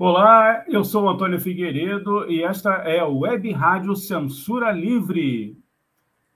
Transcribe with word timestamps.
Olá, 0.00 0.64
eu 0.68 0.84
sou 0.84 1.08
Antônio 1.08 1.40
Figueiredo 1.40 2.30
e 2.30 2.40
esta 2.40 2.70
é 2.84 3.00
a 3.00 3.06
Web 3.08 3.50
Rádio 3.50 3.96
Censura 3.96 4.70
Livre. 4.70 5.58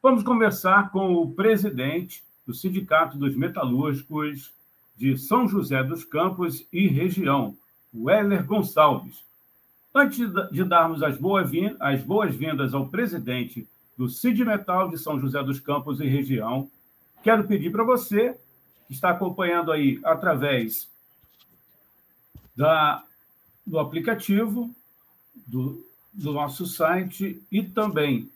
Vamos 0.02 0.24
conversar 0.24 0.90
com 0.90 1.14
o 1.14 1.32
presidente 1.32 2.24
do 2.44 2.52
Sindicato 2.52 3.16
dos 3.16 3.36
Metalúrgicos 3.36 4.52
de 4.96 5.16
São 5.16 5.46
José 5.46 5.80
dos 5.84 6.04
Campos 6.04 6.66
e 6.72 6.88
região, 6.88 7.56
Weller 7.94 8.44
Gonçalves. 8.44 9.22
Antes 9.94 10.28
de 10.50 10.64
darmos 10.64 11.00
as 11.00 11.16
boas-vindas 11.16 12.74
ao 12.74 12.88
presidente 12.88 13.68
do 13.96 14.08
Metal 14.44 14.90
de 14.90 14.98
São 14.98 15.20
José 15.20 15.40
dos 15.40 15.60
Campos 15.60 16.00
e 16.00 16.06
região, 16.08 16.68
quero 17.22 17.44
pedir 17.44 17.70
para 17.70 17.84
você, 17.84 18.36
que 18.88 18.92
está 18.92 19.10
acompanhando 19.10 19.70
aí 19.70 20.00
através 20.02 20.90
da 22.56 23.04
do 23.66 23.78
aplicativo, 23.78 24.74
do, 25.46 25.84
do 26.12 26.32
nosso 26.32 26.66
site 26.66 27.42
e 27.50 27.62
também 27.62 28.30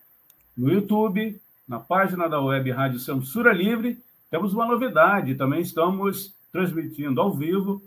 no 0.56 0.72
YouTube, 0.72 1.38
na 1.68 1.78
página 1.78 2.28
da 2.28 2.40
web 2.40 2.70
Rádio 2.70 2.98
Censura 2.98 3.52
Livre, 3.52 3.98
temos 4.30 4.54
uma 4.54 4.66
novidade, 4.66 5.34
também 5.34 5.60
estamos 5.60 6.34
transmitindo 6.50 7.20
ao 7.20 7.34
vivo 7.34 7.82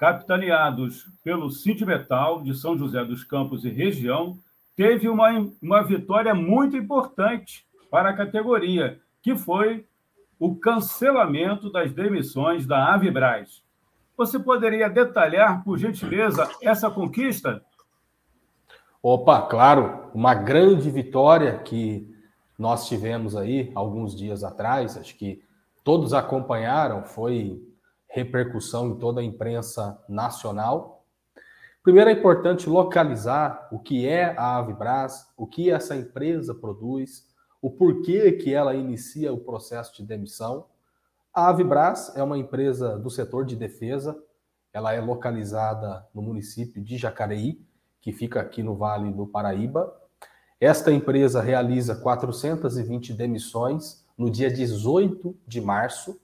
capitaneados 0.00 1.06
pelo 1.22 1.50
Metal 1.86 2.42
de 2.42 2.54
São 2.54 2.78
José 2.78 3.04
dos 3.04 3.22
Campos 3.22 3.66
e 3.66 3.68
região, 3.68 4.38
teve 4.74 5.10
uma, 5.10 5.28
uma 5.60 5.82
vitória 5.82 6.34
muito 6.34 6.74
importante 6.74 7.66
para 7.90 8.08
a 8.08 8.16
categoria, 8.16 8.98
que 9.20 9.36
foi 9.36 9.84
o 10.38 10.54
cancelamento 10.56 11.70
das 11.70 11.92
demissões 11.92 12.66
da 12.66 12.94
Avibraz. 12.94 13.62
Você 14.16 14.38
poderia 14.38 14.88
detalhar, 14.88 15.62
por 15.62 15.76
gentileza, 15.76 16.48
essa 16.62 16.90
conquista? 16.90 17.62
Opa, 19.02 19.42
claro, 19.42 20.10
uma 20.14 20.32
grande 20.32 20.90
vitória 20.90 21.58
que 21.58 22.10
nós 22.58 22.88
tivemos 22.88 23.36
aí 23.36 23.70
alguns 23.74 24.16
dias 24.16 24.44
atrás, 24.44 24.96
acho 24.96 25.14
que 25.14 25.42
todos 25.84 26.14
acompanharam, 26.14 27.04
foi 27.04 27.62
repercussão 28.10 28.88
em 28.88 28.98
toda 28.98 29.20
a 29.20 29.24
imprensa 29.24 29.98
nacional. 30.08 31.04
Primeiro 31.82 32.10
é 32.10 32.12
importante 32.12 32.68
localizar 32.68 33.68
o 33.72 33.78
que 33.78 34.06
é 34.06 34.36
a 34.36 34.58
Avibras, 34.58 35.32
o 35.36 35.46
que 35.46 35.70
essa 35.70 35.96
empresa 35.96 36.54
produz, 36.54 37.26
o 37.62 37.70
porquê 37.70 38.32
que 38.32 38.52
ela 38.52 38.74
inicia 38.74 39.32
o 39.32 39.38
processo 39.38 39.96
de 39.96 40.04
demissão. 40.04 40.66
A 41.32 41.48
Avibras 41.48 42.14
é 42.16 42.22
uma 42.22 42.36
empresa 42.36 42.98
do 42.98 43.08
setor 43.08 43.46
de 43.46 43.56
defesa, 43.56 44.20
ela 44.72 44.92
é 44.92 45.00
localizada 45.00 46.06
no 46.14 46.20
município 46.20 46.82
de 46.82 46.96
Jacareí, 46.98 47.64
que 48.00 48.12
fica 48.12 48.40
aqui 48.40 48.62
no 48.62 48.76
Vale 48.76 49.12
do 49.12 49.26
Paraíba. 49.26 49.94
Esta 50.60 50.92
empresa 50.92 51.40
realiza 51.40 51.94
420 51.94 53.14
demissões 53.14 54.04
no 54.18 54.30
dia 54.30 54.52
18 54.52 55.36
de 55.46 55.60
março 55.60 56.20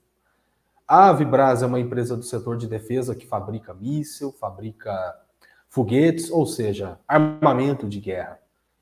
a 0.87 1.09
Avibras 1.09 1.61
é 1.61 1.65
uma 1.65 1.79
empresa 1.79 2.15
do 2.15 2.23
setor 2.23 2.57
de 2.57 2.67
defesa 2.67 3.13
que 3.13 3.27
fabrica 3.27 3.73
míssil, 3.73 4.31
fabrica 4.31 5.15
foguetes, 5.67 6.31
ou 6.31 6.45
seja, 6.45 6.97
armamento 7.07 7.87
de 7.89 7.99
guerra. 7.99 8.39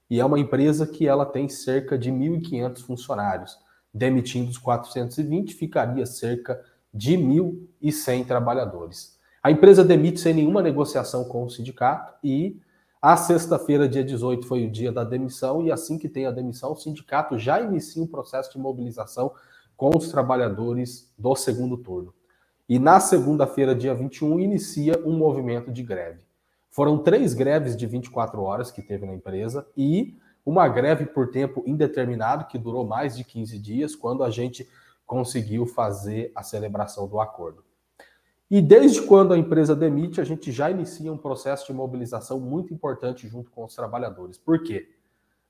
E 0.10 0.20
é 0.20 0.26
uma 0.26 0.40
empresa 0.40 0.86
que 0.86 1.08
ela 1.08 1.26
tem 1.26 1.50
cerca 1.50 1.98
de 1.98 2.12
1.500 2.12 2.82
funcionários. 2.82 3.58
Demitindo 3.92 4.52
os 4.52 4.58
420, 4.58 5.56
ficaria 5.56 6.06
cerca 6.06 6.62
de 6.94 7.18
1.100 7.18 8.28
trabalhadores. 8.28 9.18
A 9.42 9.50
empresa 9.50 9.84
demite 9.84 10.20
sem 10.20 10.34
nenhuma 10.34 10.62
negociação 10.62 11.24
com 11.26 11.44
o 11.44 11.50
sindicato 11.50 12.14
e 12.24 12.60
a 13.02 13.16
sexta-feira, 13.16 13.88
dia 13.88 14.04
18, 14.04 14.48
foi 14.48 14.66
o 14.66 14.72
dia 14.72 14.92
da 14.92 15.04
demissão 15.04 15.62
e 15.64 15.72
assim 15.72 15.98
que 15.98 16.10
tem 16.10 16.26
a 16.26 16.32
demissão, 16.32 16.72
o 16.72 16.76
sindicato 16.76 17.38
já 17.38 17.62
inicia 17.62 18.02
um 18.02 18.08
processo 18.08 18.52
de 18.52 18.58
mobilização 18.58 19.32
com 19.76 19.92
os 19.96 20.10
trabalhadores 20.10 21.12
do 21.18 21.36
segundo 21.36 21.78
turno. 21.78 22.14
E 22.68 22.80
na 22.80 23.00
segunda-feira, 23.00 23.76
dia 23.76 23.94
21, 23.94 24.40
inicia 24.40 25.00
um 25.06 25.18
movimento 25.18 25.72
de 25.72 25.84
greve. 25.84 26.26
Foram 26.70 26.98
três 26.98 27.34
greves 27.34 27.78
de 27.78 27.86
24 27.86 28.42
horas 28.42 28.72
que 28.72 28.82
teve 28.82 29.06
na 29.06 29.14
empresa 29.14 29.68
e 29.78 30.18
uma 30.46 30.68
greve 30.68 31.06
por 31.06 31.32
tempo 31.32 31.64
indeterminado 31.66 32.48
que 32.48 32.58
durou 32.58 32.86
mais 32.86 33.16
de 33.16 33.24
15 33.24 33.58
dias, 33.60 33.96
quando 33.96 34.24
a 34.24 34.30
gente 34.30 34.68
conseguiu 35.06 35.66
fazer 35.66 36.32
a 36.36 36.44
celebração 36.44 37.08
do 37.08 37.20
acordo. 37.20 37.64
E 38.50 38.62
desde 38.62 39.02
quando 39.02 39.34
a 39.34 39.38
empresa 39.38 39.76
demite, 39.76 40.22
a 40.22 40.24
gente 40.24 40.52
já 40.52 40.70
inicia 40.70 41.12
um 41.12 41.18
processo 41.18 41.66
de 41.66 41.74
mobilização 41.74 42.40
muito 42.40 42.74
importante 42.74 43.28
junto 43.28 43.50
com 43.52 43.64
os 43.64 43.74
trabalhadores. 43.74 44.38
Por 44.38 44.62
quê? 44.62 44.90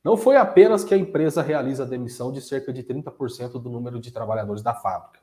Não 0.06 0.16
foi 0.16 0.38
apenas 0.38 0.84
que 0.84 0.94
a 0.94 0.98
empresa 0.98 1.42
realiza 1.42 1.82
a 1.82 1.88
demissão 1.88 2.32
de 2.32 2.40
cerca 2.40 2.72
de 2.72 2.84
30% 2.84 3.54
do 3.54 3.72
número 3.72 4.00
de 4.00 4.12
trabalhadores 4.12 4.62
da 4.62 4.72
fábrica. 4.72 5.20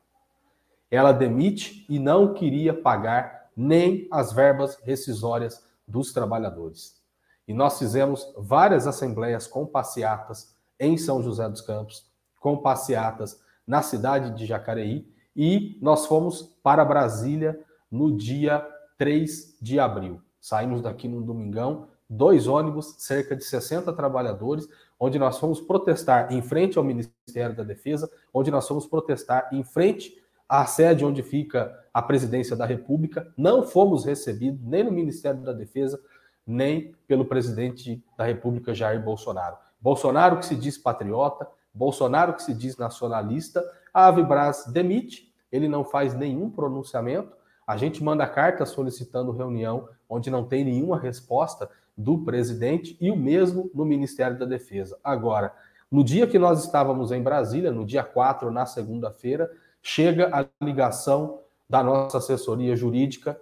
Ela 0.90 1.12
demite 1.12 1.86
e 1.88 2.00
não 2.00 2.34
queria 2.34 2.74
pagar 2.74 3.48
nem 3.56 4.08
as 4.10 4.32
verbas 4.32 4.76
rescisórias 4.82 5.64
dos 5.86 6.12
trabalhadores. 6.12 7.00
E 7.46 7.54
nós 7.54 7.78
fizemos 7.78 8.34
várias 8.36 8.88
assembleias 8.88 9.46
com 9.46 9.64
passeatas 9.64 10.52
em 10.80 10.98
São 10.98 11.22
José 11.22 11.48
dos 11.48 11.60
Campos, 11.60 12.10
com 12.40 12.56
passeatas 12.56 13.40
na 13.64 13.82
cidade 13.82 14.36
de 14.36 14.44
Jacareí, 14.44 15.08
e 15.36 15.78
nós 15.80 16.06
fomos 16.06 16.56
para 16.60 16.84
Brasília 16.84 17.56
no 17.88 18.16
dia 18.16 18.68
3 18.98 19.58
de 19.62 19.78
abril. 19.78 20.20
Saímos 20.40 20.82
daqui 20.82 21.06
no 21.06 21.22
domingão 21.22 21.86
dois 22.12 22.46
ônibus, 22.46 22.94
cerca 22.98 23.34
de 23.34 23.42
60 23.44 23.92
trabalhadores, 23.92 24.68
onde 25.00 25.18
nós 25.18 25.38
fomos 25.38 25.60
protestar 25.60 26.30
em 26.32 26.42
frente 26.42 26.76
ao 26.76 26.84
Ministério 26.84 27.56
da 27.56 27.62
Defesa, 27.64 28.10
onde 28.32 28.50
nós 28.50 28.68
fomos 28.68 28.86
protestar 28.86 29.48
em 29.52 29.64
frente 29.64 30.22
à 30.48 30.66
sede 30.66 31.04
onde 31.04 31.22
fica 31.22 31.74
a 31.92 32.02
presidência 32.02 32.54
da 32.54 32.66
República. 32.66 33.32
Não 33.36 33.62
fomos 33.62 34.04
recebidos 34.04 34.60
nem 34.62 34.84
no 34.84 34.92
Ministério 34.92 35.40
da 35.40 35.52
Defesa, 35.52 35.98
nem 36.46 36.94
pelo 37.08 37.24
presidente 37.24 38.04
da 38.16 38.24
República 38.24 38.74
Jair 38.74 39.02
Bolsonaro. 39.02 39.56
Bolsonaro 39.80 40.38
que 40.38 40.46
se 40.46 40.54
diz 40.54 40.76
patriota, 40.76 41.48
Bolsonaro 41.72 42.34
que 42.34 42.42
se 42.42 42.52
diz 42.52 42.76
nacionalista, 42.76 43.64
a 43.92 44.06
Avibraz 44.06 44.66
demite, 44.66 45.32
ele 45.50 45.68
não 45.68 45.84
faz 45.84 46.14
nenhum 46.14 46.50
pronunciamento, 46.50 47.32
a 47.66 47.76
gente 47.76 48.02
manda 48.02 48.26
carta 48.26 48.66
solicitando 48.66 49.32
reunião 49.32 49.88
onde 50.08 50.30
não 50.30 50.44
tem 50.44 50.64
nenhuma 50.64 50.98
resposta 50.98 51.70
do 51.96 52.18
presidente 52.18 52.96
e 53.00 53.10
o 53.10 53.16
mesmo 53.16 53.70
no 53.74 53.84
Ministério 53.84 54.38
da 54.38 54.44
Defesa. 54.44 54.98
Agora, 55.02 55.52
no 55.90 56.02
dia 56.02 56.26
que 56.26 56.38
nós 56.38 56.64
estávamos 56.64 57.12
em 57.12 57.22
Brasília, 57.22 57.70
no 57.70 57.84
dia 57.84 58.02
4, 58.02 58.50
na 58.50 58.64
segunda-feira, 58.64 59.50
chega 59.82 60.30
a 60.32 60.46
ligação 60.64 61.40
da 61.68 61.82
nossa 61.82 62.18
assessoria 62.18 62.74
jurídica 62.74 63.38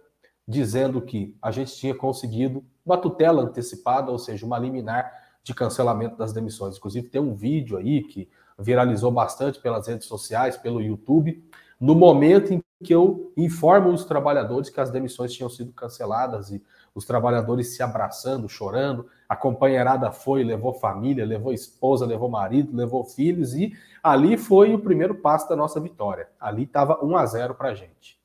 dizendo 0.46 1.00
que 1.00 1.36
a 1.40 1.52
gente 1.52 1.76
tinha 1.76 1.94
conseguido 1.94 2.64
uma 2.84 2.98
tutela 2.98 3.42
antecipada, 3.42 4.10
ou 4.10 4.18
seja, 4.18 4.44
uma 4.44 4.58
liminar 4.58 5.12
de 5.44 5.54
cancelamento 5.54 6.16
das 6.16 6.32
demissões. 6.32 6.76
Inclusive, 6.76 7.08
tem 7.08 7.20
um 7.20 7.34
vídeo 7.34 7.76
aí 7.76 8.02
que 8.02 8.28
viralizou 8.58 9.12
bastante 9.12 9.60
pelas 9.60 9.86
redes 9.86 10.08
sociais, 10.08 10.56
pelo 10.56 10.82
YouTube, 10.82 11.42
no 11.80 11.94
momento 11.94 12.52
em 12.52 12.62
que 12.82 12.94
eu 12.94 13.32
informo 13.36 13.90
os 13.90 14.04
trabalhadores 14.04 14.70
que 14.70 14.80
as 14.80 14.90
demissões 14.90 15.32
tinham 15.32 15.50
sido 15.50 15.72
canceladas 15.72 16.50
e 16.50 16.62
os 16.94 17.04
trabalhadores 17.04 17.76
se 17.76 17.82
abraçando, 17.82 18.48
chorando. 18.48 19.06
A 19.28 19.36
companheirada 19.36 20.10
foi, 20.10 20.42
levou 20.42 20.72
família, 20.72 21.24
levou 21.24 21.52
esposa, 21.52 22.06
levou 22.06 22.28
marido, 22.28 22.74
levou 22.74 23.04
filhos 23.04 23.54
e 23.54 23.72
ali 24.02 24.36
foi 24.36 24.74
o 24.74 24.78
primeiro 24.78 25.14
passo 25.14 25.48
da 25.48 25.54
nossa 25.54 25.78
vitória. 25.78 26.28
Ali 26.40 26.62
estava 26.62 27.04
1 27.04 27.16
a 27.16 27.26
0 27.26 27.54
para 27.54 27.68
a 27.70 27.74
gente. 27.74 28.18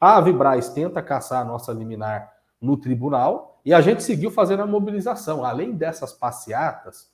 A 0.00 0.20
Vibraz 0.20 0.70
tenta 0.70 1.02
caçar 1.02 1.42
a 1.42 1.44
nossa 1.44 1.72
liminar 1.72 2.32
no 2.60 2.76
tribunal 2.76 3.60
e 3.64 3.72
a 3.72 3.80
gente 3.80 4.02
seguiu 4.02 4.30
fazendo 4.30 4.62
a 4.62 4.66
mobilização. 4.66 5.44
Além 5.44 5.72
dessas 5.72 6.12
passeatas, 6.12 7.10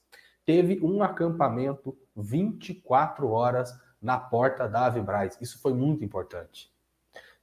teve 0.47 0.81
um 0.83 1.03
acampamento 1.03 1.97
24 2.17 3.29
horas 3.29 3.79
na 4.01 4.19
porta 4.19 4.69
da 4.69 4.87
Avibraz. 4.87 5.37
Isso 5.41 5.61
foi 5.61 5.75
muito 5.75 6.05
importante. 6.05 6.75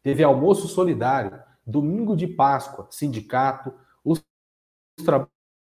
Teve 0.03 0.21
almoço 0.21 0.67
solidário, 0.67 1.39
domingo 1.65 2.15
de 2.15 2.27
Páscoa, 2.27 2.87
sindicato, 2.91 3.73
os 4.03 4.21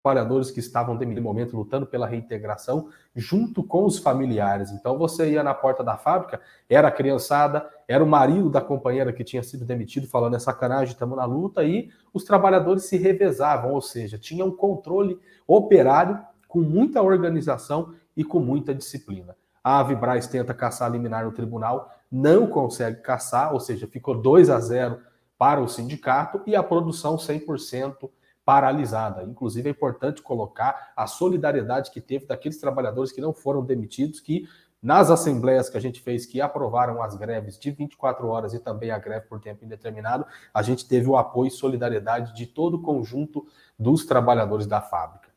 trabalhadores 0.02 0.50
que 0.50 0.60
estavam 0.60 0.94
no 0.94 1.22
momento 1.22 1.56
lutando 1.56 1.84
pela 1.84 2.06
reintegração, 2.06 2.88
junto 3.14 3.62
com 3.62 3.84
os 3.84 3.98
familiares. 3.98 4.70
Então 4.70 4.96
você 4.96 5.32
ia 5.32 5.42
na 5.42 5.52
porta 5.52 5.82
da 5.82 5.96
fábrica, 5.96 6.40
era 6.68 6.88
a 6.88 6.92
criançada, 6.92 7.68
era 7.88 8.02
o 8.02 8.06
marido 8.06 8.48
da 8.48 8.60
companheira 8.60 9.12
que 9.12 9.24
tinha 9.24 9.42
sido 9.42 9.64
demitido, 9.64 10.06
falando 10.06 10.36
é 10.36 10.38
sacanagem, 10.38 10.92
estamos 10.92 11.16
na 11.16 11.24
luta, 11.24 11.64
e 11.64 11.90
os 12.14 12.24
trabalhadores 12.24 12.84
se 12.84 12.96
revezavam, 12.96 13.72
ou 13.72 13.80
seja, 13.80 14.16
tinha 14.16 14.44
um 14.44 14.52
controle 14.52 15.18
operário 15.46 16.18
com 16.48 16.60
muita 16.60 17.02
organização 17.02 17.94
e 18.16 18.24
com 18.24 18.38
muita 18.38 18.74
disciplina. 18.74 19.36
A 19.62 19.80
Avibraz 19.80 20.26
tenta 20.26 20.54
caçar 20.54 20.90
liminar 20.90 21.24
no 21.24 21.32
tribunal, 21.32 21.92
não 22.10 22.46
consegue 22.46 23.00
caçar, 23.00 23.52
ou 23.52 23.60
seja, 23.60 23.86
ficou 23.86 24.20
2 24.20 24.50
a 24.50 24.58
0 24.58 24.98
para 25.38 25.60
o 25.60 25.68
sindicato 25.68 26.42
e 26.46 26.56
a 26.56 26.62
produção 26.62 27.16
100% 27.16 28.10
paralisada. 28.44 29.22
Inclusive, 29.22 29.68
é 29.68 29.72
importante 29.72 30.22
colocar 30.22 30.92
a 30.96 31.06
solidariedade 31.06 31.90
que 31.90 32.00
teve 32.00 32.26
daqueles 32.26 32.58
trabalhadores 32.58 33.12
que 33.12 33.20
não 33.20 33.32
foram 33.32 33.64
demitidos, 33.64 34.20
que 34.20 34.48
nas 34.82 35.10
assembleias 35.10 35.68
que 35.68 35.76
a 35.76 35.80
gente 35.80 36.00
fez, 36.00 36.24
que 36.24 36.40
aprovaram 36.40 37.02
as 37.02 37.14
greves 37.14 37.58
de 37.58 37.70
24 37.70 38.26
horas 38.26 38.54
e 38.54 38.58
também 38.58 38.90
a 38.90 38.98
greve 38.98 39.26
por 39.26 39.38
tempo 39.38 39.64
indeterminado, 39.64 40.24
a 40.54 40.62
gente 40.62 40.88
teve 40.88 41.06
o 41.06 41.16
apoio 41.16 41.48
e 41.48 41.50
solidariedade 41.50 42.34
de 42.34 42.46
todo 42.46 42.78
o 42.78 42.82
conjunto 42.82 43.46
dos 43.78 44.06
trabalhadores 44.06 44.66
da 44.66 44.80
fábrica. 44.80 45.28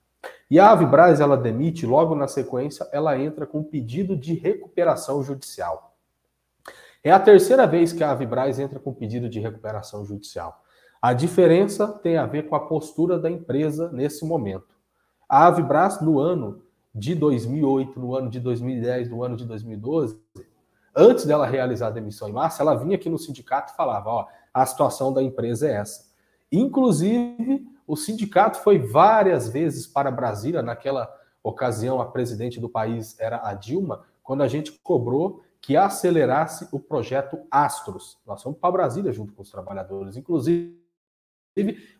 E 0.50 0.60
a 0.60 0.72
Avibraz, 0.72 1.20
ela 1.20 1.36
demite, 1.36 1.86
logo 1.86 2.16
na 2.16 2.28
sequência, 2.28 2.88
ela 2.92 3.18
entra 3.18 3.46
com 3.46 3.64
pedido 3.64 4.16
de 4.16 4.34
recuperação 4.34 5.22
judicial. 5.22 5.93
É 7.04 7.12
a 7.12 7.20
terceira 7.20 7.68
vez 7.68 7.92
que 7.92 8.02
a 8.02 8.12
Avibraz 8.12 8.60
entra 8.60 8.80
com 8.80 8.94
pedido 8.94 9.28
de 9.28 9.40
recuperação 9.40 10.06
judicial. 10.06 10.64
A 11.02 11.12
diferença 11.12 11.86
tem 11.86 12.16
a 12.16 12.26
ver 12.26 12.48
com 12.48 12.56
a 12.56 12.62
postura 12.62 13.20
da 13.20 13.30
empresa 13.30 13.92
nesse 13.92 14.24
momento. 14.24 14.74
A 15.28 15.48
Avibraz, 15.48 16.00
no 16.00 16.18
ano 16.18 16.64
de 16.96 17.14
2008, 17.14 18.00
no 18.00 18.16
ano 18.16 18.30
de 18.30 18.40
2010, 18.40 19.10
no 19.10 19.22
ano 19.22 19.36
de 19.36 19.46
2012, 19.46 20.18
antes 20.96 21.26
dela 21.26 21.46
realizar 21.46 21.88
a 21.88 21.92
demissão 21.92 22.30
em 22.30 22.32
massa, 22.32 22.64
ela 22.64 22.76
vinha 22.76 22.96
aqui 22.96 23.10
no 23.10 23.18
sindicato 23.18 23.74
e 23.74 23.76
falava: 23.76 24.10
ó, 24.10 24.28
a 24.54 24.66
situação 24.66 25.12
da 25.12 25.22
empresa 25.22 25.68
é 25.68 25.74
essa. 25.74 26.06
Inclusive, 26.50 27.68
o 27.86 27.98
sindicato 27.98 28.60
foi 28.60 28.80
várias 28.80 29.50
vezes 29.50 29.86
para 29.86 30.10
Brasília, 30.10 30.62
naquela 30.62 31.14
ocasião 31.44 32.00
a 32.00 32.06
presidente 32.06 32.62
do 32.62 32.70
país 32.70 33.20
era 33.20 33.46
a 33.46 33.54
Dilma, 33.54 34.06
quando 34.24 34.42
a 34.42 34.48
gente 34.48 34.72
cobrou 34.72 35.44
que 35.63 35.77
acelerasse 35.77 36.68
o 36.74 36.80
projeto 36.80 37.39
Astros. 37.50 38.19
Nós 38.25 38.44
fomos 38.44 38.60
para 38.60 38.74
Brasília 38.74 39.13
junto 39.13 39.31
com 39.31 39.42
os 39.42 39.50
trabalhadores, 39.50 40.18
inclusive 40.18 40.77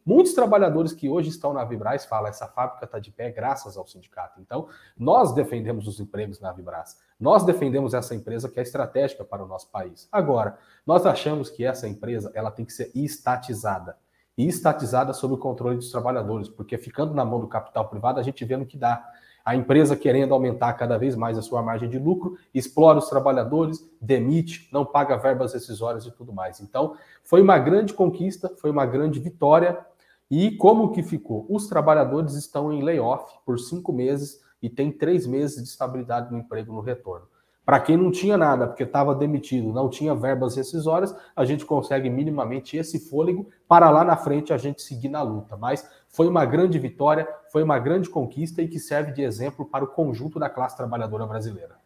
muitos 0.06 0.34
trabalhadores 0.34 0.92
que 0.92 1.08
hoje 1.08 1.30
estão 1.30 1.54
na 1.54 1.64
Vibraz 1.64 2.06
falam 2.06 2.28
essa 2.28 2.46
fábrica 2.46 2.84
está 2.84 3.00
de 3.00 3.10
pé 3.10 3.32
graças 3.32 3.78
ao 3.78 3.88
sindicato. 3.88 4.42
Então, 4.42 4.68
nós 4.98 5.34
defendemos 5.34 5.88
os 5.88 5.98
empregos 6.02 6.42
na 6.42 6.52
Vibraz. 6.52 7.00
Nós 7.18 7.46
defendemos 7.46 7.94
essa 7.94 8.14
empresa 8.14 8.50
que 8.50 8.60
é 8.60 8.64
estratégica 8.64 9.24
para 9.24 9.46
o 9.46 9.48
nosso 9.48 9.72
país. 9.72 10.10
Agora, 10.12 10.58
nós 10.86 11.06
achamos 11.06 11.50
que 11.50 11.64
essa 11.64 11.88
empresa 11.88 12.34
ela 12.36 12.52
tem 12.52 12.66
que 12.66 12.74
ser 12.74 12.92
estatizada 12.94 13.98
e 14.38 14.46
estatizada 14.46 15.14
sob 15.14 15.36
o 15.36 15.38
controle 15.38 15.78
dos 15.78 15.90
trabalhadores, 15.90 16.50
porque 16.50 16.78
ficando 16.78 17.14
na 17.14 17.24
mão 17.24 17.40
do 17.40 17.48
capital 17.48 17.88
privado, 17.88 18.20
a 18.20 18.24
gente 18.24 18.44
vê 18.44 18.58
no 18.58 18.66
que 18.66 18.78
dá. 18.78 19.10
A 19.46 19.56
empresa 19.56 19.96
querendo 19.96 20.34
aumentar 20.34 20.72
cada 20.74 20.98
vez 20.98 21.16
mais 21.16 21.38
a 21.38 21.42
sua 21.42 21.62
margem 21.62 21.90
de 21.90 22.00
lucro, 22.00 22.38
explora 22.54 22.98
os 22.98 23.10
trabalhadores, 23.10 23.86
demite, 24.00 24.70
não 24.72 24.86
paga 24.86 25.18
verbas 25.18 25.54
rescisórias 25.54 26.06
e 26.06 26.12
tudo 26.12 26.32
mais. 26.32 26.62
Então, 26.62 26.96
foi 27.24 27.42
uma 27.42 27.60
grande 27.60 27.94
conquista, 27.94 28.54
foi 28.58 28.72
uma 28.72 28.86
grande 28.86 29.20
vitória. 29.20 29.86
E 30.32 30.52
como 30.52 30.92
que 30.92 31.04
ficou? 31.04 31.46
Os 31.50 31.68
trabalhadores 31.68 32.36
estão 32.36 32.72
em 32.72 32.82
layoff 32.82 33.34
por 33.46 33.60
cinco 33.60 33.92
meses 33.92 34.42
e 34.62 34.70
tem 34.70 34.92
três 34.92 35.28
meses 35.28 35.62
de 35.62 35.68
estabilidade 35.68 36.32
no 36.32 36.38
emprego 36.38 36.72
no 36.72 36.80
retorno. 36.80 37.28
Para 37.66 37.80
quem 37.80 37.96
não 37.96 38.12
tinha 38.12 38.38
nada, 38.38 38.68
porque 38.68 38.84
estava 38.84 39.16
demitido, 39.16 39.72
não 39.72 39.90
tinha 39.90 40.14
verbas 40.14 40.56
rescisórias, 40.58 41.16
a 41.34 41.46
gente 41.46 41.66
consegue 41.66 42.10
minimamente 42.10 42.76
esse 42.76 43.10
fôlego 43.10 43.50
para 43.68 43.90
lá 43.90 44.04
na 44.04 44.18
frente 44.18 44.52
a 44.52 44.58
gente 44.58 44.82
seguir 44.82 45.08
na 45.08 45.22
luta. 45.22 45.56
Mas 45.56 45.90
foi 46.10 46.28
uma 46.28 46.46
grande 46.46 46.78
vitória, 46.78 47.28
foi 47.52 47.64
uma 47.64 47.80
grande 47.80 48.10
conquista 48.10 48.62
e 48.62 48.68
que 48.68 48.80
serve 48.80 49.14
de 49.14 49.22
exemplo 49.22 49.66
para 49.66 49.84
o 49.84 49.88
conjunto 49.88 50.40
da 50.40 50.50
classe 50.50 50.76
trabalhadora 50.76 51.26
brasileira. 51.26 51.78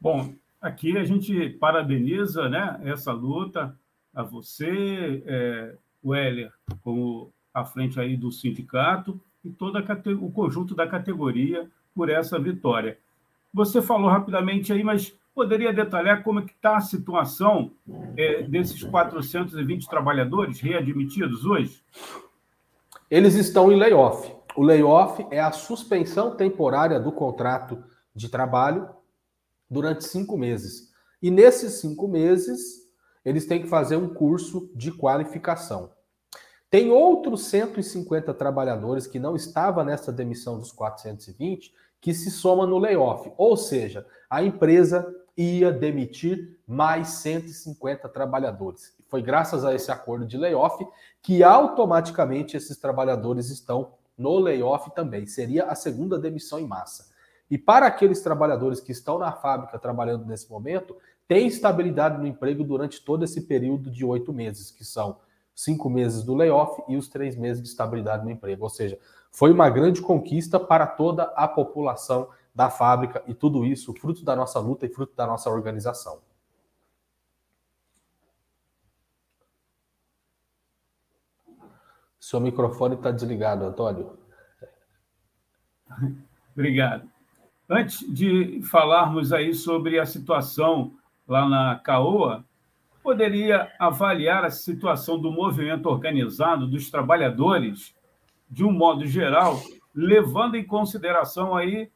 Bom, 0.00 0.34
aqui 0.60 0.98
a 0.98 1.04
gente 1.04 1.50
parabeniza 1.50 2.48
né, 2.48 2.80
essa 2.82 3.12
luta 3.12 3.78
a 4.12 4.24
você, 4.24 5.22
é, 5.24 5.74
Weller, 6.04 6.52
como 6.82 7.32
à 7.54 7.64
frente 7.64 8.00
aí 8.00 8.16
do 8.16 8.32
sindicato 8.32 9.20
e 9.44 9.50
todo 9.50 9.78
o 10.20 10.30
conjunto 10.32 10.74
da 10.74 10.86
categoria 10.86 11.70
por 11.94 12.08
essa 12.08 12.38
vitória. 12.38 12.98
Você 13.52 13.80
falou 13.80 14.10
rapidamente 14.10 14.72
aí, 14.72 14.82
mas 14.82 15.14
poderia 15.34 15.72
detalhar 15.72 16.22
como 16.22 16.40
é 16.40 16.42
que 16.42 16.52
está 16.52 16.76
a 16.76 16.80
situação 16.80 17.72
é, 18.16 18.42
desses 18.42 18.82
420 18.82 19.88
trabalhadores 19.88 20.60
readmitidos 20.60 21.44
hoje? 21.44 21.82
Eles 23.10 23.34
estão 23.34 23.72
em 23.72 23.76
layoff. 23.76 24.34
O 24.56 24.62
layoff 24.62 25.26
é 25.30 25.40
a 25.40 25.52
suspensão 25.52 26.34
temporária 26.34 26.98
do 26.98 27.12
contrato 27.12 27.82
de 28.14 28.28
trabalho 28.28 28.88
durante 29.70 30.04
cinco 30.04 30.36
meses. 30.36 30.92
E 31.22 31.30
nesses 31.30 31.74
cinco 31.74 32.08
meses, 32.08 32.88
eles 33.24 33.46
têm 33.46 33.62
que 33.62 33.68
fazer 33.68 33.96
um 33.96 34.08
curso 34.08 34.70
de 34.74 34.90
qualificação. 34.90 35.90
Tem 36.70 36.90
outros 36.90 37.46
150 37.46 38.34
trabalhadores 38.34 39.06
que 39.06 39.18
não 39.18 39.34
estavam 39.34 39.84
nessa 39.84 40.12
demissão 40.12 40.58
dos 40.58 40.70
420 40.70 41.72
que 42.00 42.14
se 42.14 42.30
soma 42.30 42.66
no 42.66 42.78
layoff. 42.78 43.32
Ou 43.36 43.56
seja, 43.56 44.06
a 44.28 44.42
empresa 44.42 45.06
ia 45.36 45.70
demitir 45.70 46.58
mais 46.66 47.08
150 47.08 48.08
trabalhadores. 48.08 48.94
Foi 49.08 49.22
graças 49.22 49.64
a 49.64 49.74
esse 49.74 49.90
acordo 49.90 50.26
de 50.26 50.36
layoff 50.36 50.86
que 51.22 51.42
automaticamente 51.42 52.56
esses 52.56 52.76
trabalhadores 52.76 53.48
estão 53.48 53.92
no 54.16 54.38
layoff 54.38 54.90
também. 54.94 55.26
Seria 55.26 55.64
a 55.66 55.74
segunda 55.74 56.18
demissão 56.18 56.58
em 56.58 56.66
massa. 56.66 57.08
E 57.50 57.56
para 57.56 57.86
aqueles 57.86 58.20
trabalhadores 58.20 58.80
que 58.80 58.92
estão 58.92 59.18
na 59.18 59.32
fábrica 59.32 59.78
trabalhando 59.78 60.26
nesse 60.26 60.50
momento, 60.50 60.96
tem 61.26 61.46
estabilidade 61.46 62.18
no 62.18 62.26
emprego 62.26 62.64
durante 62.64 63.02
todo 63.02 63.24
esse 63.24 63.42
período 63.42 63.90
de 63.90 64.04
oito 64.04 64.32
meses, 64.32 64.70
que 64.70 64.84
são 64.84 65.18
cinco 65.54 65.88
meses 65.88 66.22
do 66.22 66.34
layoff 66.34 66.82
e 66.88 66.96
os 66.96 67.08
três 67.08 67.36
meses 67.36 67.62
de 67.62 67.68
estabilidade 67.68 68.24
no 68.24 68.30
emprego. 68.30 68.64
Ou 68.64 68.70
seja, 68.70 68.98
foi 69.38 69.52
uma 69.52 69.70
grande 69.70 70.02
conquista 70.02 70.58
para 70.58 70.84
toda 70.84 71.22
a 71.36 71.46
população 71.46 72.28
da 72.52 72.68
fábrica 72.68 73.22
e 73.24 73.32
tudo 73.32 73.64
isso 73.64 73.94
fruto 73.94 74.24
da 74.24 74.34
nossa 74.34 74.58
luta 74.58 74.84
e 74.84 74.88
fruto 74.88 75.14
da 75.14 75.28
nossa 75.28 75.48
organização. 75.48 76.20
Seu 82.18 82.40
microfone 82.40 82.96
está 82.96 83.12
desligado, 83.12 83.64
Antônio. 83.64 84.18
Obrigado. 86.52 87.08
Antes 87.70 88.12
de 88.12 88.60
falarmos 88.62 89.32
aí 89.32 89.54
sobre 89.54 90.00
a 90.00 90.04
situação 90.04 90.98
lá 91.28 91.48
na 91.48 91.78
CAOA, 91.78 92.44
poderia 93.04 93.72
avaliar 93.78 94.44
a 94.44 94.50
situação 94.50 95.16
do 95.16 95.30
movimento 95.30 95.86
organizado 95.86 96.66
dos 96.66 96.90
trabalhadores, 96.90 97.96
de 98.50 98.64
um 98.64 98.72
modo 98.72 99.06
geral, 99.06 99.60
levando 99.94 100.56
em 100.56 100.64
consideração 100.64 101.54
aí 101.54 101.90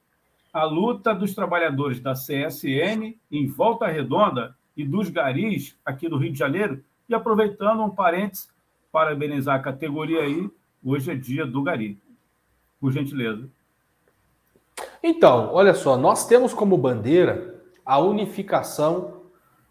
a 0.52 0.64
luta 0.64 1.14
dos 1.14 1.34
trabalhadores 1.34 2.00
da 2.00 2.12
CSN 2.12 3.14
em 3.30 3.46
Volta 3.46 3.86
Redonda 3.86 4.54
e 4.76 4.84
dos 4.84 5.08
garis 5.08 5.76
aqui 5.84 6.08
do 6.08 6.18
Rio 6.18 6.32
de 6.32 6.38
Janeiro, 6.38 6.84
e 7.08 7.14
aproveitando 7.14 7.82
um 7.82 7.90
parênteses, 7.90 8.48
parabenizar 8.90 9.56
a 9.56 9.62
categoria 9.62 10.20
aí, 10.22 10.50
hoje 10.84 11.10
é 11.10 11.14
dia 11.14 11.46
do 11.46 11.62
gari. 11.62 11.98
Por 12.80 12.92
gentileza. 12.92 13.48
Então, 15.02 15.50
olha 15.52 15.74
só, 15.74 15.96
nós 15.96 16.26
temos 16.26 16.52
como 16.52 16.76
bandeira 16.76 17.60
a 17.84 17.98
unificação 17.98 19.21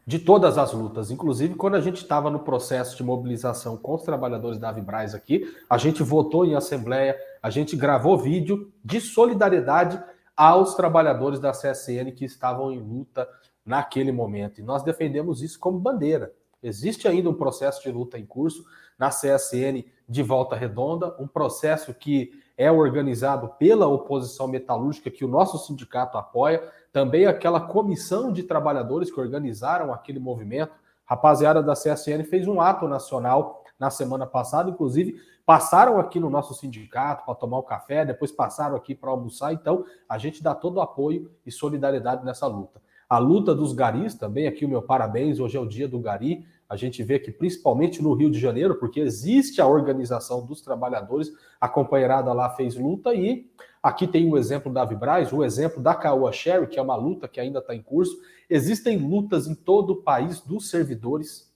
de 0.06 0.20
todas 0.20 0.58
as 0.58 0.74
lutas. 0.74 1.12
Inclusive, 1.12 1.56
quando 1.56 1.76
a 1.76 1.82
gente 1.82 1.98
estava 1.98 2.30
no 2.30 2.40
processo 2.40 2.98
de 2.98 3.04
mobilização 3.04 3.78
com 3.78 3.96
os 3.96 4.04
trabalhadores 4.04 4.58
da 4.58 4.72
Vibraz 4.72 5.14
aqui, 5.14 5.56
a 5.70 5.78
gente 5.78 6.02
votou 6.04 6.46
em 6.46 6.56
assembleia, 6.56 7.18
a 7.42 7.50
gente 7.50 7.76
gravou 7.76 8.18
vídeo 8.18 8.72
de 8.84 9.00
solidariedade 9.00 10.02
aos 10.36 10.74
trabalhadores 10.74 11.40
da 11.40 11.52
CSN 11.52 12.12
que 12.16 12.26
estavam 12.26 12.72
em 12.72 12.80
luta 12.80 13.28
naquele 13.66 14.12
momento. 14.12 14.60
E 14.60 14.64
nós 14.64 14.84
defendemos 14.84 15.42
isso 15.42 15.60
como 15.60 15.80
bandeira. 15.80 16.34
Existe 16.64 17.08
ainda 17.08 17.30
um 17.30 17.34
processo 17.34 17.82
de 17.82 17.92
luta 17.92 18.18
em 18.18 18.26
curso 18.26 18.66
na 18.98 19.10
CSN 19.10 19.86
de 20.08 20.24
Volta 20.24 20.56
Redonda, 20.56 21.16
um 21.20 21.28
processo 21.28 21.94
que 21.94 22.32
é 22.62 22.72
organizado 22.72 23.50
pela 23.58 23.88
oposição 23.88 24.48
metalúrgica, 24.48 25.10
que 25.10 25.26
o 25.26 25.28
nosso 25.28 25.58
sindicato 25.58 26.16
apoia, 26.16 26.62
também 26.94 27.26
aquela 27.26 27.60
comissão 27.60 28.32
de 28.32 28.44
trabalhadores 28.44 29.10
que 29.10 29.20
organizaram 29.20 29.92
aquele 29.92 30.20
movimento. 30.20 30.72
Rapaziada 31.04 31.64
da 31.64 31.74
CSN 31.74 32.24
fez 32.24 32.48
um 32.48 32.62
ato 32.62 32.88
nacional 32.88 33.64
na 33.80 33.90
semana 33.90 34.28
passada, 34.28 34.70
inclusive 34.70 35.20
passaram 35.44 36.00
aqui 36.00 36.20
no 36.20 36.30
nosso 36.30 36.54
sindicato 36.54 37.26
para 37.26 37.34
tomar 37.34 37.58
um 37.58 37.64
café, 37.64 38.06
depois 38.06 38.32
passaram 38.32 38.76
aqui 38.76 38.94
para 38.94 39.10
almoçar. 39.10 39.52
Então, 39.52 39.84
a 40.08 40.20
gente 40.20 40.44
dá 40.44 40.54
todo 40.54 40.78
o 40.78 40.82
apoio 40.82 41.32
e 41.44 41.52
solidariedade 41.52 42.24
nessa 42.24 42.46
luta. 42.46 42.80
A 43.12 43.18
luta 43.18 43.54
dos 43.54 43.74
garis 43.74 44.16
também, 44.16 44.48
aqui 44.48 44.64
o 44.64 44.70
meu 44.70 44.82
parabéns, 44.82 45.38
hoje 45.38 45.58
é 45.58 45.60
o 45.60 45.68
dia 45.68 45.86
do 45.86 46.00
gari. 46.00 46.46
A 46.70 46.78
gente 46.78 47.04
vê 47.04 47.20
que 47.20 47.30
principalmente 47.30 48.02
no 48.02 48.14
Rio 48.14 48.32
de 48.32 48.40
Janeiro, 48.40 48.76
porque 48.76 49.02
existe 49.02 49.60
a 49.60 49.68
organização 49.68 50.46
dos 50.46 50.62
trabalhadores, 50.62 51.30
a 51.60 51.68
companheirada 51.68 52.32
lá 52.32 52.52
fez 52.52 52.78
luta 52.78 53.14
e 53.14 53.52
aqui 53.84 54.08
tem 54.08 54.32
o 54.32 54.38
exemplo 54.38 54.72
da 54.72 54.86
Vibraz, 54.86 55.34
o 55.34 55.44
exemplo 55.44 55.84
da 55.84 55.94
Caoa 55.94 56.32
Sherry, 56.32 56.68
que 56.68 56.80
é 56.80 56.82
uma 56.82 56.96
luta 56.96 57.28
que 57.28 57.42
ainda 57.42 57.60
está 57.60 57.76
em 57.76 57.82
curso. 57.82 58.16
Existem 58.50 58.98
lutas 58.98 59.46
em 59.46 59.56
todo 59.56 59.90
o 59.90 60.02
país 60.04 60.40
dos 60.40 60.70
servidores, 60.70 61.51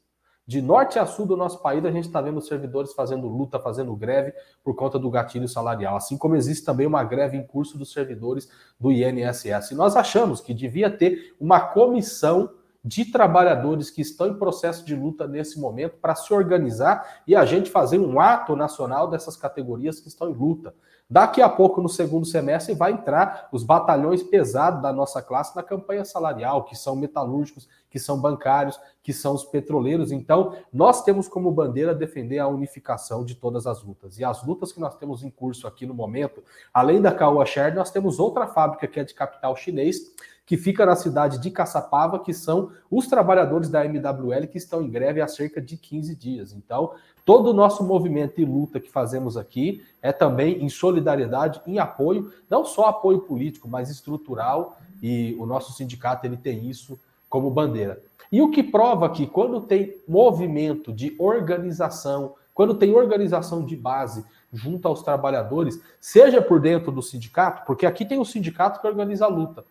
de 0.47 0.61
norte 0.61 0.99
a 0.99 1.05
sul 1.05 1.25
do 1.25 1.35
nosso 1.35 1.61
país, 1.61 1.83
a 1.83 1.91
gente 1.91 2.05
está 2.05 2.21
vendo 2.21 2.39
servidores 2.39 2.93
fazendo 2.93 3.27
luta, 3.27 3.59
fazendo 3.59 3.95
greve 3.95 4.33
por 4.63 4.75
conta 4.75 4.99
do 4.99 5.09
gatilho 5.09 5.47
salarial, 5.47 5.95
assim 5.95 6.17
como 6.17 6.35
existe 6.35 6.63
também 6.63 6.85
uma 6.85 7.03
greve 7.03 7.35
em 7.35 7.45
curso 7.45 7.77
dos 7.77 7.91
servidores 7.91 8.49
do 8.79 8.91
INSS. 8.91 9.71
E 9.71 9.75
nós 9.75 9.95
achamos 9.95 10.41
que 10.41 10.53
devia 10.53 10.89
ter 10.89 11.35
uma 11.39 11.59
comissão 11.59 12.51
de 12.83 13.05
trabalhadores 13.05 13.89
que 13.89 14.01
estão 14.01 14.27
em 14.27 14.37
processo 14.37 14.85
de 14.85 14.95
luta 14.95 15.27
nesse 15.27 15.59
momento 15.59 15.97
para 15.99 16.13
se 16.13 16.31
organizar 16.31 17.23
e 17.25 17.35
a 17.35 17.43
gente 17.43 17.71
fazer 17.71 17.97
um 17.97 18.19
ato 18.19 18.55
nacional 18.55 19.09
dessas 19.09 19.35
categorias 19.35 19.99
que 19.99 20.07
estão 20.07 20.29
em 20.29 20.33
luta. 20.33 20.71
Daqui 21.07 21.39
a 21.39 21.47
pouco, 21.47 21.81
no 21.81 21.87
segundo 21.87 22.25
semestre, 22.25 22.73
vai 22.73 22.91
entrar 22.91 23.47
os 23.51 23.63
batalhões 23.63 24.23
pesados 24.23 24.81
da 24.81 24.91
nossa 24.91 25.21
classe 25.21 25.55
na 25.55 25.61
campanha 25.61 26.03
salarial, 26.03 26.63
que 26.63 26.75
são 26.75 26.95
metalúrgicos, 26.95 27.69
que 27.91 27.99
são 27.99 28.19
bancários, 28.19 28.79
que 29.03 29.13
são 29.13 29.35
os 29.35 29.45
petroleiros. 29.45 30.11
Então, 30.11 30.57
nós 30.73 31.03
temos 31.03 31.27
como 31.27 31.51
bandeira 31.51 31.93
defender 31.93 32.39
a 32.39 32.47
unificação 32.47 33.23
de 33.23 33.35
todas 33.35 33.67
as 33.67 33.83
lutas. 33.83 34.17
E 34.17 34.25
as 34.25 34.43
lutas 34.43 34.71
que 34.71 34.79
nós 34.79 34.95
temos 34.95 35.23
em 35.23 35.29
curso 35.29 35.67
aqui 35.67 35.85
no 35.85 35.93
momento, 35.93 36.43
além 36.73 36.99
da 36.99 37.11
Caoa 37.11 37.45
Share, 37.45 37.75
nós 37.75 37.91
temos 37.91 38.17
outra 38.17 38.47
fábrica 38.47 38.87
que 38.87 38.99
é 38.99 39.03
de 39.03 39.13
capital 39.13 39.55
chinês, 39.55 40.11
que 40.45 40.57
fica 40.57 40.85
na 40.85 40.95
cidade 40.95 41.39
de 41.39 41.49
Caçapava, 41.49 42.19
que 42.19 42.33
são 42.33 42.71
os 42.89 43.07
trabalhadores 43.07 43.67
da 43.69 43.83
MWL 43.83 44.47
que 44.47 44.57
estão 44.57 44.81
em 44.81 44.89
greve 44.89 45.21
há 45.21 45.27
cerca 45.27 45.59
de 45.59 45.75
15 45.75 46.15
dias. 46.15 46.53
Então, 46.53 46.91
todo 47.25 47.49
o 47.49 47.53
nosso 47.53 47.83
movimento 47.83 48.39
e 48.39 48.45
luta 48.45 48.79
que 48.79 48.91
fazemos 48.91 49.35
aqui 49.37 49.83
é 50.01 50.11
também 50.11 50.63
em 50.63 50.69
solidariedade, 50.69 51.61
em 51.65 51.79
apoio, 51.79 52.31
não 52.49 52.63
só 52.63 52.85
apoio 52.85 53.21
político, 53.21 53.67
mas 53.67 53.89
estrutural, 53.89 54.77
e 55.01 55.35
o 55.39 55.45
nosso 55.45 55.73
sindicato 55.73 56.25
ele 56.25 56.37
tem 56.37 56.69
isso 56.69 56.99
como 57.27 57.49
bandeira. 57.49 58.01
E 58.31 58.41
o 58.41 58.51
que 58.51 58.63
prova 58.63 59.09
que 59.09 59.25
quando 59.25 59.61
tem 59.61 59.97
movimento 60.07 60.93
de 60.93 61.15
organização, 61.17 62.35
quando 62.53 62.75
tem 62.75 62.93
organização 62.93 63.65
de 63.65 63.75
base 63.75 64.23
junto 64.53 64.87
aos 64.87 65.01
trabalhadores, 65.01 65.81
seja 65.99 66.41
por 66.41 66.59
dentro 66.59 66.91
do 66.91 67.01
sindicato, 67.01 67.65
porque 67.65 67.85
aqui 67.85 68.05
tem 68.05 68.19
o 68.19 68.25
sindicato 68.25 68.79
que 68.79 68.87
organiza 68.87 69.25
a 69.25 69.29
luta, 69.29 69.65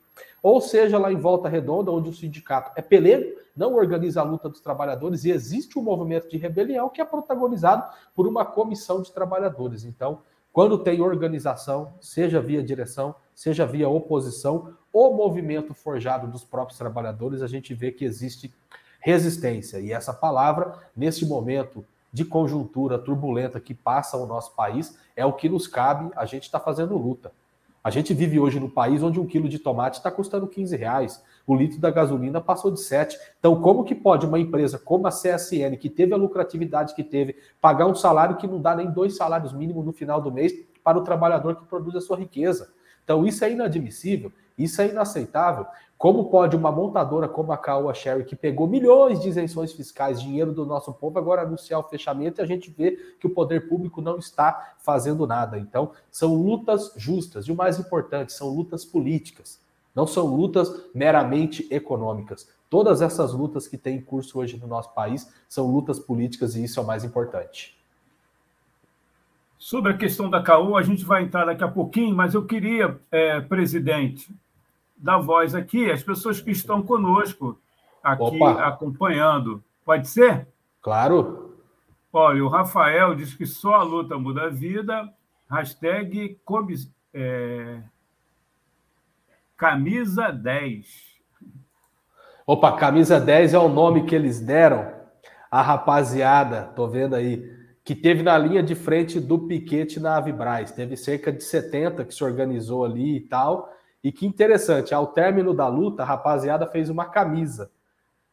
ou 0.45 0.61
seja 0.61 0.99
lá 0.99 1.11
em 1.11 1.17
Volta 1.17 1.49
Redonda, 1.49 1.91
onde 1.91 2.11
o 2.11 2.13
sindicato 2.13 2.71
é 2.77 2.83
peleiro, 2.83 3.35
não 3.57 3.75
organiza 3.75 4.21
a 4.21 4.25
luta 4.25 4.47
dos 4.47 4.61
trabalhadores 4.61 5.25
e 5.25 5.31
existe 5.31 5.79
um 5.79 5.83
movimento 5.83 6.29
de 6.29 6.37
rebelião 6.37 6.91
que 6.91 7.01
é 7.01 7.05
protagonizado 7.05 7.91
por 8.15 8.27
uma 8.27 8.45
comissão 8.45 9.01
de 9.01 9.11
trabalhadores. 9.11 9.87
Então, 9.87 10.21
quando 10.53 10.77
tem 10.77 11.01
organização, 11.01 11.95
seja 11.99 12.43
via 12.43 12.63
direção, 12.63 13.15
seja 13.35 13.65
via 13.65 13.89
oposição, 13.89 14.75
o 14.93 15.15
movimento 15.15 15.73
forjado 15.73 16.27
dos 16.27 16.45
próprios 16.45 16.77
trabalhadores, 16.77 17.41
a 17.41 17.47
gente 17.47 17.73
vê 17.73 17.91
que 17.91 18.05
existe 18.05 18.55
resistência. 19.01 19.79
E 19.81 19.93
essa 19.93 20.13
palavra, 20.13 20.79
nesse 20.95 21.25
momento 21.25 21.83
de 22.13 22.23
conjuntura 22.23 22.99
turbulenta 22.99 23.59
que 23.59 23.73
passa 23.73 24.19
o 24.19 24.27
nosso 24.27 24.55
país, 24.55 24.95
é 25.17 25.25
o 25.25 25.33
que 25.33 25.49
nos 25.49 25.67
cabe, 25.67 26.13
a 26.15 26.27
gente 26.27 26.43
está 26.43 26.61
fazendo 26.61 26.99
luta. 26.99 27.33
A 27.85 27.91
gente 27.91 28.15
vive 28.15 28.41
hoje 28.41 28.59
no 28.59 28.71
país 28.71 29.03
onde 29.03 29.21
um 29.21 29.27
quilo 29.27 29.47
de 29.47 29.59
tomate 29.59 29.99
está 29.99 30.11
custando 30.11 30.49
15 30.49 30.75
reais, 30.75 31.23
o 31.47 31.55
litro 31.55 31.79
da 31.79 31.91
gasolina 31.91 32.41
passou 32.41 32.71
de 32.71 32.81
7. 32.81 33.15
Então, 33.39 33.61
como 33.61 33.85
que 33.85 33.95
pode 33.95 34.25
uma 34.25 34.41
empresa 34.41 34.79
como 34.79 35.07
a 35.07 35.11
CSN, 35.11 35.77
que 35.79 35.91
teve 35.91 36.15
a 36.15 36.17
lucratividade 36.17 36.95
que 36.95 37.05
teve, 37.05 37.37
pagar 37.61 37.85
um 37.85 37.95
salário 37.95 38.39
que 38.39 38.47
não 38.47 38.59
dá 38.59 38.75
nem 38.75 38.91
dois 38.91 39.19
salários 39.19 39.53
mínimos 39.53 39.85
no 39.85 39.93
final 39.93 40.19
do 40.19 40.33
mês 40.33 40.55
para 40.83 40.97
o 40.97 41.03
trabalhador 41.03 41.57
que 41.57 41.67
produz 41.67 41.95
a 41.95 42.01
sua 42.01 42.17
riqueza? 42.17 42.73
Então, 43.05 43.27
isso 43.27 43.45
é 43.45 43.53
inadmissível, 43.53 44.33
isso 44.57 44.81
é 44.81 44.89
inaceitável. 44.89 45.67
Como 45.97 46.27
pode 46.27 46.57
uma 46.57 46.71
montadora 46.71 47.29
como 47.29 47.53
a 47.53 47.57
Caoa 47.57 47.95
Sherry, 47.95 48.25
que 48.25 48.37
pegou 48.37 48.67
milhões 48.67 49.21
de 49.21 49.29
isenções 49.29 49.73
fiscais, 49.73 50.21
dinheiro 50.21 50.53
do 50.53 50.67
nosso 50.67 50.93
povo, 50.93 51.19
agora 51.19 51.43
anunciar 51.43 51.81
o 51.81 51.89
fechamento 51.89 52.41
e 52.41 52.43
a 52.43 52.47
gente 52.47 52.71
vê 52.71 52.93
que 53.19 53.27
o 53.27 53.31
poder 53.31 53.69
público 53.69 54.03
não 54.03 54.19
está 54.19 54.75
fazendo 54.79 55.27
nada? 55.27 55.59
Então, 55.59 55.93
são 56.11 56.35
lutas 56.35 56.93
justas. 56.97 57.47
E 57.47 57.53
o 57.53 57.57
mais 57.57 57.79
importante, 57.79 58.33
são 58.33 58.49
lutas 58.49 58.85
políticas. 58.85 59.61
Não 59.95 60.07
são 60.07 60.27
lutas 60.27 60.69
meramente 60.95 61.67
econômicas. 61.71 62.49
Todas 62.69 63.01
essas 63.01 63.33
lutas 63.33 63.69
que 63.69 63.79
têm 63.79 64.01
curso 64.01 64.39
hoje 64.41 64.57
no 64.57 64.67
nosso 64.67 64.93
país 64.93 65.33
são 65.49 65.71
lutas 65.71 65.99
políticas 65.99 66.57
e 66.57 66.65
isso 66.65 66.81
é 66.81 66.83
o 66.83 66.87
mais 66.87 67.05
importante. 67.05 67.79
Sobre 69.57 69.93
a 69.93 69.97
questão 69.97 70.29
da 70.29 70.43
CAU, 70.43 70.77
a 70.77 70.83
gente 70.83 71.05
vai 71.05 71.23
entrar 71.23 71.47
daqui 71.47 71.65
a 71.65 71.69
pouquinho, 71.69 72.15
mas 72.15 72.35
eu 72.35 72.45
queria, 72.45 73.01
é, 73.11 73.41
presidente, 73.41 74.29
dar 74.97 75.19
voz 75.19 75.55
aqui 75.55 75.91
às 75.91 76.03
pessoas 76.03 76.41
que 76.41 76.51
estão 76.51 76.83
conosco 76.83 77.59
aqui 78.03 78.23
Opa. 78.23 78.67
acompanhando. 78.67 79.63
Pode 79.85 80.09
ser? 80.09 80.47
Claro. 80.81 81.59
Olha, 82.13 82.45
o 82.45 82.49
Rafael 82.49 83.15
diz 83.15 83.35
que 83.35 83.47
só 83.47 83.75
a 83.75 83.83
luta 83.83 84.19
muda 84.19 84.45
a 84.45 84.49
vida. 84.49 85.13
Hashtag 85.51 86.39
é, 87.13 87.81
camisa 89.57 90.31
10. 90.31 91.15
Opa, 92.47 92.73
camisa 92.77 93.19
10 93.19 93.55
é 93.55 93.59
o 93.59 93.69
nome 93.69 94.05
que 94.05 94.15
eles 94.15 94.41
deram. 94.41 94.93
A 95.51 95.63
rapaziada, 95.63 96.65
tô 96.75 96.87
vendo 96.87 97.15
aí, 97.15 97.43
que 97.83 97.95
teve 97.95 98.23
na 98.23 98.37
linha 98.37 98.63
de 98.63 98.75
frente 98.75 99.21
do 99.21 99.39
piquete 99.39 99.99
na 99.99 100.17
Avibraz. 100.17 100.73
Teve 100.73 100.97
cerca 100.97 101.33
de 101.33 101.43
70 101.43 102.05
que 102.05 102.15
se 102.15 102.23
organizou 102.23 102.85
ali 102.85 103.17
e 103.17 103.21
tal. 103.21 103.73
E 104.05 104.13
que 104.13 104.27
interessante, 104.27 104.93
ao 104.93 105.07
término 105.07 105.55
da 105.55 105.67
luta, 105.67 106.03
a 106.03 106.07
rapaziada 106.07 106.67
fez 106.67 106.91
uma 106.91 107.07
camisa 107.07 107.71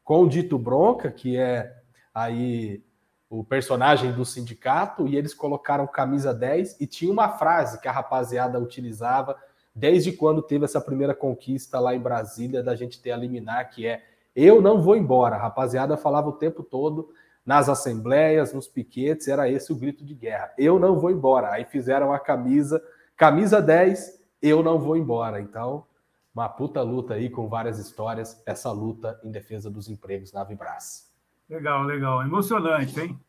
com 0.04 0.24
o 0.24 0.28
dito 0.28 0.60
Bronca, 0.60 1.10
que 1.10 1.38
é 1.38 1.74
aí 2.14 2.84
o 3.30 3.42
personagem 3.42 4.12
do 4.12 4.26
sindicato, 4.26 5.08
e 5.08 5.16
eles 5.16 5.34
colocaram 5.34 5.88
camisa 5.88 6.34
10 6.34 6.82
e 6.82 6.86
tinha 6.86 7.10
uma 7.10 7.30
frase 7.30 7.80
que 7.80 7.88
a 7.88 7.92
rapaziada 7.94 8.60
utilizava 8.60 9.38
desde 9.74 10.12
quando 10.12 10.42
teve 10.42 10.66
essa 10.66 10.82
primeira 10.82 11.16
conquista 11.16 11.80
lá 11.80 11.96
em 11.96 12.00
Brasília 12.00 12.62
da 12.62 12.76
gente 12.76 13.02
ter 13.02 13.12
a 13.12 13.18
liminar, 13.18 13.70
que 13.70 13.88
é 13.88 14.04
eu 14.36 14.62
não 14.62 14.82
vou 14.82 14.98
embora. 14.98 15.38
A 15.38 15.42
rapaziada 15.42 15.96
falava 15.96 16.28
o 16.28 16.34
tempo 16.34 16.64
todo 16.64 17.14
nas 17.46 17.70
assembleias, 17.70 18.54
nos 18.54 18.68
piquetes, 18.68 19.30
era 19.30 19.50
esse 19.50 19.72
o 19.72 19.76
grito 19.78 20.04
de 20.04 20.14
guerra. 20.14 20.52
Eu 20.58 20.78
não 20.78 21.00
vou 21.00 21.10
embora. 21.10 21.52
Aí 21.52 21.64
fizeram 21.64 22.12
a 22.12 22.20
camisa, 22.20 22.84
camisa 23.16 23.62
10, 23.62 24.21
eu 24.42 24.64
não 24.64 24.80
vou 24.80 24.98
embora. 24.98 25.40
Então, 25.40 25.86
uma 26.34 26.48
puta 26.48 26.82
luta 26.82 27.14
aí 27.14 27.30
com 27.30 27.48
várias 27.48 27.78
histórias, 27.78 28.42
essa 28.46 28.72
luta 28.72 29.20
em 29.24 29.32
defesa 29.32 29.70
dos 29.70 29.90
empregos 29.90 30.32
na 30.32 30.44
Vibras. 30.44 31.12
Legal, 31.50 31.84
legal. 31.84 32.22
Emocionante, 32.22 33.00
hein? 33.00 33.20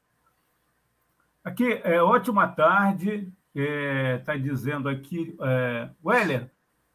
Aqui, 1.44 1.80
é, 1.84 2.00
ótima 2.00 2.46
tarde. 2.48 3.32
Está 3.54 3.62
é, 3.70 4.18
tá 4.18 4.36
dizendo 4.36 4.88
aqui, 4.88 5.36
é, 5.42 5.90
Weller, 6.02 6.50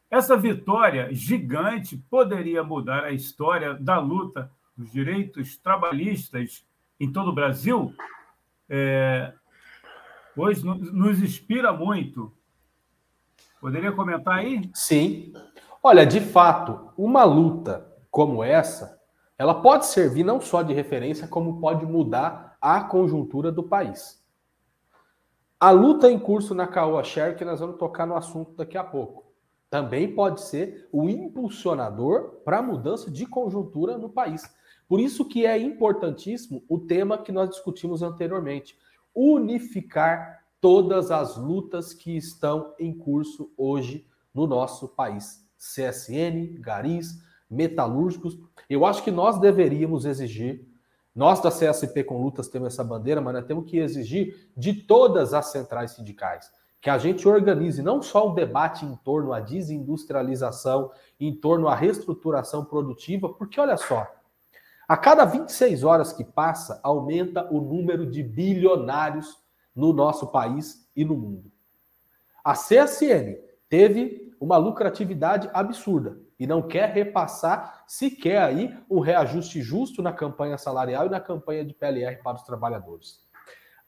essa 0.09 0.35
vitória 0.37 1.13
gigante 1.13 1.97
poderia 2.09 2.63
mudar 2.63 3.03
a 3.03 3.11
história 3.11 3.75
da 3.75 3.99
luta 3.99 4.49
dos 4.75 4.91
direitos 4.91 5.57
trabalhistas 5.57 6.65
em 6.99 7.11
todo 7.11 7.29
o 7.29 7.35
Brasil? 7.35 7.93
É, 8.69 9.33
pois 10.33 10.63
nos 10.63 11.21
inspira 11.21 11.73
muito. 11.73 12.33
Poderia 13.59 13.91
comentar 13.91 14.39
aí? 14.39 14.69
Sim. 14.73 15.33
Olha, 15.81 16.05
de 16.05 16.19
fato, 16.19 16.91
uma 16.97 17.23
luta 17.23 17.91
como 18.09 18.43
essa, 18.43 18.99
ela 19.37 19.61
pode 19.61 19.85
servir 19.85 20.23
não 20.23 20.41
só 20.41 20.61
de 20.61 20.73
referência, 20.73 21.27
como 21.27 21.59
pode 21.59 21.85
mudar 21.85 22.57
a 22.59 22.81
conjuntura 22.81 23.51
do 23.51 23.63
país. 23.63 24.23
A 25.59 25.71
luta 25.71 26.11
em 26.11 26.19
curso 26.19 26.53
na 26.53 26.67
Caoa 26.67 27.03
Share, 27.03 27.35
que 27.35 27.45
nós 27.45 27.59
vamos 27.59 27.77
tocar 27.77 28.05
no 28.05 28.15
assunto 28.15 28.55
daqui 28.55 28.77
a 28.77 28.83
pouco, 28.83 29.25
também 29.69 30.13
pode 30.13 30.41
ser 30.41 30.87
o 30.91 31.09
impulsionador 31.09 32.41
para 32.45 32.59
a 32.59 32.61
mudança 32.61 33.11
de 33.11 33.25
conjuntura 33.25 33.97
no 33.97 34.09
país. 34.09 34.43
Por 34.87 34.99
isso 34.99 35.25
que 35.25 35.45
é 35.45 35.57
importantíssimo 35.57 36.63
o 36.69 36.79
tema 36.79 37.17
que 37.17 37.31
nós 37.31 37.49
discutimos 37.49 38.01
anteriormente, 38.01 38.77
unificar 39.13 40.43
todas 40.59 41.11
as 41.11 41.37
lutas 41.37 41.93
que 41.93 42.15
estão 42.15 42.73
em 42.79 42.93
curso 42.93 43.51
hoje 43.57 44.07
no 44.33 44.47
nosso 44.47 44.87
país. 44.87 45.45
CSN, 45.57 46.59
garis, 46.59 47.21
metalúrgicos. 47.49 48.37
Eu 48.69 48.85
acho 48.85 49.03
que 49.03 49.11
nós 49.11 49.39
deveríamos 49.39 50.05
exigir, 50.05 50.67
nós 51.15 51.41
da 51.41 51.49
CSP 51.49 52.03
com 52.03 52.21
lutas 52.21 52.47
temos 52.47 52.73
essa 52.73 52.83
bandeira, 52.83 53.19
mas 53.19 53.33
nós 53.33 53.45
temos 53.45 53.69
que 53.69 53.77
exigir 53.77 54.51
de 54.55 54.73
todas 54.73 55.33
as 55.33 55.47
centrais 55.47 55.91
sindicais 55.91 56.51
que 56.79 56.89
a 56.89 56.97
gente 56.97 57.27
organize 57.27 57.81
não 57.81 58.01
só 58.01 58.29
o 58.29 58.33
debate 58.33 58.85
em 58.85 58.95
torno 58.97 59.33
à 59.33 59.39
desindustrialização, 59.39 60.91
em 61.19 61.33
torno 61.33 61.67
à 61.67 61.75
reestruturação 61.75 62.63
produtiva, 62.63 63.27
porque 63.33 63.59
olha 63.59 63.77
só, 63.77 64.07
a 64.87 64.95
cada 64.95 65.25
26 65.25 65.83
horas 65.83 66.13
que 66.13 66.23
passa, 66.23 66.79
aumenta 66.83 67.45
o 67.51 67.59
número 67.59 68.05
de 68.05 68.23
bilionários 68.23 69.37
no 69.77 69.93
nosso 69.93 70.27
país 70.27 70.89
e 70.95 71.05
no 71.05 71.15
mundo. 71.15 71.51
A 72.43 72.53
CSN 72.53 73.37
teve 73.69 74.35
uma 74.39 74.57
lucratividade 74.57 75.49
absurda 75.53 76.17
e 76.39 76.47
não 76.47 76.61
quer 76.61 76.89
repassar 76.89 77.83
sequer 77.87 78.41
aí 78.41 78.75
um 78.89 78.99
reajuste 78.99 79.61
justo 79.61 80.01
na 80.01 80.11
campanha 80.11 80.57
salarial 80.57 81.05
e 81.05 81.09
na 81.09 81.19
campanha 81.19 81.63
de 81.63 81.73
PLR 81.73 82.17
para 82.23 82.37
os 82.37 82.43
trabalhadores. 82.43 83.21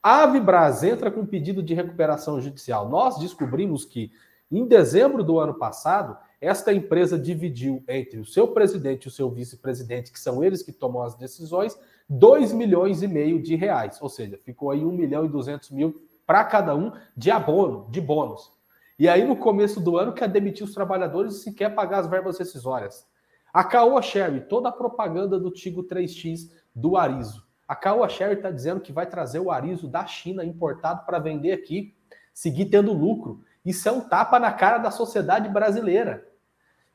A 0.02 0.24
Avibras 0.24 0.84
entra 0.84 1.12
com 1.12 1.26
pedido 1.26 1.62
de 1.62 1.74
recuperação 1.74 2.40
judicial. 2.40 2.88
Nós 2.88 3.18
descobrimos 3.20 3.84
que 3.84 4.12
em 4.52 4.66
dezembro 4.66 5.24
do 5.24 5.40
ano 5.40 5.54
passado, 5.54 6.18
esta 6.42 6.74
empresa 6.74 7.20
dividiu 7.20 7.84
entre 7.88 8.20
o 8.20 8.26
seu 8.26 8.48
presidente 8.48 9.04
e 9.04 9.08
o 9.08 9.12
seu 9.12 9.30
vice-presidente, 9.30 10.12
que 10.12 10.20
são 10.20 10.44
eles 10.44 10.64
que 10.64 10.72
tomam 10.72 11.04
as 11.04 11.16
decisões, 11.16 11.78
2 12.10 12.54
milhões 12.54 13.04
e 13.04 13.08
meio 13.08 13.42
de 13.42 13.56
reais. 13.56 14.02
Ou 14.02 14.10
seja, 14.10 14.40
ficou 14.44 14.72
aí 14.72 14.84
1 14.84 14.92
milhão 14.92 15.26
e 15.26 15.30
200 15.30 15.70
mil 15.72 15.94
para 16.26 16.44
cada 16.44 16.76
um 16.76 16.92
de 17.16 17.30
abono, 17.30 17.88
de 17.92 18.02
bônus. 18.02 18.52
E 18.98 19.08
aí, 19.08 19.26
no 19.26 19.36
começo 19.36 19.80
do 19.80 19.98
ano, 19.98 20.14
quer 20.14 20.28
demitir 20.28 20.66
os 20.66 20.74
trabalhadores 20.74 21.36
e 21.36 21.40
sequer 21.44 21.74
pagar 21.74 22.00
as 22.00 22.08
verbas 22.08 22.38
rescisórias. 22.38 23.08
A 23.54 23.64
Caoa 23.64 24.02
Sherry, 24.02 24.42
toda 24.42 24.70
a 24.70 24.72
propaganda 24.74 25.40
do 25.40 25.50
Tigo 25.50 25.84
3X 25.84 26.52
do 26.76 26.98
Arizo. 26.98 27.48
A 27.68 27.76
Caoa 27.76 28.10
Sherry 28.10 28.36
está 28.36 28.52
dizendo 28.52 28.82
que 28.82 28.92
vai 28.92 29.06
trazer 29.06 29.40
o 29.40 29.52
Arizo 29.52 29.88
da 29.88 30.06
China 30.06 30.44
importado 30.44 31.06
para 31.06 31.20
vender 31.20 31.52
aqui, 31.52 31.96
seguir 32.34 32.66
tendo 32.66 32.92
lucro. 32.92 33.42
Isso 33.66 33.88
é 33.88 33.92
um 33.92 34.02
tapa 34.02 34.40
na 34.40 34.52
cara 34.52 34.80
da 34.80 34.92
sociedade 34.92 35.48
brasileira. 35.50 36.28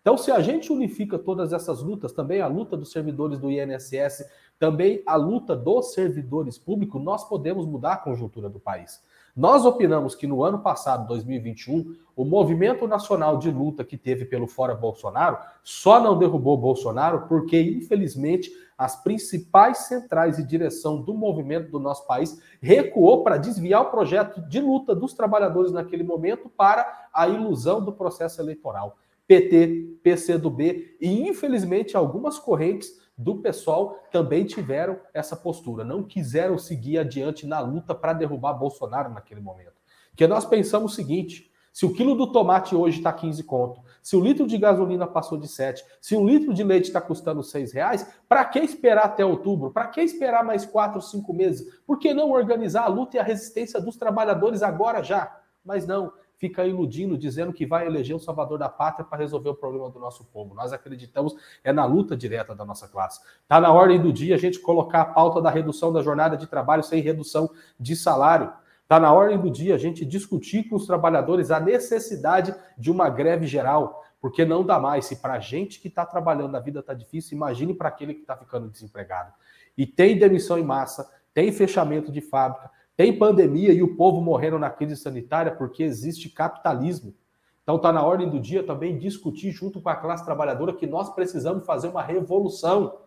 Então, 0.00 0.18
se 0.18 0.30
a 0.30 0.40
gente 0.40 0.70
unifica 0.70 1.18
todas 1.18 1.52
essas 1.52 1.80
lutas, 1.80 2.12
também 2.12 2.40
a 2.40 2.46
luta 2.46 2.76
dos 2.76 2.92
servidores 2.92 3.38
do 3.38 3.50
INSS, 3.50 4.28
também 4.58 5.02
a 5.06 5.16
luta 5.16 5.56
dos 5.56 5.92
servidores 5.92 6.58
públicos, 6.58 7.02
nós 7.02 7.28
podemos 7.28 7.66
mudar 7.66 7.94
a 7.94 7.98
conjuntura 7.98 8.48
do 8.48 8.60
país. 8.60 9.00
Nós 9.36 9.64
opinamos 9.64 10.14
que 10.14 10.28
no 10.28 10.44
ano 10.44 10.60
passado, 10.60 11.08
2021, 11.08 11.96
o 12.14 12.24
movimento 12.24 12.86
nacional 12.86 13.36
de 13.36 13.50
luta 13.50 13.82
que 13.82 13.96
teve 13.96 14.24
pelo 14.24 14.46
Fora 14.46 14.74
Bolsonaro 14.74 15.38
só 15.64 16.00
não 16.00 16.16
derrubou 16.16 16.56
Bolsonaro 16.56 17.26
porque, 17.26 17.60
infelizmente, 17.60 18.52
as 18.78 19.02
principais 19.02 19.78
centrais 19.78 20.38
e 20.38 20.46
direção 20.46 21.02
do 21.02 21.12
movimento 21.12 21.68
do 21.68 21.80
nosso 21.80 22.06
país 22.06 22.40
recuou 22.60 23.24
para 23.24 23.36
desviar 23.36 23.82
o 23.82 23.90
projeto 23.90 24.40
de 24.42 24.60
luta 24.60 24.94
dos 24.94 25.12
trabalhadores 25.12 25.72
naquele 25.72 26.04
momento 26.04 26.48
para 26.48 27.08
a 27.12 27.26
ilusão 27.26 27.84
do 27.84 27.92
processo 27.92 28.40
eleitoral. 28.40 28.96
PT, 29.26 29.98
PCdoB 30.02 30.96
e, 31.00 31.28
infelizmente, 31.28 31.96
algumas 31.96 32.38
correntes 32.38 33.00
do 33.16 33.36
pessoal 33.36 34.00
também 34.10 34.44
tiveram 34.44 34.98
essa 35.12 35.36
postura, 35.36 35.84
não 35.84 36.02
quiseram 36.02 36.58
seguir 36.58 36.98
adiante 36.98 37.46
na 37.46 37.60
luta 37.60 37.94
para 37.94 38.12
derrubar 38.12 38.54
Bolsonaro 38.54 39.12
naquele 39.12 39.40
momento. 39.40 39.74
Que 40.16 40.26
nós 40.26 40.44
pensamos 40.44 40.92
o 40.92 40.94
seguinte: 40.94 41.50
se 41.72 41.84
o 41.84 41.92
quilo 41.92 42.14
do 42.14 42.30
tomate 42.30 42.74
hoje 42.74 42.98
está 42.98 43.12
15 43.12 43.42
conto, 43.42 43.80
se 44.02 44.14
o 44.16 44.20
litro 44.20 44.46
de 44.46 44.56
gasolina 44.58 45.06
passou 45.06 45.36
de 45.36 45.48
7, 45.48 45.84
se 46.00 46.16
um 46.16 46.24
litro 46.24 46.54
de 46.54 46.62
leite 46.62 46.84
está 46.84 47.00
custando 47.00 47.42
6 47.42 47.72
reais, 47.72 48.14
para 48.28 48.44
que 48.44 48.60
esperar 48.60 49.06
até 49.06 49.24
outubro? 49.24 49.72
Para 49.72 49.88
que 49.88 50.00
esperar 50.00 50.44
mais 50.44 50.64
4, 50.64 51.00
5 51.00 51.32
meses? 51.34 51.80
Por 51.86 51.98
que 51.98 52.14
não 52.14 52.30
organizar 52.30 52.84
a 52.84 52.88
luta 52.88 53.16
e 53.16 53.20
a 53.20 53.24
resistência 53.24 53.80
dos 53.80 53.96
trabalhadores 53.96 54.62
agora 54.62 55.02
já? 55.02 55.40
Mas 55.64 55.86
não, 55.86 56.12
fica 56.44 56.66
iludindo, 56.66 57.16
dizendo 57.16 57.54
que 57.54 57.64
vai 57.64 57.86
eleger 57.86 58.14
o 58.14 58.18
salvador 58.18 58.58
da 58.58 58.68
pátria 58.68 59.02
para 59.02 59.16
resolver 59.16 59.48
o 59.48 59.54
problema 59.54 59.88
do 59.88 59.98
nosso 59.98 60.26
povo. 60.26 60.54
Nós 60.54 60.74
acreditamos 60.74 61.34
é 61.62 61.72
na 61.72 61.86
luta 61.86 62.14
direta 62.14 62.54
da 62.54 62.66
nossa 62.66 62.86
classe. 62.86 63.18
Está 63.42 63.58
na 63.58 63.72
ordem 63.72 63.98
do 63.98 64.12
dia 64.12 64.34
a 64.34 64.38
gente 64.38 64.58
colocar 64.58 65.00
a 65.00 65.04
pauta 65.06 65.40
da 65.40 65.48
redução 65.48 65.90
da 65.90 66.02
jornada 66.02 66.36
de 66.36 66.46
trabalho 66.46 66.82
sem 66.82 67.00
redução 67.00 67.50
de 67.80 67.96
salário. 67.96 68.52
Está 68.82 69.00
na 69.00 69.10
ordem 69.10 69.40
do 69.40 69.50
dia 69.50 69.74
a 69.74 69.78
gente 69.78 70.04
discutir 70.04 70.68
com 70.68 70.76
os 70.76 70.86
trabalhadores 70.86 71.50
a 71.50 71.58
necessidade 71.58 72.54
de 72.76 72.90
uma 72.90 73.08
greve 73.08 73.46
geral, 73.46 74.04
porque 74.20 74.44
não 74.44 74.62
dá 74.62 74.78
mais. 74.78 75.06
Se 75.06 75.16
para 75.16 75.34
a 75.34 75.40
gente 75.40 75.80
que 75.80 75.88
está 75.88 76.04
trabalhando 76.04 76.54
a 76.56 76.60
vida 76.60 76.80
está 76.80 76.92
difícil, 76.92 77.38
imagine 77.38 77.72
para 77.72 77.88
aquele 77.88 78.12
que 78.12 78.20
está 78.20 78.36
ficando 78.36 78.68
desempregado. 78.68 79.32
E 79.78 79.86
tem 79.86 80.18
demissão 80.18 80.58
em 80.58 80.62
massa, 80.62 81.10
tem 81.32 81.50
fechamento 81.50 82.12
de 82.12 82.20
fábrica, 82.20 82.70
tem 82.96 83.18
pandemia 83.18 83.72
e 83.72 83.82
o 83.82 83.96
povo 83.96 84.20
morrendo 84.20 84.58
na 84.58 84.70
crise 84.70 84.96
sanitária 84.96 85.52
porque 85.52 85.82
existe 85.82 86.28
capitalismo. 86.28 87.14
Então 87.62 87.76
está 87.76 87.92
na 87.92 88.04
ordem 88.04 88.28
do 88.28 88.38
dia 88.38 88.62
também 88.62 88.98
discutir 88.98 89.50
junto 89.50 89.80
com 89.80 89.88
a 89.88 89.96
classe 89.96 90.24
trabalhadora 90.24 90.74
que 90.74 90.86
nós 90.86 91.12
precisamos 91.14 91.64
fazer 91.64 91.88
uma 91.88 92.02
revolução 92.02 92.98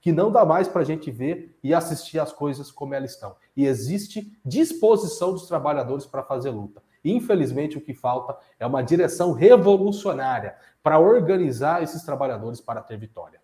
que 0.00 0.12
não 0.12 0.30
dá 0.30 0.44
mais 0.44 0.68
para 0.68 0.82
a 0.82 0.84
gente 0.84 1.10
ver 1.10 1.56
e 1.62 1.72
assistir 1.72 2.18
as 2.18 2.32
coisas 2.32 2.70
como 2.70 2.92
elas 2.92 3.12
estão. 3.12 3.36
E 3.56 3.64
existe 3.64 4.36
disposição 4.44 5.32
dos 5.32 5.46
trabalhadores 5.46 6.04
para 6.04 6.24
fazer 6.24 6.50
luta. 6.50 6.82
Infelizmente, 7.04 7.78
o 7.78 7.80
que 7.80 7.94
falta 7.94 8.36
é 8.58 8.66
uma 8.66 8.82
direção 8.82 9.32
revolucionária 9.32 10.56
para 10.82 10.98
organizar 10.98 11.82
esses 11.82 12.02
trabalhadores 12.02 12.60
para 12.60 12.82
ter 12.82 12.98
vitória. 12.98 13.40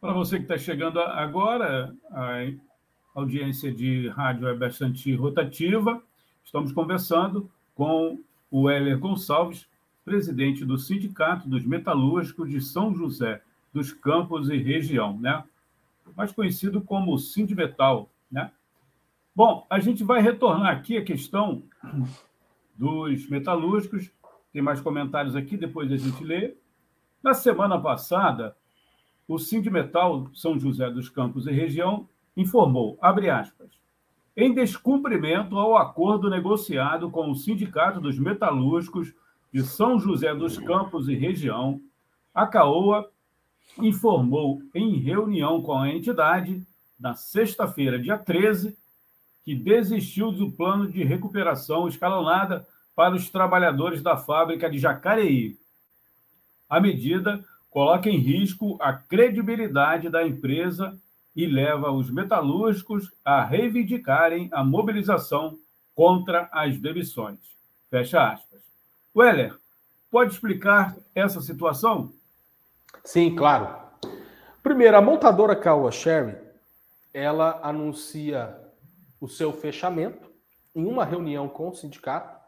Para 0.00 0.12
você 0.12 0.36
que 0.36 0.42
está 0.42 0.58
chegando 0.58 1.00
agora, 1.00 1.94
audiência 3.14 3.72
de 3.72 4.08
rádio 4.08 4.48
é 4.48 4.54
bastante 4.54 5.14
rotativa. 5.14 6.02
Estamos 6.44 6.72
conversando 6.72 7.50
com 7.74 8.20
o 8.50 8.70
Heller 8.70 8.98
Gonçalves, 8.98 9.68
presidente 10.04 10.64
do 10.64 10.78
Sindicato 10.78 11.48
dos 11.48 11.64
Metalúrgicos 11.64 12.48
de 12.50 12.60
São 12.60 12.94
José 12.94 13.42
dos 13.72 13.92
Campos 13.92 14.48
e 14.48 14.56
região, 14.56 15.18
né? 15.18 15.44
mais 16.16 16.32
conhecido 16.32 16.80
como 16.80 17.16
Sindimetal. 17.18 18.10
Né? 18.30 18.50
Bom, 19.34 19.66
a 19.70 19.78
gente 19.78 20.02
vai 20.02 20.20
retornar 20.20 20.72
aqui 20.72 20.96
a 20.96 21.04
questão 21.04 21.62
dos 22.76 23.28
metalúrgicos. 23.28 24.10
Tem 24.52 24.60
mais 24.60 24.80
comentários 24.80 25.36
aqui, 25.36 25.56
depois 25.56 25.92
a 25.92 25.96
gente 25.96 26.24
lê. 26.24 26.54
Na 27.22 27.34
semana 27.34 27.80
passada, 27.80 28.56
o 29.28 29.38
Sindimetal 29.38 30.28
São 30.34 30.58
José 30.58 30.90
dos 30.90 31.08
Campos 31.08 31.46
e 31.46 31.52
região 31.52 32.08
informou, 32.36 32.98
abre 33.00 33.28
aspas, 33.30 33.70
em 34.36 34.54
descumprimento 34.54 35.58
ao 35.58 35.76
acordo 35.76 36.30
negociado 36.30 37.10
com 37.10 37.30
o 37.30 37.34
Sindicato 37.34 38.00
dos 38.00 38.18
Metalúrgicos 38.18 39.12
de 39.52 39.62
São 39.62 39.98
José 39.98 40.34
dos 40.34 40.56
Campos 40.58 41.08
e 41.08 41.14
região, 41.14 41.80
a 42.32 42.46
CAOA 42.46 43.10
informou 43.78 44.62
em 44.74 44.96
reunião 44.96 45.62
com 45.62 45.74
a 45.74 45.90
entidade 45.90 46.64
na 46.98 47.14
sexta-feira, 47.14 47.98
dia 47.98 48.16
13, 48.16 48.76
que 49.44 49.54
desistiu 49.54 50.30
do 50.30 50.50
plano 50.50 50.90
de 50.90 51.02
recuperação 51.02 51.88
escalonada 51.88 52.66
para 52.94 53.14
os 53.14 53.30
trabalhadores 53.30 54.02
da 54.02 54.16
fábrica 54.16 54.70
de 54.70 54.78
Jacareí. 54.78 55.58
A 56.68 56.78
medida 56.80 57.44
coloca 57.70 58.08
em 58.08 58.18
risco 58.18 58.76
a 58.80 58.92
credibilidade 58.92 60.08
da 60.08 60.26
empresa 60.26 60.96
e 61.34 61.46
leva 61.46 61.90
os 61.90 62.10
metalúrgicos 62.10 63.12
a 63.24 63.44
reivindicarem 63.44 64.48
a 64.52 64.64
mobilização 64.64 65.58
contra 65.94 66.48
as 66.52 66.78
demissões. 66.78 67.38
Fecha 67.90 68.32
aspas. 68.32 68.60
Weller, 69.14 69.56
pode 70.10 70.32
explicar 70.32 70.96
essa 71.14 71.40
situação? 71.40 72.12
Sim, 73.04 73.34
claro. 73.34 73.76
Primeiro, 74.62 74.96
a 74.96 75.00
montadora 75.00 75.56
Caoa 75.56 75.90
Sherry, 75.90 76.36
ela 77.12 77.60
anuncia 77.62 78.56
o 79.20 79.28
seu 79.28 79.52
fechamento 79.52 80.30
em 80.74 80.86
uma 80.86 81.04
reunião 81.04 81.48
com 81.48 81.68
o 81.68 81.74
sindicato. 81.74 82.38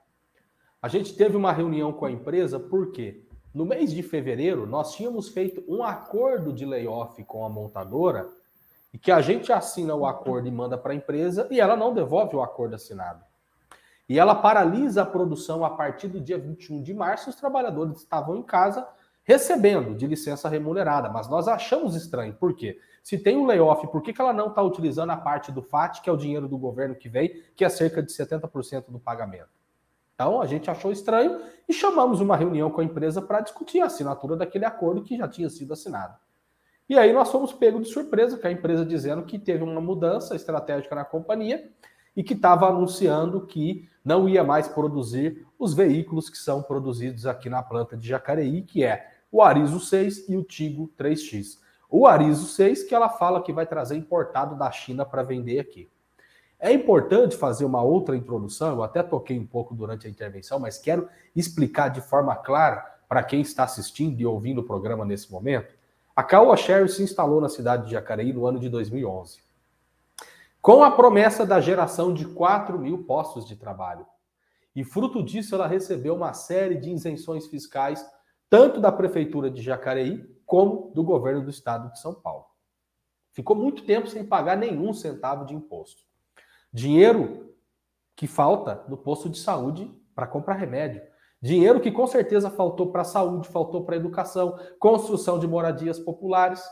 A 0.81 0.89
gente 0.89 1.15
teve 1.15 1.37
uma 1.37 1.53
reunião 1.53 1.93
com 1.93 2.05
a 2.05 2.11
empresa 2.11 2.59
porque 2.59 3.25
no 3.55 3.65
mês 3.65 3.93
de 3.93 4.03
fevereiro 4.03 4.67
nós 4.67 4.95
tínhamos 4.95 5.29
feito 5.29 5.65
um 5.69 5.83
acordo 5.83 6.53
de 6.53 6.65
layoff 6.65 7.23
com 7.25 7.45
a 7.45 7.49
montadora 7.49 8.29
e 8.93 8.99
que 8.99 9.11
a 9.11 9.21
gente 9.21 9.53
assina 9.53 9.95
o 9.95 10.07
acordo 10.07 10.47
e 10.47 10.51
manda 10.51 10.77
para 10.77 10.93
a 10.93 10.97
empresa 10.97 11.47
e 11.51 11.61
ela 11.61 11.77
não 11.77 11.95
devolve 11.95 12.37
o 12.37 12.43
acordo 12.43 12.75
assinado. 12.75 13.25
E 14.09 14.19
ela 14.19 14.35
paralisa 14.35 15.03
a 15.03 15.07
produção 15.07 15.65
a 15.65 15.71
partir 15.71 16.09
do 16.09 16.21
dia 16.21 16.39
21 16.39 16.83
de 16.83 16.93
março. 16.93 17.31
Os 17.31 17.37
trabalhadores 17.37 17.99
estavam 17.99 18.37
em 18.37 18.43
casa 18.43 18.87
recebendo 19.25 19.95
de 19.95 20.07
licença 20.07 20.49
remunerada, 20.49 21.09
mas 21.09 21.29
nós 21.29 21.49
achamos 21.49 21.95
estranho. 21.95 22.35
Por 22.35 22.55
quê? 22.55 22.79
Se 23.03 23.17
tem 23.17 23.37
um 23.37 23.47
layoff, 23.47 23.87
por 23.87 24.03
que, 24.03 24.13
que 24.13 24.21
ela 24.21 24.33
não 24.33 24.49
está 24.49 24.63
utilizando 24.63 25.11
a 25.11 25.17
parte 25.17 25.51
do 25.51 25.63
FAT, 25.63 26.03
que 26.03 26.11
é 26.11 26.13
o 26.13 26.17
dinheiro 26.17 26.49
do 26.49 26.59
governo 26.59 26.95
que 26.95 27.09
vem, 27.09 27.43
que 27.55 27.65
é 27.65 27.69
cerca 27.69 28.03
de 28.03 28.13
70% 28.13 28.87
do 28.89 28.99
pagamento? 28.99 29.49
Então 30.15 30.41
a 30.41 30.47
gente 30.47 30.71
achou 30.71 30.93
estranho 30.93 31.41
e 31.69 31.73
chamamos 31.73 32.21
uma 32.21 32.37
reunião 32.37 32.71
com 32.71 32.81
a 32.81 32.85
empresa 32.85 33.23
para 33.23 33.41
discutir 33.41 33.81
a 33.81 33.87
assinatura 33.87 34.37
daquele 34.37 34.65
acordo 34.65 35.03
que 35.03 35.17
já 35.17 35.27
tinha 35.27 35.49
sido 35.49 35.73
assinado. 35.73 36.17
E 36.89 36.99
aí 36.99 37.13
nós 37.13 37.31
fomos 37.31 37.53
pegos 37.53 37.87
de 37.87 37.93
surpresa 37.93 38.37
com 38.37 38.47
a 38.47 38.53
empresa 38.53 38.85
dizendo 38.85 39.23
que 39.23 39.39
teve 39.39 39.63
uma 39.63 39.81
mudança 39.81 40.35
estratégica 40.35 40.95
na 40.95 41.05
companhia 41.05 41.71
e 42.17 42.23
que 42.23 42.35
estava 42.35 42.69
anunciando 42.69 43.47
que 43.47 43.89
não 44.05 44.29
ia 44.29 44.45
mais 44.45 44.69
produzir 44.69 45.47
os 45.59 45.73
veículos 45.73 46.29
que 46.29 46.37
são 46.37 46.63
produzidos 46.63 47.27
aqui 47.27 47.49
na 47.49 47.63
planta 47.63 47.97
de 47.97 48.07
Jacareí, 48.07 48.63
que 48.63 48.85
é 48.85 49.11
o 49.31 49.41
Arizo 49.41 49.81
6 49.81 50.29
e 50.29 50.37
o 50.37 50.43
Tigo 50.43 50.91
3X. 50.99 51.59
O 51.89 52.07
Arizo 52.07 52.47
6, 52.47 52.85
que 52.85 52.95
ela 52.95 53.09
fala 53.09 53.43
que 53.43 53.53
vai 53.53 53.67
trazer 53.67 53.97
importado 53.97 54.57
da 54.57 54.71
China 54.71 55.05
para 55.05 55.23
vender 55.23 55.61
aqui. 55.61 55.89
É 56.59 56.73
importante 56.73 57.37
fazer 57.37 57.65
uma 57.65 57.83
outra 57.83 58.17
introdução, 58.17 58.71
eu 58.71 58.83
até 58.83 59.03
toquei 59.03 59.39
um 59.39 59.47
pouco 59.47 59.75
durante 59.75 60.07
a 60.07 60.11
intervenção, 60.11 60.61
mas 60.61 60.79
quero 60.79 61.09
explicar 61.35 61.89
de 61.89 62.01
forma 62.01 62.37
clara 62.37 62.87
para 63.09 63.23
quem 63.23 63.41
está 63.41 63.65
assistindo 63.65 64.21
e 64.21 64.27
ouvindo 64.27 64.61
o 64.61 64.65
programa 64.65 65.05
nesse 65.05 65.31
momento. 65.31 65.75
A 66.15 66.23
Caoa 66.23 66.59
Sherry 66.59 66.91
se 66.91 67.03
instalou 67.03 67.41
na 67.41 67.49
cidade 67.49 67.87
de 67.87 67.93
Jacareí 67.93 68.35
no 68.35 68.47
ano 68.47 68.59
de 68.59 68.69
2011, 68.69 69.41
com 70.61 70.85
a 70.85 70.91
promessa 70.91 71.47
da 71.47 71.59
geração 71.59 72.13
de 72.13 72.27
4 72.27 72.79
mil 72.79 73.05
postos 73.05 73.47
de 73.47 73.57
trabalho. 73.57 74.07
E 74.77 74.85
fruto 74.85 75.23
disso, 75.23 75.55
ela 75.55 75.67
recebeu 75.67 76.15
uma 76.15 76.35
série 76.35 76.75
de 76.75 76.91
isenções 76.91 77.47
fiscais, 77.47 78.07
tanto 78.51 78.79
da 78.79 78.93
Prefeitura 78.93 79.51
de 79.51 79.63
Jacareí 79.63 80.23
como 80.45 80.93
do 80.95 81.03
governo 81.03 81.43
do 81.43 81.51
estado 81.51 81.91
de 81.91 81.99
São 81.99 82.13
Paulo. 82.13 82.45
Ficou 83.33 83.57
muito 83.57 83.85
tempo 83.85 84.07
sem 84.07 84.23
pagar 84.23 84.57
nenhum 84.59 84.93
centavo 84.93 85.47
de 85.47 85.55
imposto. 85.55 86.03
Dinheiro 86.71 87.55
que 88.15 88.27
falta 88.27 88.85
no 88.87 88.99
posto 88.99 89.31
de 89.31 89.39
saúde 89.39 89.91
para 90.15 90.27
comprar 90.27 90.55
remédio. 90.55 91.03
Dinheiro 91.43 91.81
que 91.81 91.91
com 91.91 92.07
certeza 92.07 92.49
faltou 92.49 92.93
para 92.93 93.03
a 93.03 93.05
saúde, 93.05 93.49
faltou 93.49 93.85
para 93.85 93.97
a 93.97 93.99
educação, 93.99 94.57
construção 94.79 95.41
de 95.41 95.49
moradias 95.49 95.99
populares, 95.99 96.63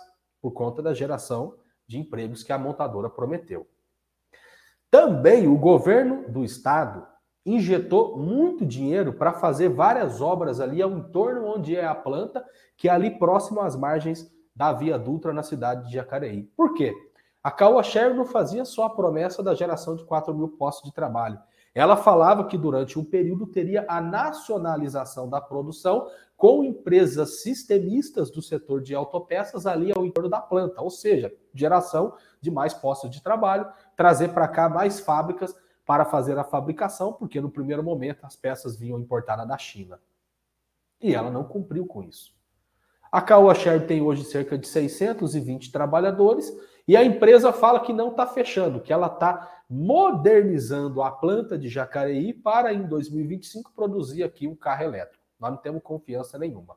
por 0.40 0.52
conta 0.52 0.80
da 0.80 0.94
geração 0.94 1.56
de 1.88 1.98
empregos 1.98 2.44
que 2.44 2.52
a 2.52 2.58
montadora 2.58 3.10
prometeu. 3.10 3.66
Também 4.88 5.48
o 5.48 5.58
governo 5.58 6.30
do 6.30 6.44
estado 6.44 7.04
injetou 7.44 8.16
muito 8.16 8.64
dinheiro 8.64 9.12
para 9.12 9.32
fazer 9.32 9.68
várias 9.70 10.20
obras 10.20 10.60
ali 10.60 10.80
ao 10.80 10.92
entorno 10.92 11.46
onde 11.46 11.74
é 11.74 11.84
a 11.84 11.94
planta, 11.94 12.44
que 12.76 12.88
é 12.88 12.92
ali 12.92 13.18
próximo 13.18 13.60
às 13.60 13.74
margens 13.74 14.30
da 14.54 14.72
Via 14.72 14.96
Dutra 14.96 15.32
na 15.32 15.42
cidade 15.42 15.88
de 15.88 15.94
Jacareí. 15.94 16.44
Por 16.56 16.74
quê? 16.74 16.94
A 17.42 17.50
Caoa 17.50 17.82
não 18.14 18.24
fazia 18.24 18.64
só 18.64 18.84
a 18.84 18.90
promessa 18.90 19.42
da 19.42 19.54
geração 19.54 19.96
de 19.96 20.04
4 20.04 20.32
mil 20.34 20.48
postos 20.50 20.88
de 20.88 20.94
trabalho. 20.94 21.40
Ela 21.74 21.96
falava 21.96 22.44
que 22.44 22.58
durante 22.58 22.98
um 22.98 23.04
período 23.04 23.46
teria 23.46 23.84
a 23.88 24.00
nacionalização 24.00 25.28
da 25.28 25.40
produção 25.40 26.08
com 26.36 26.64
empresas 26.64 27.42
sistemistas 27.42 28.30
do 28.30 28.42
setor 28.42 28.80
de 28.80 28.94
autopeças 28.94 29.66
ali 29.66 29.92
ao 29.94 30.04
entorno 30.04 30.28
da 30.28 30.40
planta, 30.40 30.80
ou 30.80 30.90
seja, 30.90 31.32
geração 31.54 32.14
de 32.40 32.50
mais 32.50 32.74
postos 32.74 33.10
de 33.10 33.22
trabalho, 33.22 33.68
trazer 33.96 34.28
para 34.28 34.48
cá 34.48 34.68
mais 34.68 34.98
fábricas 35.00 35.54
para 35.84 36.04
fazer 36.04 36.38
a 36.38 36.44
fabricação, 36.44 37.12
porque 37.12 37.40
no 37.40 37.50
primeiro 37.50 37.82
momento 37.82 38.24
as 38.24 38.36
peças 38.36 38.76
vinham 38.76 38.98
importadas 38.98 39.46
da 39.46 39.58
China. 39.58 40.00
E 41.00 41.14
ela 41.14 41.30
não 41.30 41.44
cumpriu 41.44 41.86
com 41.86 42.02
isso. 42.02 42.34
A 43.12 43.20
Caoa 43.20 43.54
Share 43.54 43.86
tem 43.86 44.00
hoje 44.00 44.24
cerca 44.24 44.56
de 44.56 44.68
620 44.68 45.72
trabalhadores 45.72 46.52
e 46.90 46.96
a 46.96 47.04
empresa 47.04 47.52
fala 47.52 47.78
que 47.78 47.92
não 47.92 48.08
está 48.08 48.26
fechando, 48.26 48.80
que 48.80 48.92
ela 48.92 49.06
está 49.06 49.62
modernizando 49.70 51.00
a 51.02 51.12
planta 51.12 51.56
de 51.56 51.68
Jacareí 51.68 52.34
para 52.34 52.74
em 52.74 52.82
2025 52.82 53.70
produzir 53.76 54.24
aqui 54.24 54.48
um 54.48 54.56
carro 54.56 54.82
elétrico. 54.82 55.22
Nós 55.38 55.52
não 55.52 55.58
temos 55.58 55.84
confiança 55.84 56.36
nenhuma. 56.36 56.74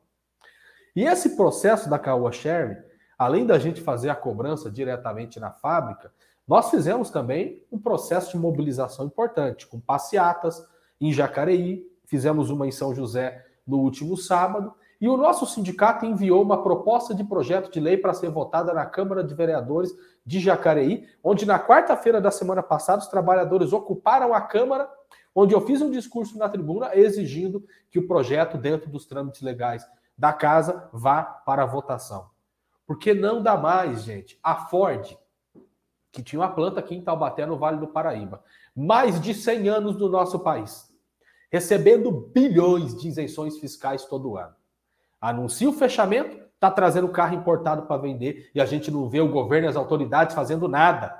E 0.96 1.04
esse 1.04 1.36
processo 1.36 1.90
da 1.90 1.98
Caoa 1.98 2.32
Share, 2.32 2.84
além 3.18 3.44
da 3.44 3.58
gente 3.58 3.82
fazer 3.82 4.12
a 4.12 4.16
cobrança 4.16 4.70
diretamente 4.70 5.40
na 5.40 5.50
fábrica, 5.50 6.14
nós 6.48 6.70
fizemos 6.70 7.10
também 7.10 7.66
um 7.72 7.80
processo 7.80 8.34
de 8.34 8.38
mobilização 8.38 9.08
importante, 9.08 9.66
com 9.66 9.80
passeatas 9.80 10.64
em 11.02 11.12
Jacareí, 11.12 11.88
fizemos 12.06 12.52
uma 12.52 12.68
em 12.68 12.72
São 12.72 12.94
José 12.94 13.44
no 13.66 13.80
último 13.80 14.16
sábado, 14.16 14.76
e 15.04 15.10
o 15.10 15.18
nosso 15.18 15.46
sindicato 15.46 16.06
enviou 16.06 16.42
uma 16.42 16.64
proposta 16.64 17.14
de 17.14 17.26
projeto 17.26 17.70
de 17.70 17.78
lei 17.78 17.98
para 17.98 18.14
ser 18.14 18.30
votada 18.30 18.74
na 18.74 18.86
Câmara 18.86 19.22
de 19.22 19.36
Vereadores 19.36 19.92
de 20.26 20.40
Jacareí, 20.40 21.06
onde 21.22 21.46
na 21.46 21.60
quarta-feira 21.60 22.22
da 22.22 22.32
semana 22.32 22.64
passada 22.64 23.02
os 23.02 23.10
trabalhadores 23.10 23.74
ocuparam 23.74 24.34
a 24.34 24.40
Câmara, 24.40 24.90
onde 25.36 25.54
eu 25.54 25.60
fiz 25.60 25.82
um 25.82 25.92
discurso 25.92 26.38
na 26.38 26.48
tribuna 26.48 26.96
exigindo 26.96 27.66
que 27.92 28.00
o 28.00 28.08
projeto, 28.08 28.58
dentro 28.58 28.90
dos 28.90 29.06
trâmites 29.06 29.42
legais 29.42 29.86
da 30.18 30.32
casa, 30.32 30.88
vá 30.94 31.22
para 31.22 31.64
a 31.64 31.66
votação. 31.66 32.30
Porque 32.88 33.14
não 33.14 33.44
dá 33.44 33.58
mais, 33.58 34.04
gente. 34.04 34.40
A 34.42 34.56
Ford, 34.56 35.18
que 36.14 36.24
tinha 36.24 36.40
uma 36.40 36.56
planta 36.56 36.80
aqui 36.80 36.96
em 36.96 37.04
Taubaté, 37.04 37.46
no 37.46 37.58
Vale 37.58 37.78
do 37.78 37.88
Paraíba. 37.90 38.42
Mais 38.74 39.20
de 39.20 39.34
100 39.34 39.68
anos 39.68 39.98
no 39.98 40.08
nosso 40.08 40.40
país, 40.40 40.90
recebendo 41.52 42.10
bilhões 42.10 42.96
de 42.96 43.10
isenções 43.10 43.58
fiscais 43.58 44.06
todo 44.06 44.38
ano. 44.38 44.63
Anuncia 45.24 45.70
o 45.70 45.74
fechamento, 45.74 46.38
está 46.54 46.70
trazendo 46.70 47.08
carro 47.08 47.34
importado 47.34 47.84
para 47.84 48.02
vender 48.02 48.52
e 48.54 48.60
a 48.60 48.66
gente 48.66 48.92
não 48.92 49.08
vê 49.08 49.22
o 49.22 49.32
governo 49.32 49.66
e 49.66 49.70
as 49.70 49.78
autoridades 49.78 50.36
fazendo 50.36 50.68
nada. 50.68 51.18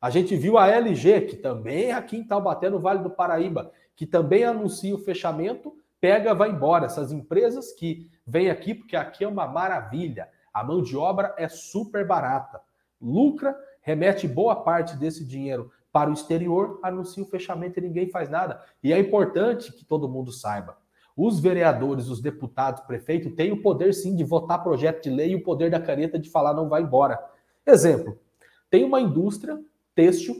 A 0.00 0.08
gente 0.08 0.34
viu 0.34 0.56
a 0.56 0.66
LG, 0.66 1.20
que 1.26 1.36
também 1.36 1.90
é 1.90 1.92
aqui 1.92 2.16
em 2.16 2.26
Taubaté, 2.26 2.70
no 2.70 2.80
Vale 2.80 3.02
do 3.02 3.10
Paraíba, 3.10 3.70
que 3.94 4.06
também 4.06 4.44
anuncia 4.44 4.94
o 4.94 4.98
fechamento, 4.98 5.74
pega, 6.00 6.34
vai 6.34 6.48
embora. 6.48 6.86
Essas 6.86 7.12
empresas 7.12 7.72
que 7.72 8.10
vêm 8.26 8.48
aqui, 8.48 8.74
porque 8.74 8.96
aqui 8.96 9.24
é 9.24 9.28
uma 9.28 9.46
maravilha. 9.46 10.30
A 10.50 10.64
mão 10.64 10.80
de 10.82 10.96
obra 10.96 11.34
é 11.36 11.50
super 11.50 12.06
barata. 12.06 12.62
Lucra 12.98 13.54
remete 13.82 14.26
boa 14.26 14.56
parte 14.56 14.96
desse 14.96 15.22
dinheiro 15.22 15.70
para 15.92 16.08
o 16.08 16.14
exterior, 16.14 16.80
anuncia 16.82 17.22
o 17.22 17.26
fechamento 17.26 17.78
e 17.78 17.82
ninguém 17.82 18.08
faz 18.08 18.30
nada. 18.30 18.62
E 18.82 18.90
é 18.90 18.98
importante 18.98 19.70
que 19.70 19.84
todo 19.84 20.08
mundo 20.08 20.32
saiba. 20.32 20.80
Os 21.16 21.40
vereadores, 21.40 22.08
os 22.08 22.20
deputados, 22.20 22.82
prefeito 22.82 23.30
têm 23.34 23.52
o 23.52 23.62
poder 23.62 23.92
sim 23.92 24.16
de 24.16 24.24
votar 24.24 24.62
projeto 24.62 25.02
de 25.02 25.10
lei 25.10 25.32
e 25.32 25.36
o 25.36 25.42
poder 25.42 25.70
da 25.70 25.80
caneta 25.80 26.18
de 26.18 26.30
falar 26.30 26.54
não 26.54 26.68
vai 26.68 26.82
embora. 26.82 27.18
Exemplo: 27.66 28.18
tem 28.70 28.84
uma 28.84 29.00
indústria 29.00 29.60
têxtil 29.94 30.34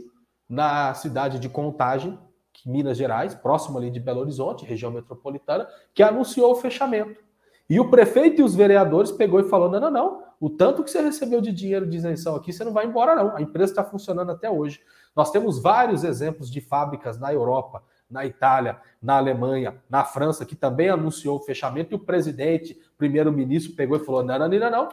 na 0.49 0.95
cidade 0.95 1.39
de 1.39 1.49
Contagem, 1.49 2.19
Minas 2.65 2.97
Gerais, 2.97 3.35
próximo 3.35 3.79
ali 3.79 3.91
de 3.91 4.01
Belo 4.01 4.21
Horizonte, 4.21 4.65
região 4.65 4.91
metropolitana, 4.91 5.67
que 5.95 6.03
anunciou 6.03 6.53
o 6.53 6.57
fechamento. 6.57 7.21
E 7.69 7.81
o 7.81 7.91
prefeito 7.91 8.41
e 8.41 8.45
os 8.45 8.55
vereadores 8.55 9.11
pegou 9.11 9.41
e 9.41 9.49
falou: 9.49 9.71
não, 9.71 9.81
não, 9.81 9.91
não. 9.91 10.23
O 10.41 10.51
tanto 10.51 10.83
que 10.83 10.91
você 10.91 11.01
recebeu 11.01 11.41
de 11.41 11.53
dinheiro 11.53 11.87
de 11.87 11.97
isenção 11.97 12.35
aqui, 12.35 12.53
você 12.53 12.65
não 12.65 12.73
vai 12.73 12.85
embora, 12.85 13.15
não. 13.15 13.37
A 13.37 13.41
empresa 13.41 13.73
está 13.73 13.85
funcionando 13.85 14.31
até 14.31 14.51
hoje. 14.51 14.81
Nós 15.15 15.31
temos 15.31 15.61
vários 15.61 16.05
exemplos 16.05 16.51
de 16.51 16.61
fábricas 16.61 17.19
na 17.19 17.33
Europa, 17.33 17.83
na 18.13 18.27
Itália, 18.27 18.79
na 19.01 19.17
Alemanha, 19.17 19.83
na 19.89 20.05
França, 20.05 20.45
que 20.45 20.55
também 20.55 20.91
anunciou 20.91 21.39
o 21.39 21.43
fechamento, 21.43 21.93
e 21.93 21.97
o 21.97 21.99
presidente, 21.99 22.79
primeiro-ministro, 22.99 23.75
pegou 23.75 23.97
e 23.97 24.05
falou: 24.05 24.23
não, 24.23 24.39
não, 24.39 24.49
não, 24.49 24.71
não. 24.71 24.89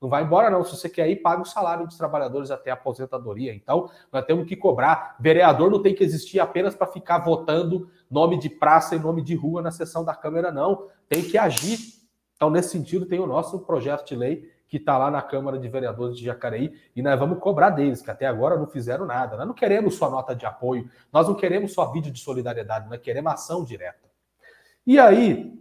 Não 0.00 0.08
vai 0.08 0.22
embora, 0.22 0.48
não. 0.48 0.64
Se 0.64 0.74
você 0.74 0.88
quer 0.88 1.10
ir, 1.10 1.16
paga 1.16 1.42
o 1.42 1.44
salário 1.44 1.86
dos 1.86 1.98
trabalhadores 1.98 2.50
até 2.50 2.70
a 2.70 2.74
aposentadoria. 2.74 3.54
Então, 3.54 3.90
nós 4.10 4.24
temos 4.24 4.46
que 4.46 4.56
cobrar. 4.56 5.16
Vereador 5.20 5.70
não 5.70 5.82
tem 5.82 5.94
que 5.94 6.02
existir 6.02 6.40
apenas 6.40 6.74
para 6.74 6.86
ficar 6.86 7.18
votando 7.18 7.90
nome 8.10 8.38
de 8.38 8.48
praça 8.48 8.96
e 8.96 8.98
nome 8.98 9.20
de 9.20 9.34
rua 9.34 9.60
na 9.60 9.70
sessão 9.70 10.02
da 10.02 10.14
Câmara, 10.14 10.50
não. 10.50 10.88
Tem 11.06 11.22
que 11.22 11.36
agir. 11.36 11.78
Então, 12.34 12.48
nesse 12.48 12.70
sentido, 12.70 13.04
tem 13.04 13.20
o 13.20 13.26
nosso 13.26 13.58
projeto 13.58 14.06
de 14.06 14.16
lei 14.16 14.50
que 14.70 14.76
está 14.76 14.96
lá 14.96 15.10
na 15.10 15.20
Câmara 15.20 15.58
de 15.58 15.68
Vereadores 15.68 16.16
de 16.16 16.24
Jacareí 16.24 16.72
e 16.94 17.02
nós 17.02 17.18
vamos 17.18 17.40
cobrar 17.40 17.70
deles, 17.70 18.00
que 18.00 18.10
até 18.10 18.24
agora 18.24 18.56
não 18.56 18.68
fizeram 18.68 19.04
nada. 19.04 19.36
Nós 19.36 19.46
não 19.48 19.54
queremos 19.54 19.96
só 19.96 20.08
nota 20.08 20.34
de 20.34 20.46
apoio, 20.46 20.88
nós 21.12 21.26
não 21.26 21.34
queremos 21.34 21.74
só 21.74 21.90
vídeo 21.90 22.12
de 22.12 22.20
solidariedade, 22.20 22.88
nós 22.88 23.00
queremos 23.00 23.32
ação 23.32 23.64
direta. 23.64 24.08
E 24.86 24.96
aí, 24.96 25.60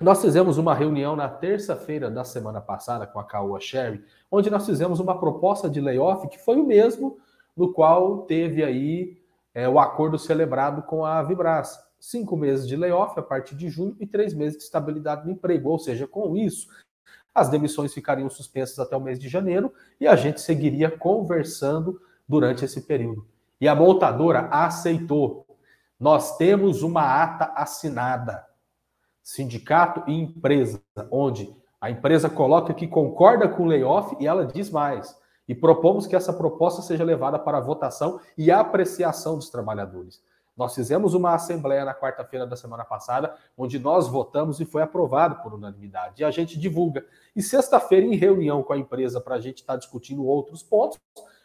nós 0.00 0.22
fizemos 0.22 0.56
uma 0.56 0.74
reunião 0.74 1.14
na 1.14 1.28
terça-feira 1.28 2.10
da 2.10 2.24
semana 2.24 2.60
passada 2.60 3.06
com 3.06 3.20
a 3.20 3.24
Caoa 3.24 3.60
Sherry, 3.60 4.02
onde 4.30 4.48
nós 4.48 4.64
fizemos 4.64 4.98
uma 4.98 5.18
proposta 5.20 5.68
de 5.68 5.80
layoff 5.80 6.26
que 6.28 6.38
foi 6.38 6.56
o 6.56 6.66
mesmo 6.66 7.18
no 7.54 7.72
qual 7.72 8.22
teve 8.22 8.64
aí 8.64 9.20
é, 9.52 9.68
o 9.68 9.78
acordo 9.78 10.18
celebrado 10.18 10.82
com 10.82 11.04
a 11.04 11.22
Vibras. 11.22 11.78
Cinco 12.00 12.36
meses 12.36 12.66
de 12.66 12.76
layoff 12.76 13.18
a 13.18 13.22
partir 13.22 13.56
de 13.56 13.68
junho 13.68 13.96
e 13.98 14.06
três 14.06 14.32
meses 14.32 14.56
de 14.56 14.62
estabilidade 14.62 15.26
no 15.26 15.32
emprego. 15.32 15.68
Ou 15.68 15.78
seja, 15.80 16.06
com 16.06 16.36
isso, 16.36 16.68
as 17.38 17.48
demissões 17.48 17.94
ficariam 17.94 18.28
suspensas 18.28 18.78
até 18.78 18.96
o 18.96 19.00
mês 19.00 19.18
de 19.18 19.28
janeiro 19.28 19.72
e 20.00 20.06
a 20.06 20.16
gente 20.16 20.40
seguiria 20.40 20.90
conversando 20.90 22.00
durante 22.28 22.64
esse 22.64 22.82
período. 22.82 23.26
E 23.60 23.66
a 23.66 23.74
montadora 23.74 24.48
aceitou. 24.50 25.46
Nós 25.98 26.36
temos 26.36 26.82
uma 26.82 27.22
ata 27.22 27.52
assinada 27.56 28.46
sindicato 29.22 30.04
e 30.10 30.14
empresa, 30.14 30.80
onde 31.10 31.54
a 31.80 31.90
empresa 31.90 32.30
coloca 32.30 32.72
que 32.72 32.86
concorda 32.86 33.46
com 33.46 33.64
o 33.64 33.66
layoff 33.66 34.16
e 34.18 34.26
ela 34.26 34.46
diz 34.46 34.70
mais. 34.70 35.14
E 35.46 35.54
propomos 35.54 36.06
que 36.06 36.16
essa 36.16 36.32
proposta 36.32 36.82
seja 36.82 37.04
levada 37.04 37.38
para 37.38 37.60
votação 37.60 38.20
e 38.36 38.50
apreciação 38.50 39.36
dos 39.36 39.50
trabalhadores. 39.50 40.22
Nós 40.58 40.74
fizemos 40.74 41.14
uma 41.14 41.34
assembleia 41.34 41.84
na 41.84 41.94
quarta-feira 41.94 42.44
da 42.44 42.56
semana 42.56 42.84
passada, 42.84 43.36
onde 43.56 43.78
nós 43.78 44.08
votamos 44.08 44.58
e 44.58 44.64
foi 44.64 44.82
aprovado 44.82 45.36
por 45.36 45.54
unanimidade. 45.54 46.20
E 46.20 46.24
a 46.24 46.30
gente 46.32 46.58
divulga. 46.58 47.06
E 47.36 47.40
sexta-feira, 47.40 48.04
em 48.04 48.16
reunião 48.16 48.60
com 48.64 48.72
a 48.72 48.76
empresa, 48.76 49.20
para 49.20 49.36
a 49.36 49.40
gente 49.40 49.58
estar 49.58 49.74
tá 49.74 49.78
discutindo 49.78 50.26
outros 50.26 50.60
pontos, 50.60 50.98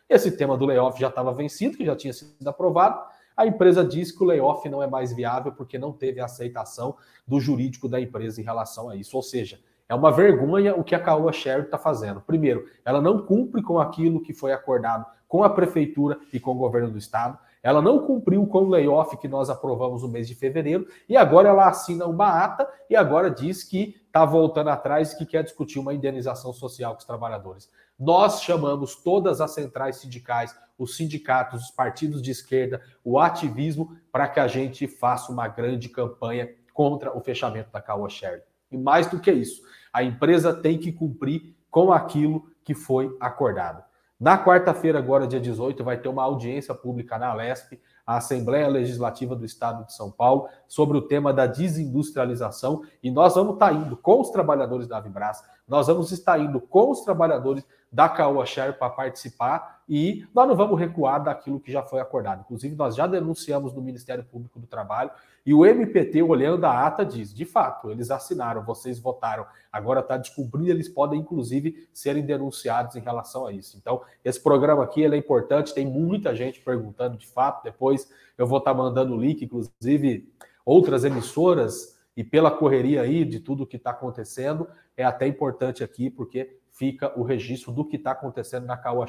esse 0.10 0.36
tema 0.36 0.58
do 0.58 0.65
layoff 0.65 0.99
já 0.99 1.10
estava 1.10 1.32
vencido, 1.32 1.78
que 1.78 1.86
já 1.86 1.95
tinha 1.95 2.12
sido 2.12 2.47
aprovado. 2.47 2.99
A 3.38 3.45
empresa 3.45 3.86
diz 3.86 4.12
que 4.12 4.23
o 4.23 4.26
layoff 4.26 4.67
não 4.67 4.82
é 4.82 4.88
mais 4.88 5.13
viável 5.13 5.52
porque 5.52 5.78
não 5.78 5.91
teve 5.91 6.19
aceitação 6.19 6.95
do 7.28 7.39
jurídico 7.39 7.88
da 7.88 8.02
empresa 8.02 8.41
em 8.41 8.43
relação 8.43 8.89
a 8.89 8.95
isso. 8.95 9.15
Ou 9.15 9.21
seja, 9.23 9.60
é 9.88 9.93
uma 9.93 10.12
vergonha 10.12 10.76
o 10.76 10.84
que 10.84 10.95
a 10.95 10.99
Caoa 10.99 11.32
Share 11.32 11.63
está 11.63 11.78
fazendo. 11.78 12.19
Primeiro, 12.19 12.67
ela 12.84 12.99
não 12.99 13.26
cumpre 13.26 13.62
com 13.62 13.80
aquilo 13.80 14.21
que 14.21 14.34
foi 14.34 14.52
acordado 14.52 15.06
com 15.28 15.43
a 15.43 15.49
prefeitura 15.49 16.19
e 16.32 16.39
com 16.39 16.52
o 16.52 16.56
governo 16.56 16.91
do 16.91 16.97
estado. 16.97 17.38
Ela 17.63 17.82
não 17.82 18.06
cumpriu 18.06 18.45
com 18.45 18.60
o 18.60 18.69
layoff 18.69 19.15
que 19.15 19.28
nós 19.28 19.49
aprovamos 19.49 20.04
no 20.04 20.10
mês 20.10 20.28
de 20.28 20.36
fevereiro 20.36 20.86
e 21.08 21.15
agora 21.15 21.47
ela 21.47 21.69
assina 21.69 22.06
uma 22.06 22.43
ata 22.43 22.67
e 22.89 22.95
agora 22.95 23.32
diz 23.32 23.63
que 23.63 23.95
está 24.06 24.26
voltando 24.26 24.69
atrás 24.69 25.13
e 25.13 25.17
que 25.17 25.26
quer 25.26 25.43
discutir 25.43 25.80
uma 25.80 25.93
indenização 25.93 26.52
social 26.52 26.91
com 26.91 26.99
os 26.99 27.06
trabalhadores. 27.06 27.71
Nós 27.97 28.43
chamamos 28.43 28.97
todas 28.97 29.39
as 29.39 29.52
centrais 29.52 29.95
sindicais, 29.95 30.54
os 30.78 30.97
sindicatos, 30.97 31.63
os 31.63 31.71
partidos 31.71 32.21
de 32.21 32.32
esquerda, 32.32 32.82
o 33.02 33.17
ativismo, 33.17 33.95
para 34.12 34.28
que 34.28 34.41
a 34.41 34.47
gente 34.47 34.86
faça 34.86 35.32
uma 35.32 35.47
grande 35.47 35.88
campanha 35.88 36.49
contra 36.73 37.15
o 37.15 37.21
fechamento 37.21 37.71
da 37.71 37.82
Caoa 37.82 38.10
Share. 38.10 38.41
E 38.69 38.78
mais 38.78 39.08
do 39.08 39.19
que 39.19 39.32
isso, 39.32 39.62
a 39.93 40.04
empresa 40.04 40.54
tem 40.54 40.78
que 40.78 40.91
cumprir 40.91 41.56
com 41.71 41.93
aquilo 41.93 42.45
que 42.63 42.73
foi 42.73 43.15
acordado. 43.19 43.84
Na 44.24 44.42
quarta-feira, 44.42 45.00
agora, 45.00 45.28
dia 45.28 45.38
18, 45.38 45.84
vai 45.84 45.98
ter 45.98 46.08
uma 46.08 46.24
audiência 46.24 46.74
pública 46.74 47.18
na 47.18 47.28
Alesp, 47.28 47.78
a 48.08 48.16
Assembleia 48.16 48.70
Legislativa 48.70 49.36
do 49.36 49.44
Estado 49.44 49.86
de 49.86 49.92
São 49.92 50.10
Paulo, 50.10 50.48
sobre 50.66 50.98
o 50.98 51.02
tema 51.02 51.34
da 51.34 51.46
desindustrialização. 51.46 52.84
E 53.04 53.12
nós 53.12 53.36
vamos 53.36 53.56
estar 53.56 53.74
indo 53.74 53.98
com 53.98 54.22
os 54.22 54.30
trabalhadores 54.30 54.88
da 54.88 54.98
Vibras, 55.02 55.44
nós 55.68 55.88
vamos 55.88 56.10
estar 56.14 56.40
indo 56.40 56.62
com 56.62 56.90
os 56.90 57.02
trabalhadores 57.02 57.66
da 57.93 58.10
Caoa 58.10 58.43
Share 58.43 58.73
para 58.73 58.89
participar 58.89 59.84
e 59.88 60.25
nós 60.34 60.47
não 60.47 60.56
vamos 60.56 60.79
recuar 60.79 61.23
daquilo 61.23 61.60
que 61.60 61.71
já 61.71 61.84
foi 61.84 61.99
acordado. 61.99 62.41
Inclusive, 62.41 62.75
nós 62.75 62.95
já 62.95 63.06
denunciamos 63.06 63.71
no 63.71 63.84
Ministério 63.84 64.23
Público 64.23 64.60
do 64.60 64.65
Trabalho 64.65 65.12
e 65.45 65.53
o 65.53 65.63
MPT, 65.63 66.23
olhando 66.23 66.65
a 66.65 66.88
ata, 66.88 67.06
diz: 67.06 67.32
de 67.32 67.45
fato, 67.45 67.91
eles 67.91 68.10
assinaram, 68.10 68.63
vocês 68.63 68.97
votaram, 68.99 69.45
agora 69.71 69.99
está 69.99 70.17
descumprindo, 70.17 70.71
eles 70.71 70.89
podem, 70.89 71.19
inclusive, 71.19 71.88
serem 71.93 72.25
denunciados 72.25 72.95
em 72.95 73.01
relação 73.01 73.45
a 73.45 73.51
isso. 73.51 73.77
Então, 73.77 74.01
esse 74.25 74.41
programa 74.41 74.84
aqui 74.84 75.06
é 75.06 75.15
importante, 75.15 75.73
tem 75.73 75.86
muita 75.86 76.36
gente 76.36 76.62
perguntando 76.62 77.15
de 77.15 77.27
fato. 77.27 77.63
Depois 77.63 78.10
eu 78.38 78.47
vou 78.47 78.58
estar 78.58 78.71
tá 78.71 78.77
mandando 78.77 79.13
o 79.13 79.21
link, 79.21 79.45
inclusive, 79.45 80.34
outras 80.65 81.03
emissoras, 81.03 81.99
e 82.17 82.23
pela 82.23 82.49
correria 82.49 83.01
aí 83.01 83.23
de 83.23 83.39
tudo 83.39 83.67
que 83.67 83.77
está 83.77 83.91
acontecendo, 83.91 84.67
é 84.95 85.03
até 85.03 85.27
importante 85.27 85.84
aqui, 85.84 86.10
porque 86.10 86.58
fica 86.74 87.18
o 87.18 87.24
registro 87.24 87.72
do 87.72 87.86
que 87.86 87.96
está 87.96 88.12
acontecendo 88.12 88.66
na 88.66 88.76
Caoa. 88.76 89.06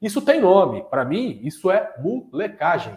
Isso 0.00 0.22
tem 0.22 0.40
nome. 0.40 0.84
Para 0.84 1.04
mim, 1.04 1.40
isso 1.42 1.70
é 1.70 1.92
molecagem. 1.98 2.96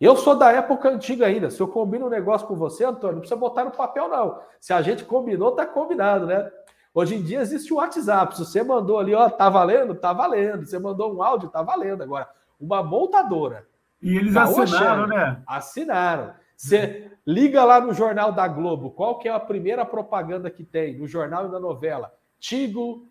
Eu 0.00 0.16
sou 0.16 0.36
da 0.36 0.50
época 0.50 0.88
antiga 0.88 1.26
ainda. 1.26 1.50
Se 1.50 1.60
eu 1.60 1.68
combino 1.68 2.06
um 2.06 2.10
negócio 2.10 2.46
com 2.46 2.56
você, 2.56 2.84
Antônio, 2.84 3.14
não 3.14 3.20
precisa 3.20 3.38
botar 3.38 3.64
no 3.64 3.70
papel, 3.70 4.08
não. 4.08 4.40
Se 4.58 4.72
a 4.72 4.80
gente 4.80 5.04
combinou, 5.04 5.52
tá 5.52 5.66
combinado, 5.66 6.26
né? 6.26 6.50
Hoje 6.94 7.16
em 7.16 7.22
dia 7.22 7.40
existe 7.40 7.72
o 7.72 7.76
WhatsApp. 7.76 8.36
Se 8.36 8.44
você 8.44 8.62
mandou 8.62 8.98
ali, 8.98 9.14
ó, 9.14 9.28
tá 9.28 9.48
valendo, 9.48 9.94
tá 9.94 10.12
valendo. 10.12 10.66
Você 10.66 10.78
mandou 10.78 11.14
um 11.14 11.22
áudio, 11.22 11.48
tá 11.48 11.62
valendo. 11.62 12.02
Agora, 12.02 12.28
uma 12.60 12.82
montadora. 12.82 13.66
E 14.00 14.16
eles 14.16 14.36
assinaram, 14.36 15.06
né? 15.06 15.42
Assinaram. 15.46 16.34
Você 16.56 17.10
liga 17.26 17.64
lá 17.64 17.80
no 17.80 17.92
Jornal 17.92 18.32
da 18.32 18.46
Globo, 18.46 18.90
qual 18.90 19.18
que 19.18 19.28
é 19.28 19.32
a 19.32 19.40
primeira 19.40 19.84
propaganda 19.84 20.50
que 20.50 20.64
tem 20.64 20.98
no 20.98 21.08
jornal 21.08 21.46
e 21.46 21.50
na 21.50 21.58
novela? 21.58 22.12
Tigo 22.38 23.06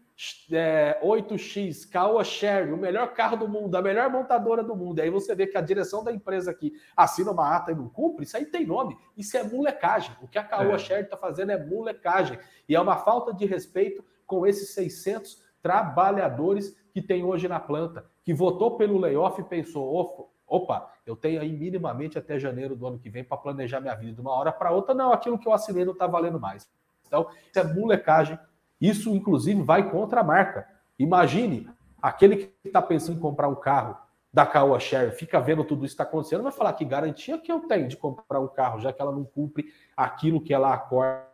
é, 0.52 1.00
8X, 1.04 1.90
Caoa 1.90 2.24
Sherry, 2.24 2.72
o 2.72 2.78
melhor 2.78 3.14
carro 3.14 3.38
do 3.38 3.48
mundo, 3.48 3.76
a 3.76 3.82
melhor 3.82 4.10
montadora 4.10 4.64
do 4.64 4.76
mundo. 4.76 5.00
E 5.00 5.02
aí 5.02 5.10
você 5.10 5.34
vê 5.34 5.48
que 5.48 5.58
a 5.58 5.62
direção 5.62 6.04
da 6.04 6.12
empresa 6.12 6.52
aqui 6.52 6.74
assina 6.96 7.32
uma 7.32 7.56
ata 7.56 7.72
e 7.72 7.76
não 7.76 7.90
cumpre, 7.90 8.26
isso 8.26 8.38
aí 8.38 8.46
tem 8.46 8.66
nome. 8.66 8.98
Isso 9.18 9.36
é 9.36 9.44
molecagem. 9.44 10.16
O 10.22 10.28
que 10.28 10.38
a 10.38 10.44
Caoa 10.44 10.76
é. 10.76 10.78
Sherry 10.78 11.04
está 11.04 11.18
fazendo 11.18 11.52
é 11.52 11.66
molecagem. 11.66 12.38
E 12.70 12.76
é 12.76 12.80
uma 12.80 12.98
falta 12.98 13.34
de 13.34 13.46
respeito 13.46 14.04
com 14.28 14.46
esses 14.46 14.74
600 14.74 15.42
trabalhadores 15.62 16.76
que 16.94 17.02
tem 17.02 17.24
hoje 17.24 17.48
na 17.48 17.60
planta, 17.60 18.06
que 18.24 18.34
votou 18.34 18.78
pelo 18.78 18.98
layoff 18.98 19.40
e 19.42 19.44
pensou, 19.44 20.30
opa, 20.46 20.92
eu 21.06 21.16
tenho 21.16 21.42
aí 21.42 21.52
minimamente 21.52 22.18
até 22.18 22.38
janeiro 22.38 22.76
do 22.76 22.86
ano 22.86 23.00
que 23.00 23.10
vem 23.10 23.24
para 23.24 23.38
planejar 23.38 23.80
minha 23.80 23.96
vida 23.96 24.14
de 24.14 24.22
uma 24.22 24.34
hora 24.34 24.52
para 24.52 24.72
outra. 24.72 24.94
Não, 24.94 25.12
aquilo 25.12 25.40
que 25.40 25.48
eu 25.48 25.54
assinei 25.54 25.86
não 25.86 25.94
está 25.94 26.06
valendo 26.06 26.40
mais. 26.40 26.70
Então, 27.08 27.28
isso 27.50 27.60
é 27.60 27.64
molecagem 27.64 28.38
isso, 28.82 29.16
inclusive, 29.16 29.62
vai 29.62 29.92
contra 29.92 30.22
a 30.22 30.24
marca. 30.24 30.68
Imagine 30.98 31.70
aquele 32.02 32.36
que 32.36 32.68
está 32.68 32.82
pensando 32.82 33.18
em 33.18 33.22
comprar 33.22 33.48
um 33.48 33.56
carro 33.56 33.96
da 34.34 34.46
Caoa 34.46 34.80
Share, 34.80 35.12
fica 35.12 35.40
vendo 35.40 35.64
tudo 35.64 35.86
isso 35.86 35.96
que 35.96 36.02
está 36.02 36.10
acontecendo, 36.10 36.42
vai 36.42 36.54
falar 36.54 36.74
que 36.74 36.86
garantia 36.86 37.38
que 37.38 37.52
eu 37.52 37.60
tenho 37.62 37.88
de 37.88 37.98
comprar 37.98 38.40
um 38.40 38.48
carro, 38.48 38.80
já 38.80 38.94
que 38.94 39.02
ela 39.02 39.12
não 39.12 39.26
cumpre 39.26 39.66
aquilo 39.96 40.42
que 40.42 40.54
ela 40.54 40.74
acorda 40.74 41.28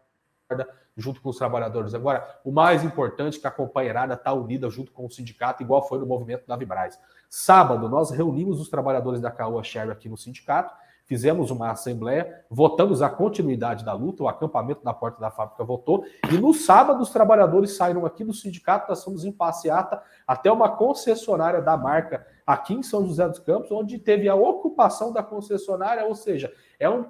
junto 0.95 1.21
com 1.21 1.29
os 1.29 1.37
trabalhadores. 1.37 1.93
Agora, 1.93 2.39
o 2.43 2.51
mais 2.51 2.83
importante 2.83 3.37
é 3.37 3.41
que 3.41 3.47
a 3.47 3.51
companheirada 3.51 4.15
está 4.15 4.33
unida 4.33 4.67
junto 4.67 4.91
com 4.91 5.05
o 5.05 5.11
sindicato, 5.11 5.61
igual 5.61 5.87
foi 5.87 5.99
no 5.99 6.07
movimento 6.07 6.47
da 6.47 6.55
Vibraz. 6.55 6.99
Sábado, 7.29 7.87
nós 7.87 8.09
reunimos 8.09 8.59
os 8.59 8.67
trabalhadores 8.67 9.21
da 9.21 9.29
Caoa 9.29 9.63
Share 9.63 9.91
aqui 9.91 10.09
no 10.09 10.17
sindicato 10.17 10.73
fizemos 11.07 11.49
uma 11.49 11.71
assembleia, 11.71 12.43
votamos 12.49 13.01
a 13.01 13.09
continuidade 13.09 13.83
da 13.83 13.93
luta, 13.93 14.23
o 14.23 14.27
acampamento 14.27 14.81
na 14.83 14.93
porta 14.93 15.19
da 15.19 15.31
fábrica 15.31 15.63
votou, 15.63 16.05
e 16.31 16.37
no 16.37 16.53
sábado 16.53 17.01
os 17.01 17.09
trabalhadores 17.09 17.75
saíram 17.75 18.05
aqui 18.05 18.23
do 18.23 18.33
sindicato, 18.33 18.89
nós 18.89 19.03
fomos 19.03 19.23
em 19.23 19.31
passeata 19.31 20.01
até 20.27 20.51
uma 20.51 20.69
concessionária 20.69 21.61
da 21.61 21.77
marca 21.77 22.27
aqui 22.45 22.73
em 22.73 22.83
São 22.83 23.05
José 23.05 23.27
dos 23.27 23.39
Campos, 23.39 23.71
onde 23.71 23.97
teve 23.97 24.27
a 24.27 24.35
ocupação 24.35 25.13
da 25.13 25.23
concessionária, 25.23 26.05
ou 26.05 26.13
seja, 26.13 26.53
é, 26.77 26.89
um, 26.89 27.05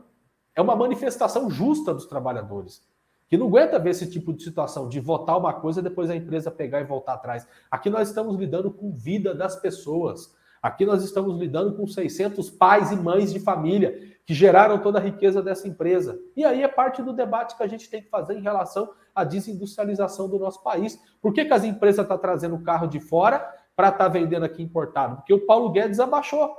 é 0.56 0.62
uma 0.62 0.76
manifestação 0.76 1.50
justa 1.50 1.94
dos 1.94 2.06
trabalhadores. 2.06 2.86
Que 3.28 3.36
não 3.36 3.48
aguenta 3.48 3.78
ver 3.78 3.90
esse 3.90 4.10
tipo 4.10 4.32
de 4.32 4.42
situação, 4.42 4.88
de 4.88 5.02
votar 5.02 5.38
uma 5.38 5.54
coisa 5.54 5.82
e 5.82 5.84
depois 5.84 6.10
a 6.10 6.16
empresa 6.16 6.50
pegar 6.50 6.80
e 6.80 6.86
voltar 6.86 7.14
atrás. 7.16 7.46
Aqui 7.70 7.90
nós 7.90 8.08
estamos 8.08 8.38
lidando 8.38 8.72
com 8.72 8.90
vida 8.92 9.36
das 9.36 9.56
pessoas. 9.58 10.34
Aqui 10.62 10.86
nós 10.86 11.04
estamos 11.04 11.38
lidando 11.38 11.76
com 11.76 11.88
600 11.88 12.50
pais 12.50 12.92
e 12.92 12.96
mães 12.96 13.32
de 13.32 13.40
família 13.40 14.18
que 14.26 14.34
geraram 14.34 14.80
toda 14.80 15.00
a 15.00 15.02
riqueza 15.02 15.42
dessa 15.42 15.68
empresa. 15.68 16.20
E 16.36 16.44
aí 16.44 16.62
é 16.62 16.68
parte 16.68 17.02
do 17.02 17.14
debate 17.14 17.56
que 17.56 17.64
a 17.64 17.68
gente 17.68 17.90
tem 17.90 18.02
que 18.02 18.10
fazer 18.10 18.34
em 18.34 18.42
relação 18.42 18.90
à 19.16 19.24
desindustrialização 19.24 20.28
do 20.28 20.38
nosso 20.38 20.62
país. 20.62 21.00
Por 21.22 21.34
que, 21.34 21.46
que 21.46 21.54
as 21.54 21.64
empresas 21.64 22.04
estão 22.04 22.18
tá 22.18 22.22
trazendo 22.22 22.60
carro 22.60 22.88
de 22.88 23.00
fora 23.00 23.40
para 23.76 23.88
estar 23.88 24.06
tá 24.06 24.08
vendendo 24.10 24.44
aqui 24.44 24.62
importado? 24.62 25.16
Porque 25.16 25.34
o 25.34 25.46
Paulo 25.46 25.72
Guedes 25.72 26.00
abaixou 26.00 26.54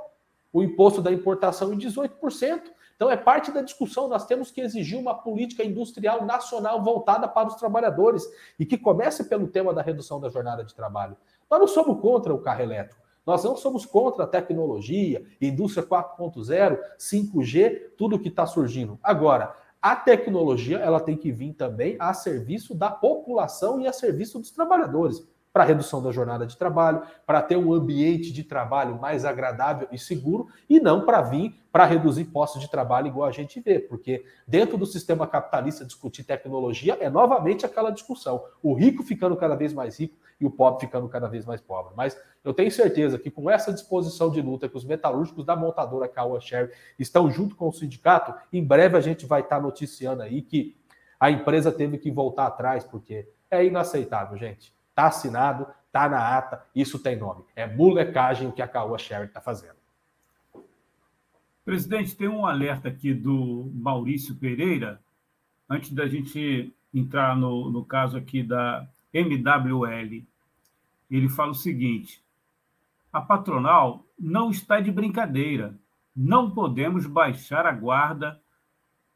o 0.51 0.63
imposto 0.63 1.01
da 1.01 1.11
importação 1.11 1.71
em 1.71 1.77
18%. 1.77 2.61
Então 2.95 3.09
é 3.09 3.15
parte 3.15 3.51
da 3.51 3.61
discussão. 3.61 4.07
Nós 4.07 4.25
temos 4.25 4.49
que 4.51 4.61
exigir 4.61 4.99
uma 4.99 5.13
política 5.13 5.63
industrial 5.63 6.25
nacional 6.25 6.83
voltada 6.83 7.27
para 7.27 7.47
os 7.47 7.55
trabalhadores 7.55 8.27
e 8.59 8.65
que 8.65 8.77
comece 8.77 9.25
pelo 9.25 9.47
tema 9.47 9.73
da 9.73 9.81
redução 9.81 10.19
da 10.19 10.27
jornada 10.27 10.63
de 10.63 10.73
trabalho. 10.73 11.15
Nós 11.49 11.59
não 11.59 11.67
somos 11.67 12.01
contra 12.01 12.33
o 12.33 12.41
carro 12.41 12.61
elétrico. 12.61 13.08
Nós 13.29 13.43
não 13.43 13.55
somos 13.55 13.85
contra 13.85 14.23
a 14.23 14.27
tecnologia, 14.27 15.23
indústria 15.39 15.85
4.0, 15.85 16.79
5G, 16.97 17.91
tudo 17.95 18.17
que 18.17 18.27
está 18.27 18.47
surgindo. 18.47 18.97
Agora, 19.03 19.55
a 19.79 19.95
tecnologia 19.95 20.79
ela 20.79 20.99
tem 20.99 21.15
que 21.15 21.31
vir 21.31 21.53
também 21.53 21.95
a 21.99 22.11
serviço 22.11 22.73
da 22.73 22.89
população 22.89 23.79
e 23.79 23.87
a 23.87 23.93
serviço 23.93 24.39
dos 24.39 24.49
trabalhadores 24.49 25.23
para 25.53 25.63
redução 25.63 26.01
da 26.01 26.11
jornada 26.11 26.47
de 26.47 26.57
trabalho, 26.57 27.03
para 27.25 27.41
ter 27.41 27.55
um 27.55 27.71
ambiente 27.71 28.33
de 28.33 28.43
trabalho 28.43 28.99
mais 28.99 29.25
agradável 29.25 29.87
e 29.91 29.97
seguro, 29.99 30.47
e 30.67 30.79
não 30.79 31.05
para 31.05 31.21
vir 31.21 31.53
para 31.71 31.85
reduzir 31.85 32.25
postos 32.25 32.61
de 32.61 32.69
trabalho 32.69 33.07
igual 33.07 33.27
a 33.27 33.31
gente 33.31 33.59
vê, 33.59 33.79
porque 33.79 34.25
dentro 34.47 34.75
do 34.75 34.87
sistema 34.87 35.27
capitalista 35.27 35.85
discutir 35.85 36.23
tecnologia 36.23 36.97
é 36.99 37.09
novamente 37.09 37.63
aquela 37.65 37.91
discussão, 37.91 38.43
o 38.63 38.73
rico 38.73 39.03
ficando 39.03 39.35
cada 39.35 39.55
vez 39.55 39.71
mais 39.71 39.99
rico 39.99 40.17
e 40.39 40.45
o 40.45 40.51
pobre 40.51 40.79
ficando 40.79 41.07
cada 41.09 41.27
vez 41.27 41.45
mais 41.45 41.61
pobre. 41.61 41.93
Mas 41.95 42.17
eu 42.43 42.53
tenho 42.53 42.71
certeza 42.71 43.19
que 43.19 43.29
com 43.29 43.49
essa 43.49 43.73
disposição 43.73 44.31
de 44.31 44.41
luta 44.41 44.69
que 44.69 44.77
os 44.77 44.85
metalúrgicos 44.85 45.45
da 45.45 45.55
montadora 45.55 46.07
Caoa 46.07 46.39
Sherry 46.39 46.71
estão 46.97 47.29
junto 47.29 47.55
com 47.55 47.67
o 47.67 47.73
sindicato, 47.73 48.33
em 48.51 48.63
breve 48.63 48.97
a 48.97 49.01
gente 49.01 49.25
vai 49.25 49.41
estar 49.41 49.61
noticiando 49.61 50.21
aí 50.21 50.41
que 50.41 50.75
a 51.19 51.29
empresa 51.29 51.71
teve 51.71 51.97
que 51.97 52.09
voltar 52.09 52.47
atrás, 52.47 52.83
porque 52.83 53.27
é 53.51 53.65
inaceitável, 53.65 54.37
gente. 54.37 54.73
Está 54.89 55.07
assinado, 55.07 55.67
está 55.87 56.07
na 56.07 56.37
ata, 56.37 56.63
isso 56.73 56.97
tem 56.97 57.17
nome. 57.17 57.43
É 57.55 57.67
molecagem 57.67 58.51
que 58.51 58.61
a 58.61 58.67
Caoa 58.67 58.97
Sherry 58.97 59.25
está 59.25 59.41
fazendo. 59.41 59.77
Presidente, 61.65 62.15
tem 62.15 62.27
um 62.27 62.45
alerta 62.45 62.87
aqui 62.87 63.13
do 63.13 63.69
Maurício 63.73 64.33
Pereira, 64.35 64.99
antes 65.69 65.91
da 65.91 66.07
gente 66.07 66.73
entrar 66.93 67.35
no, 67.35 67.69
no 67.69 67.85
caso 67.85 68.17
aqui 68.17 68.41
da 68.41 68.87
MWL. 69.13 70.25
Ele 71.11 71.29
fala 71.29 71.51
o 71.51 71.55
seguinte: 71.55 72.23
a 73.11 73.21
patronal 73.21 74.05
não 74.17 74.49
está 74.49 74.79
de 74.79 74.91
brincadeira. 74.91 75.77
Não 76.15 76.51
podemos 76.51 77.05
baixar 77.05 77.65
a 77.65 77.71
guarda 77.71 78.39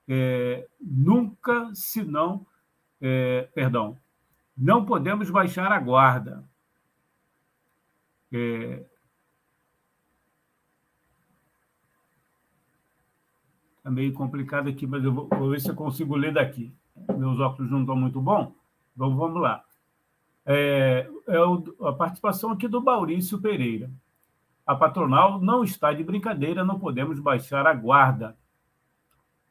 é, 0.08 0.68
nunca, 0.80 1.70
senão. 1.74 2.46
É, 3.02 3.50
perdão, 3.54 3.98
não 4.56 4.86
podemos 4.86 5.30
baixar 5.30 5.72
a 5.72 5.80
guarda. 5.80 6.44
É... 8.32 8.86
Tá 13.84 13.92
meio 13.92 14.14
complicado 14.14 14.70
aqui, 14.70 14.88
mas 14.88 15.04
eu 15.04 15.14
vou, 15.14 15.28
vou, 15.28 15.50
ver 15.50 15.60
se 15.60 15.70
eu 15.70 15.76
consigo 15.76 16.16
ler 16.16 16.34
daqui. 16.34 16.74
Meus 17.18 17.40
óculos 17.40 17.70
não 17.70 17.82
estão 17.82 17.96
muito 17.96 18.22
bons. 18.22 18.54
Então 18.96 19.16
vamos 19.16 19.42
lá. 19.42 19.66
É, 20.46 21.10
é 21.28 21.40
o, 21.40 21.64
a 21.88 21.94
participação 21.94 22.52
aqui 22.52 22.68
do 22.68 22.82
Maurício 22.82 23.40
Pereira. 23.40 23.90
A 24.66 24.76
patronal 24.76 25.42
não 25.42 25.64
está 25.64 25.92
de 25.94 26.04
brincadeira, 26.04 26.64
não 26.64 26.80
podemos 26.80 27.20
baixar 27.20 27.68
a 27.68 27.74
guarda. 27.74 28.38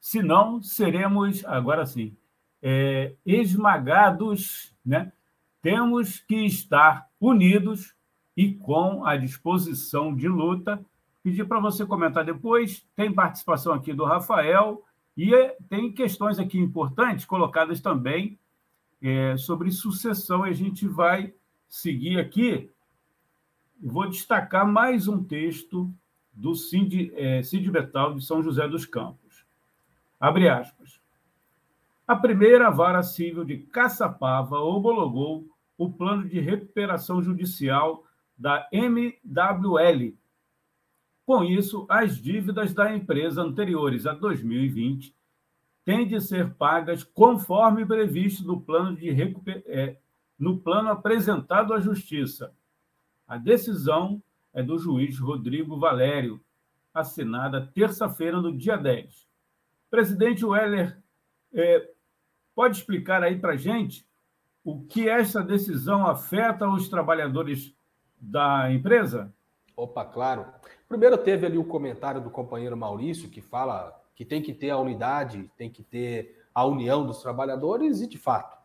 Senão, 0.01 0.63
seremos, 0.63 1.45
agora 1.45 1.87
sim, 1.87 2.17
é, 2.63 3.15
esmagados, 3.25 4.75
né? 4.85 5.13
temos 5.61 6.19
que 6.19 6.45
estar 6.45 7.09
unidos 7.21 7.95
e 8.37 8.53
com 8.53 9.05
a 9.05 9.17
disposição 9.17 10.15
de 10.15 10.27
luta. 10.27 10.85
Pedir 11.23 11.47
para 11.47 11.61
você 11.61 11.87
comentar 11.87 12.25
depois. 12.25 12.85
Tem 12.97 13.13
participação 13.13 13.73
aqui 13.73 13.93
do 13.93 14.05
Rafael 14.05 14.83
e 15.17 15.35
é, 15.35 15.57
tem 15.69 15.93
questões 15.93 16.39
aqui 16.39 16.59
importantes 16.59 17.25
colocadas 17.25 17.81
também 17.81 18.39
é, 19.03 19.37
sobre 19.37 19.71
sucessão. 19.71 20.47
E 20.47 20.51
a 20.51 20.55
gente 20.55 20.87
vai 20.87 21.35
seguir 21.69 22.19
aqui. 22.19 22.71
Vou 23.83 24.09
destacar 24.09 24.67
mais 24.67 25.09
um 25.09 25.23
texto 25.23 25.93
do 26.33 26.55
Cid, 26.55 27.13
é, 27.15 27.43
Cid 27.43 27.71
Betal 27.71 28.15
de 28.15 28.25
São 28.25 28.43
José 28.43 28.67
dos 28.69 28.87
Campos. 28.87 29.45
Abre 30.21 30.49
aspas. 30.49 31.01
A 32.07 32.17
primeira 32.17 32.71
vara 32.71 33.03
civil 33.03 33.45
de 33.45 33.59
Caçapava 33.59 34.59
homologou 34.61 35.47
o 35.77 35.91
plano 35.91 36.29
de 36.29 36.39
recuperação 36.41 37.23
judicial 37.23 38.05
da 38.37 38.69
MWL. 38.73 40.17
Com 41.25 41.45
isso, 41.45 41.87
as 41.89 42.21
dívidas 42.21 42.75
da 42.75 42.95
empresa 42.95 43.43
anteriores 43.43 44.07
a 44.07 44.13
2020 44.13 45.15
têm 45.85 46.07
de 46.07 46.21
ser 46.21 46.55
pagas 46.55 47.03
conforme 47.03 47.85
previsto 47.85 48.47
no 48.47 48.61
plano, 48.61 48.97
de 48.97 49.11
recuper... 49.11 49.63
é, 49.67 49.97
no 50.39 50.59
plano 50.59 50.91
apresentado 50.91 51.73
à 51.73 51.81
Justiça. 51.81 52.53
A 53.27 53.37
decisão 53.39 54.23
é 54.53 54.63
do 54.63 54.79
juiz 54.79 55.19
Rodrigo 55.19 55.79
Valério, 55.79 56.41
assinada 56.93 57.67
terça-feira, 57.75 58.41
no 58.41 58.57
dia 58.57 58.77
10. 58.77 59.27
Presidente 59.91 60.45
Weller 60.45 61.01
é, 61.53 61.93
Pode 62.55 62.77
explicar 62.77 63.23
aí 63.23 63.39
para 63.39 63.57
gente 63.57 64.07
o 64.65 64.83
que 64.83 65.09
essa 65.09 65.43
decisão 65.43 66.07
afeta 66.07 66.69
os 66.69 66.89
trabalhadores 66.89 67.75
da 68.21 68.71
empresa? 68.71 69.33
Opa, 69.77 70.05
claro. 70.05 70.47
Primeiro 70.89 71.17
teve 71.17 71.47
ali 71.47 71.57
o 71.57 71.65
comentário 71.65 72.21
do 72.21 72.31
companheiro 72.31 72.77
Maurício, 72.77 73.31
que 73.31 73.41
fala 73.41 73.99
que 74.23 74.25
tem 74.25 74.41
que 74.41 74.55
ter 74.55 74.71
a 74.71 74.79
unidade, 74.79 75.51
tem 75.57 75.69
que 75.69 75.83
ter 75.83 76.45
a 76.55 76.65
união 76.65 77.05
dos 77.05 77.21
trabalhadores, 77.21 78.01
e 78.01 78.07
de 78.07 78.17
fato, 78.17 78.57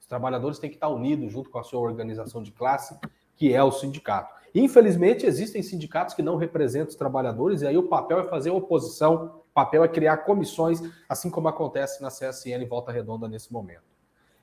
os 0.00 0.06
trabalhadores 0.06 0.58
têm 0.58 0.70
que 0.70 0.76
estar 0.76 0.88
unidos 0.88 1.30
junto 1.30 1.50
com 1.50 1.58
a 1.58 1.62
sua 1.62 1.80
organização 1.80 2.42
de 2.42 2.50
classe, 2.50 2.98
que 3.36 3.52
é 3.52 3.62
o 3.62 3.70
sindicato. 3.70 4.34
Infelizmente, 4.54 5.26
existem 5.26 5.62
sindicatos 5.62 6.14
que 6.14 6.22
não 6.22 6.36
representam 6.36 6.88
os 6.88 6.94
trabalhadores, 6.94 7.60
e 7.60 7.66
aí 7.66 7.76
o 7.76 7.88
papel 7.88 8.20
é 8.20 8.24
fazer 8.24 8.50
oposição 8.50 9.42
o 9.50 9.52
papel 9.52 9.84
é 9.84 9.88
criar 9.88 10.16
comissões, 10.18 10.80
assim 11.06 11.28
como 11.28 11.46
acontece 11.46 12.00
na 12.00 12.08
CSN 12.08 12.66
Volta 12.66 12.90
Redonda 12.90 13.28
nesse 13.28 13.52
momento. 13.52 13.82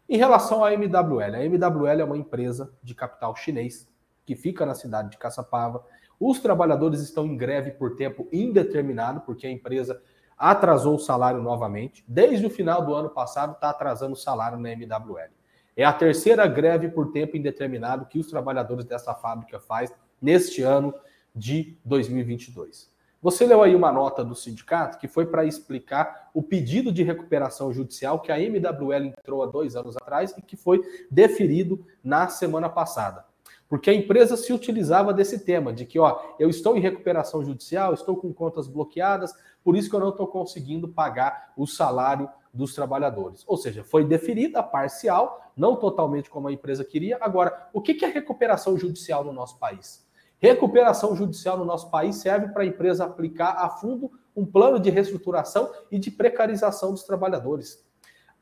Em 0.07 0.17
relação 0.17 0.63
à 0.63 0.71
MWL, 0.71 1.35
a 1.35 1.43
MWL 1.45 2.01
é 2.01 2.03
uma 2.03 2.17
empresa 2.17 2.71
de 2.83 2.93
capital 2.93 3.35
chinês 3.35 3.89
que 4.23 4.35
fica 4.35 4.67
na 4.67 4.75
cidade 4.75 5.09
de 5.09 5.17
Caçapava. 5.17 5.83
Os 6.19 6.39
trabalhadores 6.39 7.01
estão 7.01 7.25
em 7.25 7.35
greve 7.35 7.71
por 7.71 7.95
tempo 7.95 8.27
indeterminado, 8.31 9.21
porque 9.21 9.47
a 9.47 9.51
empresa 9.51 9.99
atrasou 10.39 10.95
o 10.95 10.99
salário 10.99 11.41
novamente. 11.43 12.03
Desde 12.07 12.45
o 12.45 12.49
final 12.49 12.85
do 12.85 12.95
ano 12.95 13.09
passado, 13.09 13.51
está 13.51 13.69
atrasando 13.69 14.13
o 14.13 14.15
salário 14.15 14.57
na 14.57 14.71
MWL. 14.71 15.29
É 15.75 15.83
a 15.83 15.91
terceira 15.91 16.47
greve 16.47 16.87
por 16.87 17.11
tempo 17.11 17.35
indeterminado 17.35 18.05
que 18.05 18.17
os 18.17 18.27
trabalhadores 18.27 18.85
dessa 18.85 19.13
fábrica 19.13 19.59
faz 19.59 19.93
neste 20.21 20.61
ano 20.61 20.93
de 21.35 21.77
2022. 21.83 22.89
Você 23.21 23.45
leu 23.45 23.61
aí 23.61 23.75
uma 23.75 23.91
nota 23.91 24.23
do 24.23 24.33
sindicato 24.33 24.97
que 24.97 25.07
foi 25.07 25.25
para 25.25 25.43
explicar 25.43 26.29
o 26.33 26.41
pedido 26.41 26.89
de 26.89 27.03
recuperação 27.03 27.73
judicial 27.73 28.21
que 28.21 28.31
a 28.31 28.39
MWL 28.39 29.07
entrou 29.07 29.43
há 29.43 29.45
dois 29.45 29.75
anos 29.75 29.97
atrás 29.97 30.33
e 30.37 30.41
que 30.41 30.55
foi 30.55 30.81
deferido 31.11 31.85
na 32.01 32.29
semana 32.29 32.69
passada. 32.69 33.25
Porque 33.69 33.91
a 33.91 33.93
empresa 33.93 34.35
se 34.35 34.51
utilizava 34.51 35.13
desse 35.13 35.45
tema, 35.45 35.71
de 35.71 35.85
que, 35.85 35.99
ó, 35.99 36.19
eu 36.39 36.49
estou 36.49 36.75
em 36.75 36.79
recuperação 36.79 37.43
judicial, 37.43 37.93
estou 37.93 38.17
com 38.17 38.33
contas 38.33 38.67
bloqueadas, 38.67 39.31
por 39.63 39.77
isso 39.77 39.87
que 39.87 39.95
eu 39.95 39.99
não 39.99 40.09
estou 40.09 40.25
conseguindo 40.25 40.87
pagar 40.87 41.53
o 41.55 41.67
salário 41.67 42.27
dos 42.51 42.73
trabalhadores. 42.73 43.43
Ou 43.45 43.55
seja, 43.55 43.83
foi 43.83 44.03
deferida 44.03 44.63
parcial, 44.63 45.39
não 45.55 45.75
totalmente 45.75 46.31
como 46.31 46.47
a 46.47 46.51
empresa 46.51 46.83
queria. 46.83 47.19
Agora, 47.21 47.69
o 47.71 47.79
que 47.79 48.03
é 48.03 48.07
recuperação 48.07 48.75
judicial 48.75 49.23
no 49.23 49.31
nosso 49.31 49.59
país? 49.59 50.03
Recuperação 50.39 51.15
judicial 51.15 51.55
no 51.55 51.65
nosso 51.65 51.91
país 51.91 52.15
serve 52.15 52.47
para 52.47 52.63
a 52.63 52.65
empresa 52.65 53.05
aplicar 53.05 53.51
a 53.51 53.69
fundo 53.69 54.09
um 54.35 54.45
plano 54.45 54.79
de 54.79 54.89
reestruturação 54.89 55.71
e 55.91 55.99
de 55.99 56.09
precarização 56.09 56.91
dos 56.91 57.03
trabalhadores. 57.03 57.85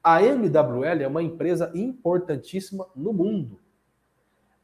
A 0.01 0.23
MWL 0.23 1.01
é 1.01 1.07
uma 1.07 1.23
empresa 1.23 1.69
importantíssima 1.75 2.87
no 2.95 3.11
mundo. 3.11 3.59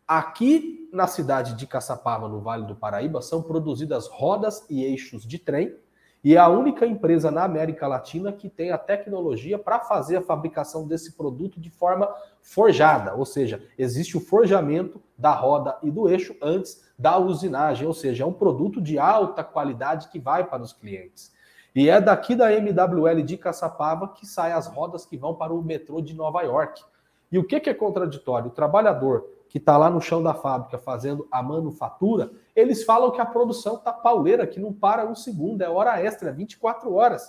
Aqui 0.08 0.90
na 0.92 1.08
cidade 1.08 1.54
de 1.56 1.66
Caçapava, 1.66 2.28
no 2.28 2.42
Vale 2.42 2.66
do 2.66 2.76
Paraíba, 2.76 3.22
são 3.22 3.42
produzidas 3.42 4.08
rodas 4.08 4.66
e 4.70 4.84
eixos 4.84 5.26
de 5.26 5.40
trem 5.40 5.76
e 6.24 6.36
é 6.36 6.38
a 6.38 6.48
única 6.48 6.86
empresa 6.86 7.30
na 7.30 7.44
América 7.44 7.86
Latina 7.86 8.32
que 8.32 8.48
tem 8.48 8.72
a 8.72 8.78
tecnologia 8.78 9.60
para 9.60 9.82
fazer 9.82 10.18
a 10.18 10.22
fabricação 10.22 10.88
desse 10.88 11.14
produto 11.14 11.60
de 11.60 11.70
forma 11.70 12.10
forjada, 12.42 13.14
ou 13.14 13.26
seja, 13.26 13.62
existe 13.78 14.16
o 14.16 14.22
forjamento 14.22 15.02
da 15.18 15.34
roda 15.34 15.78
e 15.84 15.92
do 15.92 16.08
eixo 16.08 16.34
antes 16.42 16.82
da 16.98 17.18
usinagem, 17.18 17.86
ou 17.86 17.94
seja, 17.94 18.24
é 18.24 18.28
um 18.28 18.32
produto 18.32 18.82
de 18.82 18.98
alta 18.98 19.44
qualidade 19.44 20.08
que 20.08 20.20
vai 20.20 20.46
para 20.46 20.64
os 20.64 20.72
clientes. 20.72 21.34
E 21.76 21.90
é 21.90 22.00
daqui 22.00 22.36
da 22.36 22.54
MWL 22.54 23.22
de 23.24 23.36
Caçapava 23.36 24.08
que 24.08 24.26
saem 24.26 24.54
as 24.54 24.68
rodas 24.68 25.06
que 25.06 25.18
vão 25.18 25.34
para 25.36 25.54
o 25.54 25.62
metrô 25.62 26.00
de 26.00 26.14
Nova 26.14 26.42
York. 26.44 26.84
E 27.32 27.38
o 27.38 27.44
que, 27.44 27.60
que 27.60 27.70
é 27.70 27.74
contraditório? 27.74 28.48
O 28.48 28.54
trabalhador 28.54 29.28
que 29.54 29.60
está 29.60 29.78
lá 29.78 29.88
no 29.88 30.02
chão 30.02 30.24
da 30.24 30.34
fábrica 30.34 30.80
fazendo 30.80 31.28
a 31.30 31.44
manufatura, 31.44 32.32
eles 32.56 32.84
falam 32.84 33.12
que 33.12 33.22
a 33.22 33.26
produção 33.26 33.76
está 33.76 33.94
pauleira, 33.94 34.48
que 34.48 34.60
não 34.60 34.74
para 34.74 35.06
um 35.06 35.14
segundo, 35.14 35.62
é 35.62 35.70
hora 35.70 36.02
extra, 36.02 36.30
é 36.30 36.34
24 36.34 36.92
horas. 36.92 37.28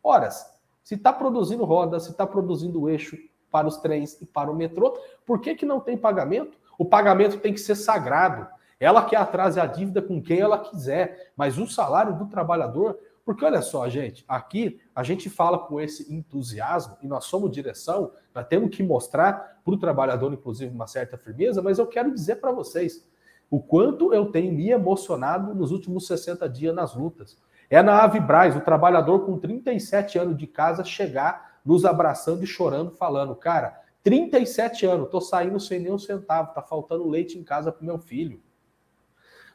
Horas. 0.00 0.46
Se 0.84 0.94
está 0.94 1.12
produzindo 1.12 1.64
roda, 1.64 1.98
se 1.98 2.12
está 2.12 2.24
produzindo 2.24 2.88
eixo 2.88 3.18
para 3.50 3.66
os 3.66 3.78
trens 3.78 4.16
e 4.22 4.24
para 4.24 4.48
o 4.48 4.54
metrô, 4.54 4.96
por 5.26 5.40
que, 5.40 5.56
que 5.56 5.66
não 5.66 5.80
tem 5.80 5.98
pagamento? 5.98 6.56
O 6.78 6.84
pagamento 6.84 7.40
tem 7.40 7.52
que 7.52 7.58
ser 7.58 7.74
sagrado. 7.74 8.46
Ela 8.78 9.04
quer 9.04 9.16
atrase 9.16 9.58
a 9.58 9.66
dívida 9.66 10.00
com 10.00 10.22
quem 10.22 10.38
ela 10.38 10.60
quiser, 10.60 11.32
mas 11.36 11.58
o 11.58 11.66
salário 11.66 12.16
do 12.16 12.26
trabalhador. 12.26 12.96
Porque 13.26 13.44
olha 13.44 13.60
só, 13.60 13.88
gente, 13.88 14.24
aqui 14.28 14.80
a 14.94 15.02
gente 15.02 15.28
fala 15.28 15.58
com 15.58 15.80
esse 15.80 16.14
entusiasmo 16.14 16.96
e 17.02 17.08
nós 17.08 17.24
somos 17.24 17.50
direção, 17.50 18.12
nós 18.32 18.46
temos 18.46 18.70
que 18.70 18.84
mostrar 18.84 19.60
para 19.64 19.74
o 19.74 19.76
trabalhador, 19.76 20.32
inclusive, 20.32 20.72
uma 20.72 20.86
certa 20.86 21.18
firmeza, 21.18 21.60
mas 21.60 21.80
eu 21.80 21.88
quero 21.88 22.14
dizer 22.14 22.36
para 22.36 22.52
vocês 22.52 23.04
o 23.50 23.60
quanto 23.60 24.14
eu 24.14 24.30
tenho 24.30 24.52
me 24.52 24.70
emocionado 24.70 25.52
nos 25.56 25.72
últimos 25.72 26.06
60 26.06 26.48
dias 26.48 26.72
nas 26.72 26.94
lutas. 26.94 27.36
É 27.68 27.82
na 27.82 28.04
Avibraz, 28.04 28.54
o 28.54 28.60
trabalhador 28.60 29.26
com 29.26 29.36
37 29.36 30.20
anos 30.20 30.36
de 30.36 30.46
casa 30.46 30.84
chegar 30.84 31.58
nos 31.64 31.84
abraçando 31.84 32.44
e 32.44 32.46
chorando, 32.46 32.92
falando, 32.92 33.34
cara, 33.34 33.82
37 34.04 34.86
anos, 34.86 35.10
tô 35.10 35.20
saindo 35.20 35.58
sem 35.58 35.80
nem 35.80 35.92
um 35.92 35.98
centavo, 35.98 36.54
tá 36.54 36.62
faltando 36.62 37.08
leite 37.08 37.36
em 37.36 37.42
casa 37.42 37.72
pro 37.72 37.84
meu 37.84 37.98
filho. 37.98 38.40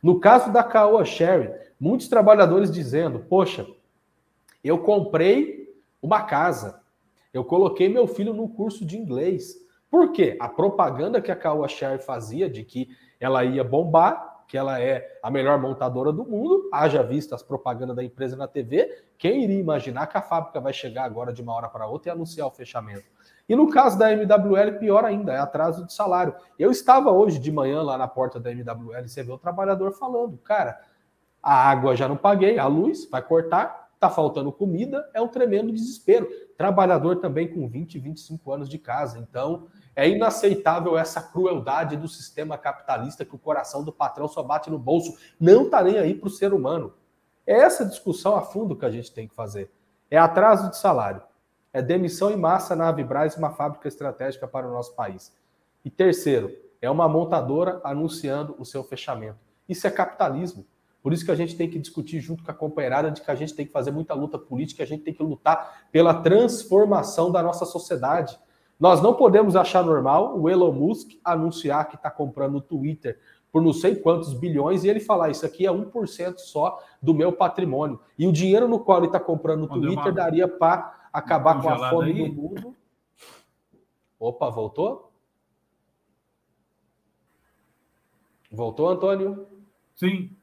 No 0.04 0.20
caso 0.20 0.52
da 0.52 0.62
Caoa 0.62 1.06
Sherry, 1.06 1.54
muitos 1.82 2.08
trabalhadores 2.08 2.72
dizendo: 2.72 3.26
Poxa, 3.28 3.66
eu 4.64 4.78
comprei 4.78 5.68
uma 6.00 6.22
casa, 6.22 6.80
eu 7.34 7.44
coloquei 7.44 7.90
meu 7.90 8.06
filho 8.06 8.34
no 8.34 8.48
curso 8.48 8.86
de 8.86 8.98
inglês. 8.98 9.56
Por 9.90 10.12
quê? 10.12 10.38
A 10.40 10.48
propaganda 10.48 11.20
que 11.20 11.32
a 11.32 11.36
Caoa 11.36 11.68
Sherry 11.68 12.02
fazia 12.02 12.48
de 12.48 12.64
que 12.64 12.90
ela 13.20 13.44
ia 13.44 13.64
bombar, 13.64 14.44
que 14.48 14.58
ela 14.58 14.80
é 14.80 15.20
a 15.24 15.32
melhor 15.32 15.60
montadora 15.60 16.12
do 16.12 16.26
mundo, 16.26 16.70
haja 16.72 17.02
vista 17.02 17.36
as 17.36 17.42
propagandas 17.42 17.96
da 17.96 18.04
empresa 18.04 18.36
na 18.36 18.48
TV, 18.48 19.04
quem 19.18 19.44
iria 19.44 19.60
imaginar 19.60 20.08
que 20.08 20.18
a 20.18 20.22
fábrica 20.22 20.60
vai 20.60 20.74
chegar 20.74 21.04
agora 21.04 21.32
de 21.34 21.42
uma 21.42 21.54
hora 21.54 21.70
para 21.70 21.88
outra 21.88 22.12
e 22.12 22.14
anunciar 22.14 22.48
o 22.48 22.52
fechamento? 22.52 23.06
E 23.48 23.56
no 23.56 23.70
caso 23.70 23.98
da 23.98 24.12
MWL, 24.12 24.78
pior 24.80 25.04
ainda, 25.04 25.34
é 25.34 25.38
atraso 25.38 25.86
de 25.86 25.94
salário. 25.94 26.36
Eu 26.58 26.72
estava 26.72 27.12
hoje 27.12 27.40
de 27.40 27.52
manhã 27.52 27.82
lá 27.82 27.98
na 27.98 28.08
porta 28.08 28.40
da 28.40 28.52
MWL, 28.52 29.08
você 29.08 29.24
vê 29.24 29.32
o 29.32 29.38
trabalhador 29.38 29.94
falando, 29.94 30.38
cara, 30.38 30.80
a 31.42 31.70
água 31.70 31.96
já 31.96 32.08
não 32.08 32.18
paguei, 32.18 32.60
a 32.60 32.68
luz 32.68 33.10
vai 33.10 33.22
cortar, 33.22 33.90
tá 34.00 34.10
faltando 34.10 34.52
comida, 34.52 35.10
é 35.14 35.22
um 35.22 35.28
tremendo 35.28 35.72
desespero. 35.72 36.28
Trabalhador 36.58 37.18
também 37.18 37.48
com 37.48 37.68
20, 37.68 38.00
25 38.00 38.52
anos 38.52 38.70
de 38.70 38.78
casa. 38.78 39.20
Então, 39.20 39.68
é 39.96 40.08
inaceitável 40.10 40.98
essa 40.98 41.22
crueldade 41.22 41.98
do 41.98 42.08
sistema 42.08 42.58
capitalista 42.58 43.26
que 43.26 43.36
o 43.36 43.40
coração 43.40 43.84
do 43.84 43.92
patrão 43.92 44.28
só 44.28 44.42
bate 44.44 44.70
no 44.70 44.80
bolso, 44.80 45.18
não 45.40 45.70
tá 45.70 45.84
nem 45.84 45.98
aí 45.98 46.14
para 46.14 46.28
o 46.28 46.32
ser 46.32 46.54
humano. 46.54 46.94
É 47.46 47.54
essa 47.54 47.86
discussão 47.86 48.36
a 48.36 48.42
fundo 48.42 48.76
que 48.76 48.86
a 48.86 48.92
gente 48.92 49.12
tem 49.12 49.28
que 49.28 49.36
fazer. 49.36 49.72
É 50.10 50.18
atraso 50.18 50.70
de 50.70 50.78
salário 50.78 51.24
é 51.74 51.82
demissão 51.82 52.30
em 52.32 52.36
massa 52.36 52.76
na 52.76 52.90
Avibraz, 52.90 53.38
uma 53.38 53.52
fábrica 53.52 53.88
estratégica 53.88 54.48
para 54.48 54.68
o 54.68 54.72
nosso 54.72 54.94
país. 54.96 55.34
E 55.86 55.90
terceiro, 55.90 56.52
é 56.82 56.90
uma 56.90 57.08
montadora 57.08 57.80
anunciando 57.84 58.56
o 58.60 58.66
seu 58.66 58.84
fechamento. 58.84 59.40
Isso 59.70 59.88
é 59.88 59.92
capitalismo. 59.92 60.66
Por 61.02 61.14
isso 61.14 61.26
que 61.26 61.32
a 61.32 61.36
gente 61.36 61.56
tem 61.56 61.70
que 61.70 61.80
discutir 61.80 62.20
junto 62.20 62.44
com 62.44 62.52
a 62.52 62.54
companheirada 62.54 63.10
de 63.10 63.22
que 63.22 63.32
a 63.32 63.36
gente 63.36 63.56
tem 63.56 63.66
que 63.66 63.72
fazer 63.72 63.92
muita 63.92 64.14
luta 64.14 64.38
política, 64.38 64.84
a 64.84 64.86
gente 64.86 65.04
tem 65.04 65.14
que 65.14 65.24
lutar 65.24 65.88
pela 65.92 66.14
transformação 66.14 67.32
da 67.32 67.42
nossa 67.42 67.66
sociedade. 67.66 68.38
Nós 68.80 69.02
não 69.02 69.14
podemos 69.14 69.56
achar 69.56 69.84
normal 69.84 70.40
o 70.40 70.50
Elon 70.50 70.72
Musk 70.72 71.12
anunciar 71.24 71.88
que 71.88 71.96
está 71.96 72.10
comprando 72.10 72.56
o 72.56 72.62
Twitter 72.62 73.20
por 73.52 73.62
não 73.62 73.74
sei 73.74 73.96
quantos 73.96 74.34
bilhões 74.34 74.84
e 74.84 74.90
ele 74.90 75.00
falar 75.00 75.30
isso 75.30 75.46
aqui 75.46 75.68
é 75.68 75.72
1% 75.72 76.38
só 76.38 76.82
do 77.02 77.14
meu 77.14 77.34
patrimônio. 77.34 78.00
E 78.18 78.26
o 78.26 78.32
dinheiro 78.32 78.68
no 78.68 78.80
qual 78.80 79.00
ele 79.00 79.08
está 79.08 79.20
comprando 79.20 79.64
o 79.64 79.68
Twitter 79.68 80.14
daria 80.14 80.48
para 80.48 81.10
acabar 81.12 81.62
com 81.62 81.70
a 81.70 81.90
fome 81.90 82.12
aí. 82.12 82.30
do 82.30 82.42
mundo. 82.42 82.76
Opa, 84.20 84.50
voltou? 84.50 85.12
Voltou, 88.52 88.90
Antônio? 88.90 89.48
Sim. 89.96 90.36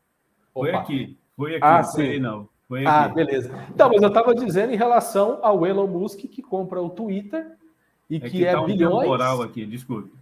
Foi 0.59 0.71
Opa. 0.71 0.79
aqui. 0.79 1.19
Foi 1.37 1.55
aqui. 1.55 1.65
Ah, 1.65 1.85
foi 1.85 2.15
sim. 2.15 2.19
não. 2.19 2.49
Foi 2.67 2.85
ah, 2.85 3.05
aqui. 3.05 3.11
Ah, 3.11 3.15
beleza. 3.15 3.67
Então, 3.71 3.89
mas 3.89 4.03
eu 4.03 4.09
estava 4.09 4.35
dizendo 4.35 4.73
em 4.73 4.77
relação 4.77 5.39
ao 5.41 5.65
Elon 5.65 5.87
Musk 5.87 6.21
que 6.21 6.43
compra 6.43 6.83
o 6.83 6.91
Twitter 6.91 7.57
e 8.11 8.17
é 8.17 8.21
que, 8.21 8.31
que 8.31 8.45
é 8.45 8.53
tá 8.53 8.61
um 8.61 8.67
bilhões. 8.67 9.03
temporal 9.03 9.43
aqui, 9.43 9.65
desculpe. 9.65 10.13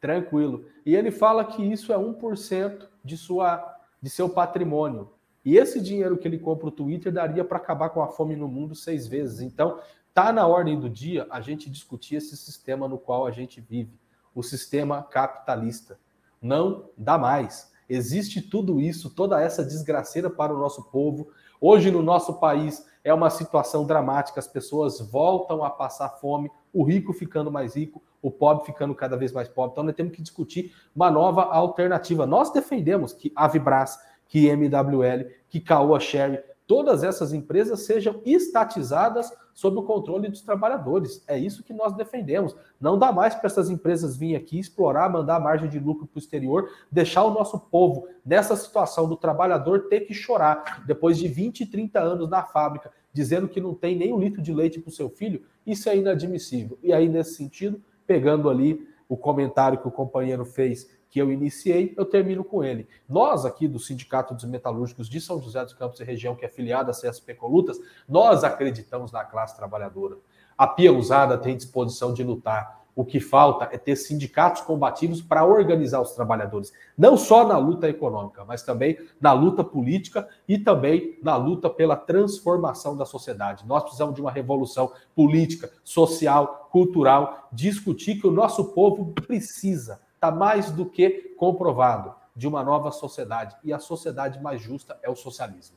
Tranquilo. 0.00 0.64
E 0.84 0.94
ele 0.94 1.10
fala 1.10 1.44
que 1.44 1.62
isso 1.62 1.92
é 1.92 1.96
1% 1.96 2.88
de, 3.04 3.16
sua, 3.16 3.78
de 4.02 4.10
seu 4.10 4.28
patrimônio. 4.28 5.10
E 5.44 5.56
esse 5.56 5.80
dinheiro 5.80 6.16
que 6.16 6.26
ele 6.26 6.38
compra 6.38 6.66
o 6.66 6.70
Twitter 6.70 7.12
daria 7.12 7.44
para 7.44 7.58
acabar 7.58 7.90
com 7.90 8.02
a 8.02 8.08
fome 8.08 8.34
no 8.34 8.48
mundo 8.48 8.74
seis 8.74 9.06
vezes. 9.06 9.40
Então, 9.40 9.78
tá 10.12 10.32
na 10.32 10.46
ordem 10.46 10.78
do 10.78 10.88
dia 10.88 11.26
a 11.30 11.40
gente 11.40 11.70
discutir 11.70 12.16
esse 12.16 12.36
sistema 12.36 12.88
no 12.88 12.98
qual 12.98 13.26
a 13.26 13.30
gente 13.30 13.60
vive, 13.60 13.98
o 14.34 14.42
sistema 14.42 15.02
capitalista. 15.02 15.98
Não 16.40 16.88
dá 16.96 17.18
mais. 17.18 17.72
Existe 17.88 18.40
tudo 18.40 18.80
isso, 18.80 19.10
toda 19.10 19.40
essa 19.40 19.64
desgraceira 19.64 20.30
para 20.30 20.54
o 20.54 20.58
nosso 20.58 20.84
povo. 20.90 21.28
Hoje 21.60 21.90
no 21.90 22.02
nosso 22.02 22.34
país 22.34 22.84
é 23.02 23.12
uma 23.12 23.30
situação 23.30 23.86
dramática, 23.86 24.40
as 24.40 24.46
pessoas 24.46 25.00
voltam 25.00 25.62
a 25.62 25.70
passar 25.70 26.08
fome, 26.08 26.50
o 26.72 26.82
rico 26.82 27.12
ficando 27.12 27.50
mais 27.50 27.76
rico, 27.76 28.02
o 28.20 28.30
pobre 28.30 28.64
ficando 28.64 28.94
cada 28.94 29.16
vez 29.16 29.32
mais 29.32 29.48
pobre. 29.48 29.72
Então 29.72 29.84
nós 29.84 29.94
temos 29.94 30.12
que 30.12 30.22
discutir 30.22 30.74
uma 30.94 31.10
nova 31.10 31.42
alternativa. 31.42 32.26
Nós 32.26 32.50
defendemos 32.52 33.12
que 33.12 33.32
a 33.36 33.46
Vibras 33.46 33.98
que 34.26 34.48
MWL, 34.48 35.30
que 35.48 35.60
Caoa 35.60 36.00
Sherry, 36.00 36.40
todas 36.66 37.04
essas 37.04 37.32
empresas 37.32 37.80
sejam 37.80 38.20
estatizadas 38.24 39.32
sob 39.52 39.78
o 39.78 39.82
controle 39.82 40.28
dos 40.28 40.40
trabalhadores. 40.40 41.22
É 41.28 41.38
isso 41.38 41.62
que 41.62 41.72
nós 41.72 41.94
defendemos. 41.94 42.56
Não 42.80 42.98
dá 42.98 43.12
mais 43.12 43.34
para 43.34 43.46
essas 43.46 43.70
empresas 43.70 44.16
virem 44.16 44.36
aqui 44.36 44.58
explorar, 44.58 45.08
mandar 45.08 45.38
margem 45.38 45.68
de 45.68 45.78
lucro 45.78 46.06
para 46.06 46.16
o 46.16 46.18
exterior, 46.18 46.68
deixar 46.90 47.24
o 47.24 47.32
nosso 47.32 47.58
povo 47.58 48.08
nessa 48.24 48.56
situação 48.56 49.08
do 49.08 49.16
trabalhador 49.16 49.88
ter 49.88 50.00
que 50.00 50.14
chorar 50.14 50.84
depois 50.86 51.18
de 51.18 51.28
20, 51.28 51.66
30 51.66 52.00
anos 52.00 52.28
na 52.28 52.42
fábrica, 52.42 52.90
dizendo 53.12 53.48
que 53.48 53.60
não 53.60 53.74
tem 53.74 53.96
nem 53.96 54.12
um 54.12 54.18
litro 54.18 54.42
de 54.42 54.52
leite 54.52 54.80
para 54.80 54.88
o 54.88 54.92
seu 54.92 55.08
filho. 55.08 55.42
Isso 55.66 55.88
é 55.88 55.96
inadmissível. 55.96 56.78
E 56.82 56.92
aí, 56.92 57.08
nesse 57.08 57.34
sentido, 57.34 57.80
pegando 58.06 58.50
ali 58.50 58.86
o 59.08 59.16
comentário 59.16 59.78
que 59.78 59.86
o 59.86 59.92
companheiro 59.92 60.44
fez 60.44 60.88
que 61.14 61.20
eu 61.20 61.30
iniciei, 61.30 61.94
eu 61.96 62.04
termino 62.04 62.42
com 62.42 62.64
ele. 62.64 62.88
Nós 63.08 63.46
aqui 63.46 63.68
do 63.68 63.78
Sindicato 63.78 64.34
dos 64.34 64.42
Metalúrgicos 64.42 65.08
de 65.08 65.20
São 65.20 65.40
José 65.40 65.62
dos 65.62 65.72
Campos 65.72 66.00
e 66.00 66.04
região, 66.04 66.34
que 66.34 66.44
é 66.44 66.48
afiliada 66.48 66.90
à 66.90 66.92
CSP 66.92 67.34
Colutas, 67.34 67.78
nós 68.08 68.42
acreditamos 68.42 69.12
na 69.12 69.22
classe 69.22 69.56
trabalhadora. 69.56 70.16
A 70.58 70.66
Pia 70.66 70.92
Usada 70.92 71.38
tem 71.38 71.56
disposição 71.56 72.12
de 72.12 72.24
lutar. 72.24 72.82
O 72.96 73.04
que 73.04 73.20
falta 73.20 73.68
é 73.70 73.78
ter 73.78 73.94
sindicatos 73.94 74.62
combativos 74.62 75.22
para 75.22 75.44
organizar 75.44 76.00
os 76.00 76.10
trabalhadores, 76.10 76.72
não 76.98 77.16
só 77.16 77.46
na 77.46 77.58
luta 77.58 77.88
econômica, 77.88 78.44
mas 78.44 78.64
também 78.64 78.98
na 79.20 79.32
luta 79.32 79.62
política 79.62 80.28
e 80.48 80.58
também 80.58 81.16
na 81.22 81.36
luta 81.36 81.70
pela 81.70 81.94
transformação 81.94 82.96
da 82.96 83.04
sociedade. 83.04 83.64
Nós 83.68 83.84
precisamos 83.84 84.16
de 84.16 84.20
uma 84.20 84.32
revolução 84.32 84.90
política, 85.14 85.70
social, 85.84 86.68
cultural, 86.72 87.48
discutir 87.52 88.20
que 88.20 88.26
o 88.26 88.32
nosso 88.32 88.72
povo 88.72 89.12
precisa 89.12 90.02
está 90.24 90.30
mais 90.30 90.70
do 90.70 90.86
que 90.86 91.34
comprovado 91.36 92.14
de 92.34 92.48
uma 92.48 92.64
nova 92.64 92.90
sociedade. 92.90 93.54
E 93.62 93.72
a 93.72 93.78
sociedade 93.78 94.42
mais 94.42 94.62
justa 94.62 94.98
é 95.02 95.10
o 95.10 95.14
socialismo. 95.14 95.76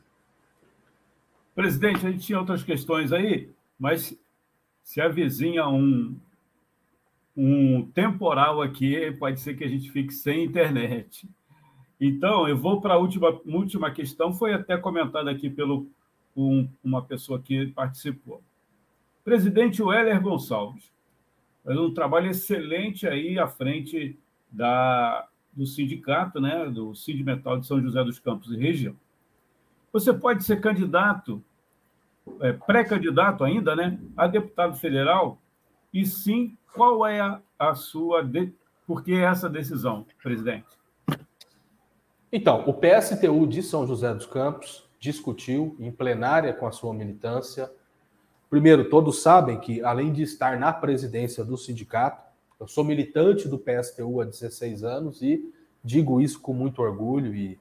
Presidente, 1.53 2.05
a 2.05 2.11
gente 2.11 2.25
tinha 2.25 2.39
outras 2.39 2.63
questões 2.63 3.11
aí, 3.11 3.49
mas 3.77 4.17
se 4.83 5.01
avizinha 5.01 5.67
um, 5.67 6.15
um 7.35 7.85
temporal 7.93 8.61
aqui, 8.61 9.11
pode 9.19 9.41
ser 9.41 9.55
que 9.55 9.63
a 9.63 9.67
gente 9.67 9.91
fique 9.91 10.13
sem 10.13 10.45
internet. 10.45 11.27
Então, 11.99 12.47
eu 12.47 12.55
vou 12.55 12.79
para 12.79 12.93
a 12.93 12.97
última, 12.97 13.29
última 13.45 13.91
questão, 13.91 14.33
foi 14.33 14.53
até 14.53 14.77
comentada 14.77 15.29
aqui 15.29 15.49
pelo 15.49 15.87
um, 16.35 16.69
uma 16.83 17.01
pessoa 17.01 17.41
que 17.41 17.67
participou. 17.67 18.41
Presidente 19.25 19.81
Weller 19.81 20.21
Gonçalves, 20.21 20.89
um 21.65 21.93
trabalho 21.93 22.29
excelente 22.29 23.05
aí 23.07 23.37
à 23.37 23.47
frente 23.47 24.17
da, 24.51 25.27
do 25.53 25.65
sindicato, 25.65 26.39
né, 26.39 26.69
do 26.69 26.95
Sindimetal 26.95 27.59
de 27.59 27.67
São 27.67 27.81
José 27.81 28.03
dos 28.03 28.19
Campos 28.19 28.51
e 28.51 28.57
região. 28.57 28.95
Você 29.91 30.13
pode 30.13 30.43
ser 30.43 30.61
candidato, 30.61 31.43
é, 32.41 32.53
pré-candidato 32.53 33.43
ainda, 33.43 33.75
né, 33.75 33.99
a 34.15 34.27
deputado 34.27 34.75
federal, 34.75 35.39
e 35.93 36.05
sim, 36.05 36.57
qual 36.73 37.05
é 37.05 37.19
a, 37.19 37.41
a 37.57 37.73
sua. 37.73 38.23
De... 38.23 38.53
Por 38.85 39.03
que 39.03 39.13
essa 39.13 39.49
decisão, 39.49 40.05
presidente? 40.21 40.67
Então, 42.31 42.63
o 42.67 42.73
PSTU 42.73 43.47
de 43.47 43.63
São 43.63 43.87
José 43.87 44.13
dos 44.13 44.25
Campos 44.25 44.87
discutiu 44.99 45.75
em 45.79 45.91
plenária 45.91 46.53
com 46.53 46.67
a 46.67 46.71
sua 46.71 46.93
militância. 46.93 47.71
Primeiro, 48.49 48.89
todos 48.89 49.21
sabem 49.21 49.59
que, 49.59 49.81
além 49.81 50.11
de 50.11 50.23
estar 50.23 50.59
na 50.59 50.71
presidência 50.71 51.43
do 51.43 51.57
sindicato, 51.57 52.26
eu 52.59 52.67
sou 52.67 52.83
militante 52.83 53.47
do 53.47 53.57
PSTU 53.57 54.21
há 54.21 54.25
16 54.25 54.83
anos 54.83 55.21
e 55.21 55.53
digo 55.83 56.19
isso 56.19 56.41
com 56.41 56.53
muito 56.53 56.81
orgulho 56.81 57.35
e 57.35 57.59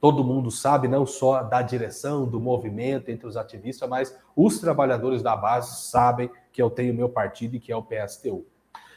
todo 0.00 0.24
mundo 0.24 0.50
sabe, 0.50 0.88
não 0.88 1.04
só 1.04 1.42
da 1.42 1.60
direção, 1.60 2.26
do 2.26 2.40
movimento 2.40 3.10
entre 3.10 3.26
os 3.26 3.36
ativistas, 3.36 3.88
mas 3.88 4.18
os 4.34 4.58
trabalhadores 4.58 5.22
da 5.22 5.36
base 5.36 5.82
sabem 5.82 6.30
que 6.52 6.62
eu 6.62 6.70
tenho 6.70 6.94
meu 6.94 7.08
partido 7.08 7.56
e 7.56 7.60
que 7.60 7.70
é 7.70 7.76
o 7.76 7.82
PSTU. 7.82 8.46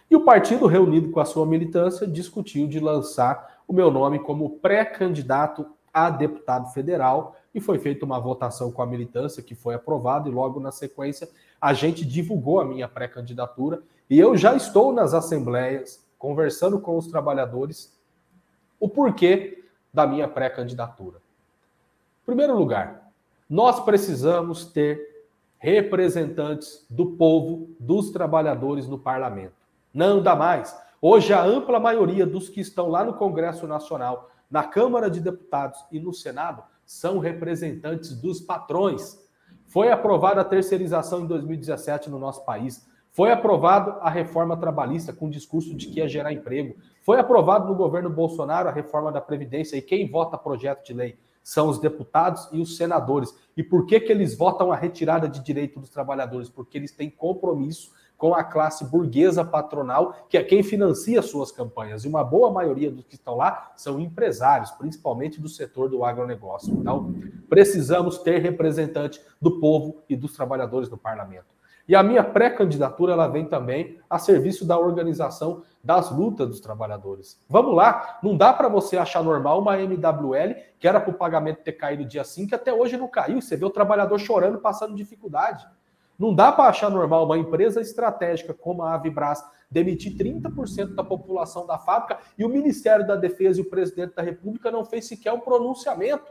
E 0.09 0.15
o 0.15 0.23
partido, 0.23 0.65
reunido 0.65 1.11
com 1.11 1.19
a 1.19 1.25
sua 1.25 1.45
militância, 1.45 2.07
discutiu 2.07 2.67
de 2.67 2.79
lançar 2.79 3.61
o 3.67 3.73
meu 3.73 3.91
nome 3.91 4.19
como 4.19 4.57
pré-candidato 4.59 5.65
a 5.93 6.09
deputado 6.09 6.71
federal 6.71 7.35
e 7.53 7.59
foi 7.59 7.77
feita 7.79 8.05
uma 8.05 8.19
votação 8.19 8.71
com 8.71 8.81
a 8.81 8.85
militância 8.85 9.43
que 9.43 9.55
foi 9.55 9.75
aprovada 9.75 10.29
e 10.29 10.31
logo 10.31 10.59
na 10.59 10.71
sequência 10.71 11.29
a 11.61 11.73
gente 11.73 12.03
divulgou 12.03 12.59
a 12.59 12.65
minha 12.65 12.87
pré-candidatura 12.87 13.83
e 14.10 14.20
eu 14.20 14.36
já 14.36 14.56
estou 14.56 14.91
nas 14.91 15.14
assembleias 15.14 16.06
conversando 16.18 16.80
com 16.80 16.97
os 16.97 17.08
trabalhadores 17.08 17.97
o 18.80 18.88
porquê 18.88 19.64
da 19.93 20.08
minha 20.08 20.28
pré-candidatura. 20.28 21.18
Em 22.24 22.26
primeiro 22.26 22.58
lugar, 22.58 23.12
nós 23.49 23.80
precisamos 23.80 24.66
ter 24.66 25.14
representantes 25.58 26.86
do 26.89 27.12
povo, 27.12 27.70
dos 27.80 28.10
trabalhadores 28.10 28.88
no 28.88 28.99
parlamento. 28.99 29.54
Não 29.93 30.22
dá 30.22 30.36
mais. 30.36 30.78
Hoje, 31.01 31.34
a 31.34 31.43
ampla 31.43 31.80
maioria 31.80 32.26
dos 32.26 32.49
que 32.49 32.60
estão 32.60 32.89
lá 32.89 33.04
no 33.04 33.14
Congresso 33.14 33.68
Nacional, 33.68 34.30
na 34.49 34.64
Câmara 34.64 35.10
de 35.10 35.20
Deputados 35.20 35.84
e 35.91 35.99
no 35.99 36.14
Senado 36.14 36.64
são 36.86 37.20
representantes 37.20 38.14
dos 38.14 38.41
patrões. 38.41 39.22
Foi 39.68 39.91
aprovada 39.91 40.41
a 40.41 40.45
terceirização 40.45 41.22
em 41.22 41.28
2017 41.28 42.10
no 42.10 42.20
nosso 42.20 42.43
país. 42.43 42.86
Foi 43.14 43.32
aprovado 43.32 43.91
a 44.01 44.09
reforma 44.09 44.57
trabalhista 44.57 45.14
com 45.14 45.28
o 45.28 45.30
discurso 45.30 45.76
de 45.76 45.86
que 45.86 45.99
ia 45.99 46.07
gerar 46.07 46.34
emprego. 46.34 46.76
Foi 47.03 47.20
aprovado 47.20 47.68
no 47.68 47.76
governo 47.76 48.09
Bolsonaro 48.09 48.68
a 48.68 48.72
reforma 48.72 49.11
da 49.11 49.22
Previdência 49.22 49.78
e 49.78 49.84
quem 49.84 50.09
vota 50.09 50.36
projeto 50.36 50.84
de 50.84 50.93
lei 50.93 51.16
são 51.43 51.68
os 51.68 51.78
deputados 51.78 52.49
e 52.51 52.59
os 52.59 52.76
senadores. 52.76 53.32
E 53.55 53.61
por 53.61 53.86
que, 53.86 53.99
que 53.99 54.11
eles 54.11 54.36
votam 54.36 54.72
a 54.72 54.76
retirada 54.76 55.30
de 55.30 55.43
direito 55.43 55.80
dos 55.80 55.89
trabalhadores? 55.89 56.49
Porque 56.49 56.76
eles 56.76 56.91
têm 56.91 57.07
compromisso 57.07 57.91
com 58.18 58.34
a 58.34 58.43
classe 58.43 58.84
burguesa 58.86 59.45
patronal, 59.45 60.16
que 60.28 60.38
é 60.38 60.43
quem 60.43 60.64
financia 60.64 61.22
suas 61.22 61.51
campanhas. 61.51 62.05
E 62.05 62.07
uma 62.07 62.24
boa 62.24 62.49
maioria 62.49 62.89
dos 62.89 63.03
que 63.03 63.14
estão 63.14 63.36
lá 63.36 63.74
são 63.76 63.99
empresários, 63.99 64.72
principalmente 64.72 65.39
do 65.39 65.49
setor 65.49 65.88
do 65.88 66.03
agronegócio. 66.03 66.74
Então, 66.74 67.14
precisamos 67.47 68.18
ter 68.18 68.39
representante 68.39 69.22
do 69.39 69.59
povo 69.59 70.01
e 70.09 70.16
dos 70.16 70.34
trabalhadores 70.34 70.89
no 70.89 70.97
parlamento. 70.97 71.53
E 71.88 71.95
a 71.95 72.01
minha 72.01 72.23
pré-candidatura 72.23 73.13
ela 73.13 73.27
vem 73.27 73.45
também 73.45 73.99
a 74.09 74.17
serviço 74.17 74.65
da 74.65 74.77
organização 74.77 75.63
das 75.84 76.09
lutas 76.09 76.47
dos 76.47 76.61
trabalhadores. 76.61 77.38
Vamos 77.49 77.75
lá, 77.75 78.19
não 78.23 78.38
dá 78.38 78.53
para 78.53 78.69
você 78.69 78.95
achar 78.95 79.21
normal 79.21 79.59
uma 79.59 79.77
MWL 79.77 80.55
que 80.79 80.88
era 80.88 80.99
para 80.99 81.11
o 81.11 81.17
pagamento 81.17 81.61
ter 81.61 81.73
caído 81.73 82.05
dia 82.05 82.23
5, 82.23 82.47
que 82.47 82.55
até 82.55 82.71
hoje 82.73 82.95
não 82.95 83.07
caiu. 83.07 83.41
Você 83.41 83.57
vê 83.57 83.65
o 83.65 83.69
trabalhador 83.69 84.17
chorando, 84.17 84.59
passando 84.59 84.95
dificuldade. 84.95 85.67
Não 86.17 86.34
dá 86.34 86.51
para 86.51 86.69
achar 86.69 86.89
normal 86.89 87.25
uma 87.25 87.38
empresa 87.38 87.81
estratégica 87.81 88.53
como 88.53 88.84
a 88.84 88.93
Avibras 88.93 89.43
demitir 89.69 90.15
30% 90.15 90.93
da 90.93 91.03
população 91.03 91.65
da 91.65 91.77
fábrica 91.79 92.19
e 92.38 92.45
o 92.45 92.49
Ministério 92.49 93.05
da 93.05 93.15
Defesa 93.15 93.59
e 93.59 93.63
o 93.63 93.69
presidente 93.69 94.15
da 94.15 94.21
República 94.21 94.71
não 94.71 94.86
fez 94.86 95.07
sequer 95.07 95.34
um 95.34 95.39
pronunciamento. 95.39 96.23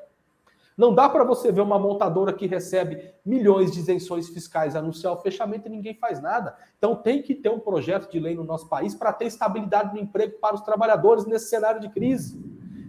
Não 0.77 0.95
dá 0.95 1.09
para 1.09 1.25
você 1.25 1.53
ver 1.53 1.61
uma 1.61 1.79
montadora 1.79 2.33
que 2.33 2.47
recebe 2.47 3.13
milhões 3.25 3.73
de 3.73 3.81
isenções 3.81 4.29
fiscais 4.29 4.75
anunciar 4.75 5.13
o 5.13 5.21
fechamento 5.21 5.69
e 5.69 5.71
ninguém 5.71 5.95
faz 5.95 6.21
nada. 6.21 6.57
Então 6.79 6.97
tem 6.97 7.23
que 7.23 7.35
ter 7.35 7.51
um 7.51 7.59
projeto 7.59 8.11
de 8.11 8.19
lei 8.19 8.35
no 8.35 8.45
nosso 8.45 8.69
país 8.69 8.95
para 8.95 9.13
ter 9.13 9.27
estabilidade 9.27 9.95
no 9.95 10.01
emprego 10.01 10.39
para 10.39 10.55
os 10.55 10.63
trabalhadores 10.63 11.27
nesse 11.27 11.49
cenário 11.49 11.81
de 11.81 11.89
crise. 11.91 12.41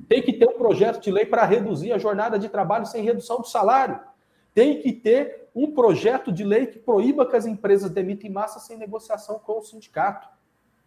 Tem 0.07 0.21
que 0.21 0.33
ter 0.33 0.47
um 0.47 0.57
projeto 0.57 1.01
de 1.01 1.11
lei 1.11 1.25
para 1.25 1.45
reduzir 1.45 1.91
a 1.91 1.97
jornada 1.97 2.39
de 2.39 2.47
trabalho 2.47 2.85
sem 2.85 3.03
redução 3.03 3.37
do 3.39 3.47
salário. 3.47 3.99
Tem 4.53 4.79
que 4.79 4.93
ter 4.93 5.49
um 5.55 5.71
projeto 5.71 6.31
de 6.31 6.43
lei 6.43 6.67
que 6.67 6.79
proíba 6.79 7.25
que 7.25 7.35
as 7.35 7.45
empresas 7.45 7.89
demitem 7.89 8.31
massa 8.31 8.59
sem 8.59 8.77
negociação 8.77 9.39
com 9.39 9.59
o 9.59 9.63
sindicato. 9.63 10.27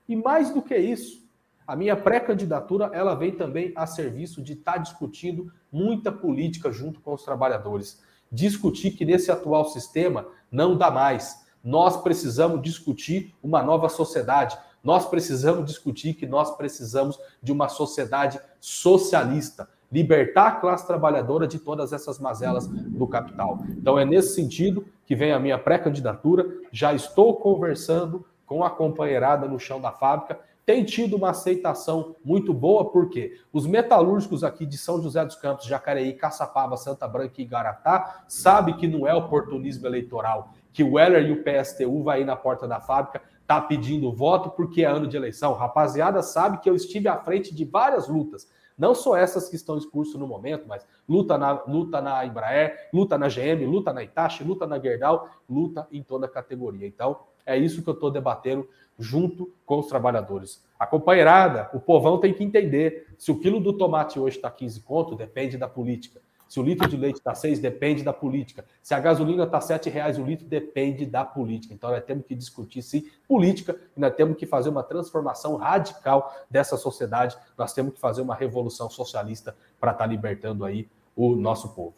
E 0.08 0.14
mais 0.14 0.50
do 0.50 0.62
que 0.62 0.76
isso, 0.76 1.25
a 1.66 1.74
minha 1.74 1.96
pré-candidatura 1.96 2.90
ela 2.92 3.14
vem 3.14 3.32
também 3.32 3.72
a 3.74 3.86
serviço 3.86 4.42
de 4.42 4.52
estar 4.52 4.74
tá 4.74 4.78
discutindo 4.78 5.52
muita 5.70 6.12
política 6.12 6.70
junto 6.70 7.00
com 7.00 7.12
os 7.12 7.24
trabalhadores. 7.24 8.00
Discutir 8.30 8.92
que 8.92 9.04
nesse 9.04 9.30
atual 9.30 9.64
sistema 9.66 10.26
não 10.50 10.76
dá 10.76 10.90
mais. 10.90 11.46
Nós 11.62 12.00
precisamos 12.00 12.62
discutir 12.62 13.34
uma 13.42 13.62
nova 13.62 13.88
sociedade. 13.88 14.56
Nós 14.82 15.08
precisamos 15.08 15.66
discutir 15.66 16.14
que 16.14 16.26
nós 16.26 16.56
precisamos 16.56 17.18
de 17.42 17.50
uma 17.50 17.68
sociedade 17.68 18.40
socialista 18.60 19.68
libertar 19.90 20.46
a 20.48 20.52
classe 20.52 20.86
trabalhadora 20.86 21.46
de 21.46 21.58
todas 21.58 21.92
essas 21.92 22.18
mazelas 22.18 22.66
do 22.66 23.06
capital. 23.06 23.60
Então 23.70 23.98
é 23.98 24.04
nesse 24.04 24.34
sentido 24.34 24.86
que 25.04 25.14
vem 25.14 25.32
a 25.32 25.38
minha 25.38 25.58
pré-candidatura. 25.58 26.46
Já 26.72 26.92
estou 26.92 27.36
conversando 27.36 28.24
com 28.44 28.64
a 28.64 28.70
companheirada 28.70 29.46
no 29.48 29.58
chão 29.58 29.80
da 29.80 29.92
fábrica. 29.92 30.38
Tem 30.66 30.82
tido 30.82 31.14
uma 31.14 31.30
aceitação 31.30 32.16
muito 32.24 32.52
boa, 32.52 32.90
porque 32.90 33.38
os 33.52 33.68
metalúrgicos 33.68 34.42
aqui 34.42 34.66
de 34.66 34.76
São 34.76 35.00
José 35.00 35.24
dos 35.24 35.36
Campos, 35.36 35.64
Jacareí, 35.64 36.12
Caçapava, 36.12 36.76
Santa 36.76 37.06
Branca 37.06 37.34
e 37.38 37.44
Igaratá 37.44 38.24
sabem 38.26 38.76
que 38.76 38.88
não 38.88 39.06
é 39.06 39.14
oportunismo 39.14 39.86
eleitoral, 39.86 40.50
que 40.72 40.82
o 40.82 40.94
Weller 40.94 41.24
e 41.24 41.30
o 41.30 41.44
PSTU 41.44 42.02
vai 42.02 42.22
ir 42.22 42.24
na 42.24 42.34
porta 42.34 42.66
da 42.66 42.80
fábrica, 42.80 43.22
tá 43.46 43.60
pedindo 43.60 44.12
voto 44.12 44.50
porque 44.50 44.82
é 44.82 44.86
ano 44.86 45.06
de 45.06 45.16
eleição. 45.16 45.52
Rapaziada, 45.52 46.20
sabe 46.20 46.58
que 46.58 46.68
eu 46.68 46.74
estive 46.74 47.06
à 47.06 47.16
frente 47.16 47.54
de 47.54 47.64
várias 47.64 48.08
lutas 48.08 48.48
não 48.76 48.94
só 48.94 49.16
essas 49.16 49.48
que 49.48 49.56
estão 49.56 49.78
em 49.78 49.90
curso 49.90 50.18
no 50.18 50.26
momento, 50.26 50.66
mas 50.68 50.86
luta 51.08 51.38
na, 51.38 51.52
luta 51.62 52.00
na 52.00 52.26
Embraer, 52.26 52.90
luta 52.92 53.16
na 53.16 53.28
GM, 53.28 53.64
luta 53.64 53.92
na 53.92 54.02
Itachi, 54.02 54.44
luta 54.44 54.66
na 54.66 54.78
Gerdau, 54.78 55.28
luta 55.48 55.88
em 55.90 56.02
toda 56.02 56.26
a 56.26 56.28
categoria. 56.28 56.86
Então, 56.86 57.20
é 57.46 57.56
isso 57.56 57.82
que 57.82 57.88
eu 57.88 57.94
estou 57.94 58.10
debatendo 58.10 58.68
junto 58.98 59.52
com 59.64 59.78
os 59.78 59.86
trabalhadores. 59.86 60.64
A 60.78 60.86
companheirada, 60.86 61.70
o 61.72 61.80
povão 61.80 62.18
tem 62.18 62.32
que 62.32 62.44
entender. 62.44 63.08
Se 63.18 63.30
o 63.30 63.38
quilo 63.38 63.60
do 63.60 63.72
tomate 63.72 64.18
hoje 64.18 64.36
está 64.36 64.50
15 64.50 64.80
conto, 64.80 65.14
depende 65.14 65.56
da 65.56 65.68
política. 65.68 66.20
Se 66.48 66.60
o 66.60 66.62
litro 66.62 66.88
de 66.88 66.96
leite 66.96 67.16
está 67.16 67.34
6, 67.34 67.58
depende 67.58 68.02
da 68.02 68.12
política. 68.12 68.64
Se 68.80 68.94
a 68.94 69.00
gasolina 69.00 69.44
está 69.44 69.60
7 69.60 69.90
reais 69.90 70.18
o 70.18 70.24
litro, 70.24 70.46
depende 70.46 71.04
da 71.04 71.24
política. 71.24 71.74
Então, 71.74 71.90
nós 71.90 72.04
temos 72.04 72.24
que 72.24 72.34
discutir, 72.34 72.82
sim, 72.82 73.08
política 73.26 73.78
e 73.96 74.00
nós 74.00 74.14
temos 74.14 74.36
que 74.36 74.46
fazer 74.46 74.68
uma 74.68 74.82
transformação 74.82 75.56
radical 75.56 76.32
dessa 76.48 76.76
sociedade. 76.76 77.36
Nós 77.58 77.72
temos 77.72 77.94
que 77.94 78.00
fazer 78.00 78.22
uma 78.22 78.34
revolução 78.34 78.88
socialista 78.88 79.56
para 79.80 79.90
estar 79.90 80.04
tá 80.04 80.10
libertando 80.10 80.64
aí 80.64 80.88
o 81.16 81.34
nosso 81.34 81.70
povo. 81.70 81.94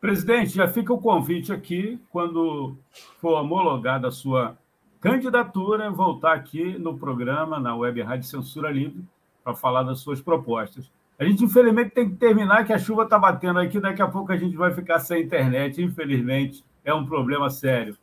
Presidente, 0.00 0.50
já 0.50 0.66
fica 0.66 0.92
o 0.92 0.98
convite 0.98 1.52
aqui, 1.52 1.98
quando 2.10 2.76
for 3.20 3.40
homologada 3.40 4.08
a 4.08 4.10
sua 4.10 4.58
candidatura, 5.02 5.90
voltar 5.90 6.32
aqui 6.32 6.78
no 6.78 6.96
programa, 6.96 7.58
na 7.58 7.74
Web 7.74 8.00
Rádio 8.02 8.28
Censura 8.28 8.70
Livre, 8.70 9.04
para 9.42 9.52
falar 9.52 9.82
das 9.82 9.98
suas 9.98 10.20
propostas. 10.22 10.90
A 11.18 11.24
gente, 11.24 11.44
infelizmente, 11.44 11.90
tem 11.90 12.08
que 12.08 12.16
terminar, 12.16 12.64
que 12.64 12.72
a 12.72 12.78
chuva 12.78 13.02
está 13.02 13.18
batendo 13.18 13.58
aqui, 13.58 13.80
daqui 13.80 14.00
a 14.00 14.06
pouco 14.06 14.32
a 14.32 14.36
gente 14.36 14.56
vai 14.56 14.72
ficar 14.72 15.00
sem 15.00 15.24
internet, 15.24 15.82
infelizmente, 15.82 16.64
é 16.84 16.94
um 16.94 17.04
problema 17.04 17.50
sério. 17.50 17.96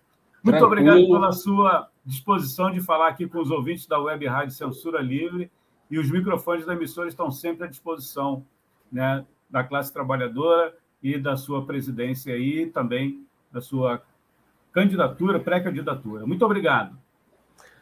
Muito 0.44 0.58
Tranquilo. 0.58 0.66
obrigado 0.66 1.08
pela 1.08 1.32
sua 1.32 1.88
disposição 2.06 2.70
de 2.70 2.82
falar 2.82 3.08
aqui 3.08 3.28
com 3.28 3.40
os 3.40 3.50
ouvintes 3.50 3.88
da 3.88 3.98
Web 3.98 4.28
Rádio 4.28 4.54
Censura 4.54 5.02
Livre, 5.02 5.50
e 5.90 5.98
os 5.98 6.12
microfones 6.12 6.66
da 6.66 6.74
emissora 6.74 7.08
estão 7.08 7.32
sempre 7.32 7.64
à 7.64 7.68
disposição 7.68 8.46
né, 8.92 9.26
da 9.50 9.64
classe 9.64 9.92
trabalhadora 9.92 10.76
e 11.02 11.18
da 11.18 11.38
sua 11.38 11.66
presidência 11.66 12.38
e 12.38 12.68
também 12.68 13.26
da 13.52 13.62
sua 13.62 14.04
candidatura, 14.72 15.40
pré-candidatura. 15.40 16.26
Muito 16.26 16.46
obrigado. 16.46 16.98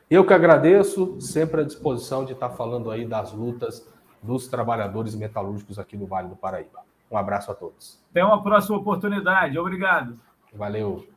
Eu 0.10 0.26
que 0.26 0.34
agradeço, 0.34 1.20
sempre 1.20 1.62
à 1.62 1.64
disposição 1.64 2.24
de 2.24 2.32
estar 2.32 2.50
falando 2.52 2.90
aí 2.90 3.06
das 3.06 3.34
lutas 3.34 3.86
dos 4.24 4.48
trabalhadores 4.48 5.14
metalúrgicos 5.16 5.78
aqui 5.78 5.98
no 5.98 6.08
Vale 6.08 6.30
do 6.30 6.36
Paraíba. 6.36 6.80
Um 7.12 7.18
abraço 7.18 7.52
a 7.52 7.56
todos. 7.56 8.02
Até 8.12 8.24
uma 8.24 8.42
próxima 8.42 8.78
oportunidade. 8.78 9.58
Obrigado. 9.58 10.18
Valeu. 10.54 11.17